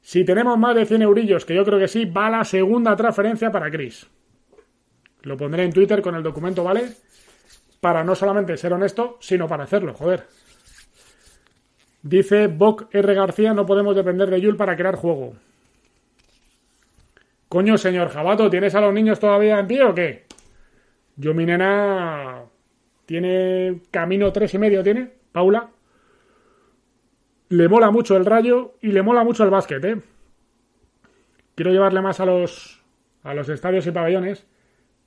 Si 0.00 0.24
tenemos 0.24 0.58
más 0.58 0.74
de 0.74 0.86
100 0.86 1.02
eurillos, 1.02 1.44
que 1.44 1.54
yo 1.54 1.64
creo 1.64 1.78
que 1.78 1.88
sí, 1.88 2.04
va 2.04 2.30
la 2.30 2.44
segunda 2.44 2.94
transferencia 2.96 3.50
para 3.50 3.70
Chris. 3.70 4.06
Lo 5.22 5.36
pondré 5.36 5.64
en 5.64 5.72
Twitter 5.72 6.00
con 6.00 6.14
el 6.14 6.22
documento, 6.22 6.62
¿vale? 6.62 6.92
Para 7.80 8.04
no 8.04 8.14
solamente 8.14 8.56
ser 8.56 8.72
honesto, 8.72 9.18
sino 9.20 9.46
para 9.48 9.64
hacerlo, 9.64 9.94
joder. 9.94 10.26
Dice 12.02 12.46
Bok 12.46 12.88
R. 12.92 13.14
García, 13.14 13.52
no 13.52 13.66
podemos 13.66 13.94
depender 13.94 14.30
de 14.30 14.40
Yul 14.40 14.56
para 14.56 14.76
crear 14.76 14.94
juego. 14.94 15.34
Coño, 17.48 17.78
señor 17.78 18.10
Jabato, 18.10 18.50
¿tienes 18.50 18.74
a 18.74 18.80
los 18.80 18.92
niños 18.92 19.18
todavía 19.18 19.58
en 19.58 19.66
pie 19.66 19.84
o 19.84 19.94
qué? 19.94 20.26
Yo, 21.16 21.32
mi 21.34 21.46
nena, 21.46 22.44
tiene 23.06 23.80
camino 23.90 24.32
tres 24.32 24.52
y 24.54 24.58
medio, 24.58 24.82
¿tiene? 24.82 25.10
Paula. 25.32 25.70
Le 27.48 27.68
mola 27.68 27.90
mucho 27.90 28.16
el 28.16 28.26
rayo 28.26 28.74
y 28.82 28.88
le 28.88 29.02
mola 29.02 29.24
mucho 29.24 29.44
el 29.44 29.50
básquet, 29.50 29.84
¿eh? 29.84 30.00
Quiero 31.54 31.72
llevarle 31.72 32.02
más 32.02 32.20
a 32.20 32.26
los, 32.26 32.82
a 33.22 33.32
los 33.32 33.48
estadios 33.48 33.86
y 33.86 33.90
pabellones 33.90 34.46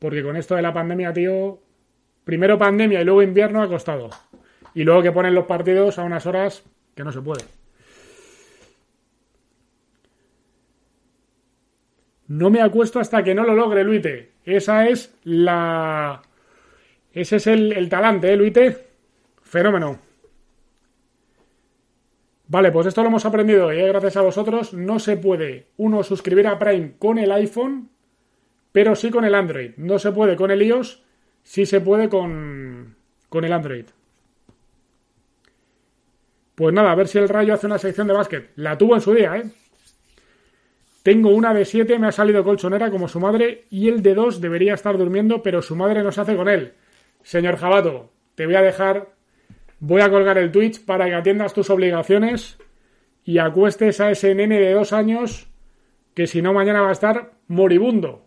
porque 0.01 0.23
con 0.23 0.35
esto 0.35 0.55
de 0.55 0.63
la 0.63 0.73
pandemia, 0.73 1.13
tío, 1.13 1.59
primero 2.23 2.57
pandemia 2.57 3.01
y 3.01 3.05
luego 3.05 3.21
invierno 3.21 3.61
ha 3.61 3.67
costado. 3.67 4.09
Y 4.73 4.83
luego 4.83 5.03
que 5.03 5.11
ponen 5.11 5.35
los 5.35 5.45
partidos 5.45 5.99
a 5.99 6.03
unas 6.03 6.25
horas 6.25 6.63
que 6.95 7.03
no 7.03 7.11
se 7.11 7.21
puede. 7.21 7.60
No 12.31 12.49
me 12.49 12.61
acuesto 12.61 12.99
hasta 12.99 13.23
que 13.23 13.35
no 13.35 13.43
lo 13.43 13.53
logre, 13.53 13.83
Luite. 13.83 14.31
Esa 14.45 14.87
es 14.87 15.13
la. 15.23 16.21
Ese 17.11 17.35
es 17.35 17.47
el, 17.47 17.89
talante, 17.89 18.31
¿eh, 18.31 18.37
Luite? 18.37 18.87
Fenómeno. 19.43 19.99
Vale, 22.47 22.71
pues 22.71 22.87
esto 22.87 23.01
lo 23.01 23.09
hemos 23.09 23.25
aprendido 23.25 23.67
hoy, 23.67 23.79
¿eh? 23.79 23.87
gracias 23.87 24.15
a 24.17 24.21
vosotros. 24.21 24.73
No 24.73 24.99
se 24.99 25.17
puede 25.17 25.67
uno 25.77 26.03
suscribir 26.03 26.47
a 26.47 26.57
Prime 26.57 26.93
con 26.97 27.17
el 27.17 27.31
iPhone 27.31 27.89
pero 28.71 28.95
sí 28.95 29.11
con 29.11 29.25
el 29.25 29.35
Android. 29.35 29.71
No 29.77 29.99
se 29.99 30.11
puede 30.11 30.35
con 30.37 30.51
el 30.51 30.61
iOS, 30.61 31.03
sí 31.43 31.65
se 31.65 31.81
puede 31.81 32.07
con, 32.07 32.95
con 33.27 33.43
el 33.43 33.51
Android. 33.51 33.85
Pues 36.55 36.73
nada, 36.73 36.91
a 36.91 36.95
ver 36.95 37.07
si 37.07 37.17
el 37.17 37.27
Rayo 37.27 37.53
hace 37.53 37.67
una 37.67 37.77
sección 37.77 38.07
de 38.07 38.13
básquet. 38.13 38.51
La 38.55 38.77
tuvo 38.77 38.95
en 38.95 39.01
su 39.01 39.13
día, 39.13 39.35
¿eh? 39.35 39.43
Tengo 41.03 41.29
una 41.29 41.53
de 41.53 41.65
7, 41.65 41.97
me 41.97 42.07
ha 42.07 42.11
salido 42.11 42.43
colchonera 42.43 42.91
como 42.91 43.07
su 43.07 43.19
madre, 43.19 43.65
y 43.69 43.89
el 43.89 44.03
de 44.03 44.13
2 44.13 44.39
debería 44.39 44.75
estar 44.75 44.97
durmiendo, 44.97 45.41
pero 45.41 45.61
su 45.61 45.75
madre 45.75 46.03
no 46.03 46.11
se 46.11 46.21
hace 46.21 46.35
con 46.35 46.47
él. 46.47 46.73
Señor 47.23 47.57
Jabato, 47.57 48.11
te 48.35 48.45
voy 48.45 48.55
a 48.55 48.61
dejar, 48.61 49.09
voy 49.79 50.01
a 50.01 50.09
colgar 50.09 50.37
el 50.37 50.51
Twitch 50.51 50.85
para 50.85 51.05
que 51.05 51.15
atiendas 51.15 51.53
tus 51.53 51.69
obligaciones 51.69 52.57
y 53.23 53.39
acuestes 53.39 53.99
a 53.99 54.11
ese 54.11 54.35
nene 54.35 54.59
de 54.59 54.73
dos 54.73 54.93
años 54.93 55.47
que 56.13 56.27
si 56.27 56.41
no 56.41 56.53
mañana 56.53 56.81
va 56.81 56.89
a 56.89 56.93
estar 56.93 57.31
moribundo. 57.47 58.25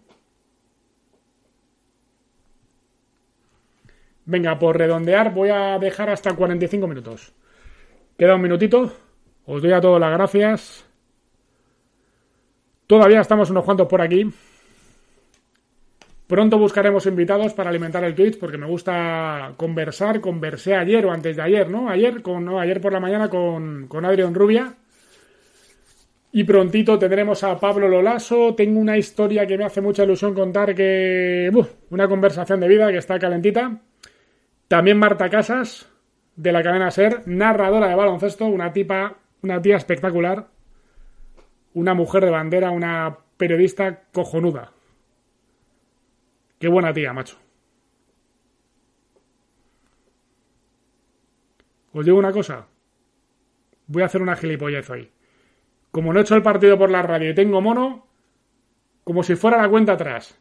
Venga, 4.26 4.58
por 4.58 4.78
redondear 4.78 5.34
voy 5.34 5.50
a 5.50 5.78
dejar 5.78 6.08
hasta 6.10 6.34
45 6.34 6.86
minutos. 6.86 7.34
Queda 8.16 8.36
un 8.36 8.42
minutito. 8.42 8.92
Os 9.44 9.60
doy 9.60 9.72
a 9.72 9.80
todos 9.80 10.00
las 10.00 10.12
gracias. 10.12 10.93
Todavía 12.86 13.20
estamos 13.20 13.50
unos 13.50 13.64
cuantos 13.64 13.88
por 13.88 14.00
aquí. 14.00 14.30
Pronto 16.26 16.58
buscaremos 16.58 17.06
invitados 17.06 17.52
para 17.52 17.70
alimentar 17.70 18.02
el 18.04 18.14
Twitch 18.14 18.38
porque 18.38 18.58
me 18.58 18.66
gusta 18.66 19.52
conversar. 19.56 20.20
Conversé 20.20 20.74
ayer 20.74 21.04
o 21.04 21.12
antes 21.12 21.36
de 21.36 21.42
ayer, 21.42 21.68
¿no? 21.68 21.88
Ayer, 21.88 22.22
con, 22.22 22.44
no, 22.44 22.58
ayer 22.58 22.80
por 22.80 22.92
la 22.92 23.00
mañana 23.00 23.28
con, 23.28 23.88
con 23.88 24.04
Adrián 24.04 24.34
Rubia. 24.34 24.74
Y 26.32 26.44
prontito 26.44 26.98
tendremos 26.98 27.44
a 27.44 27.60
Pablo 27.60 27.88
Lolaso. 27.88 28.54
Tengo 28.54 28.80
una 28.80 28.96
historia 28.96 29.46
que 29.46 29.56
me 29.56 29.64
hace 29.64 29.80
mucha 29.80 30.02
ilusión 30.04 30.34
contar 30.34 30.74
que... 30.74 31.50
una 31.90 32.08
conversación 32.08 32.58
de 32.58 32.68
vida 32.68 32.90
que 32.90 32.98
está 32.98 33.18
calentita. 33.18 33.78
También 34.66 34.98
Marta 34.98 35.28
Casas, 35.28 35.86
de 36.34 36.52
la 36.52 36.62
cadena 36.62 36.90
Ser, 36.90 37.22
narradora 37.26 37.88
de 37.88 37.94
baloncesto, 37.94 38.46
una 38.46 38.72
tipa, 38.72 39.18
una 39.42 39.60
tía 39.62 39.76
espectacular, 39.76 40.48
una 41.74 41.94
mujer 41.94 42.24
de 42.24 42.30
bandera, 42.30 42.70
una 42.70 43.18
periodista 43.36 44.04
cojonuda. 44.12 44.72
Qué 46.58 46.68
buena 46.68 46.92
tía, 46.92 47.12
macho. 47.12 47.38
Os 51.92 52.04
digo 52.04 52.18
una 52.18 52.32
cosa. 52.32 52.66
Voy 53.86 54.02
a 54.02 54.06
hacer 54.06 54.22
una 54.22 54.36
gilipollez 54.36 54.88
hoy. 54.90 55.10
Como 55.90 56.12
no 56.12 56.18
he 56.18 56.22
hecho 56.22 56.34
el 56.34 56.42
partido 56.42 56.78
por 56.78 56.90
la 56.90 57.02
radio 57.02 57.30
y 57.30 57.34
tengo 57.34 57.60
mono, 57.60 58.06
como 59.04 59.22
si 59.22 59.36
fuera 59.36 59.60
la 59.60 59.68
cuenta 59.68 59.92
atrás. 59.92 60.38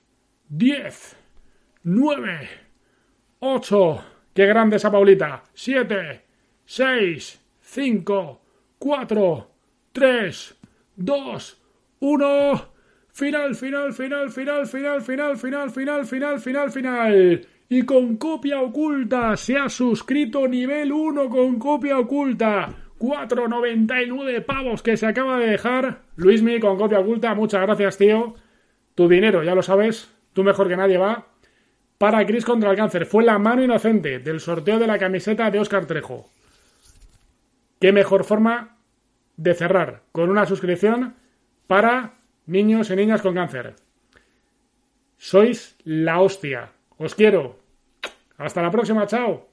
10, 0.50 1.16
9, 1.84 2.50
8, 3.40 4.04
Qué 4.34 4.48
grande 4.48 4.78
esa 4.78 4.92
Paulita. 4.92 5.44
Siete, 5.54 6.24
seis, 6.66 7.40
cinco, 7.62 8.42
cuatro, 8.80 9.52
tres, 9.92 10.56
dos, 10.96 11.62
uno. 12.00 12.74
Final, 13.12 13.54
final, 13.56 13.94
final, 13.94 14.32
final, 14.32 14.68
final, 14.68 15.02
final, 15.02 15.38
final, 15.38 15.70
final, 15.70 16.06
final, 16.06 16.40
final, 16.40 16.72
final. 16.72 17.48
Y 17.70 17.84
con 17.84 18.18
copia 18.18 18.62
oculta 18.62 19.38
se 19.38 19.58
ha 19.58 19.70
suscrito 19.70 20.48
nivel 20.48 20.92
1 20.92 21.30
con 21.30 21.60
copia 21.60 22.00
oculta. 22.00 22.70
4,99 22.98 24.46
pavos 24.46 24.82
que 24.82 24.98
se 24.98 25.06
acaba 25.06 25.38
de 25.38 25.48
dejar. 25.48 26.02
Luismi 26.16 26.60
con 26.60 26.78
copia 26.78 27.00
oculta. 27.00 27.36
Muchas 27.36 27.62
gracias, 27.62 27.98
tío. 27.98 28.36
Tu 28.96 29.08
dinero, 29.08 29.44
ya 29.44 29.56
lo 29.56 29.62
sabes. 29.62 30.10
Tú 30.34 30.44
mejor 30.44 30.68
que 30.68 30.78
nadie 30.78 30.98
va 30.98 31.28
para 31.98 32.26
Cris 32.26 32.46
contra 32.46 32.72
el 32.72 32.78
cáncer. 32.78 33.06
Fue 33.06 33.24
la 33.24 33.40
mano 33.40 33.64
inocente 33.64 34.20
del 34.20 34.40
sorteo 34.40 34.80
de 34.80 34.88
la 34.88 34.98
camiseta 34.98 35.50
de 35.52 35.60
Oscar 35.60 35.86
Trejo. 35.86 36.30
Qué 37.80 37.92
mejor 37.92 38.24
forma 38.24 38.73
de 39.38 39.54
cerrar 39.54 40.04
con 40.12 40.30
una 40.30 40.46
suscripción 40.46 41.16
para 41.68 42.16
niños 42.46 42.90
y 42.90 42.96
niñas 42.96 43.22
con 43.22 43.36
cáncer. 43.36 43.76
Sois 45.18 45.78
la 45.84 46.20
hostia. 46.20 46.72
Os 46.98 47.16
quiero. 47.16 47.60
Hasta 48.38 48.62
la 48.62 48.72
próxima. 48.72 49.08
Chao. 49.08 49.53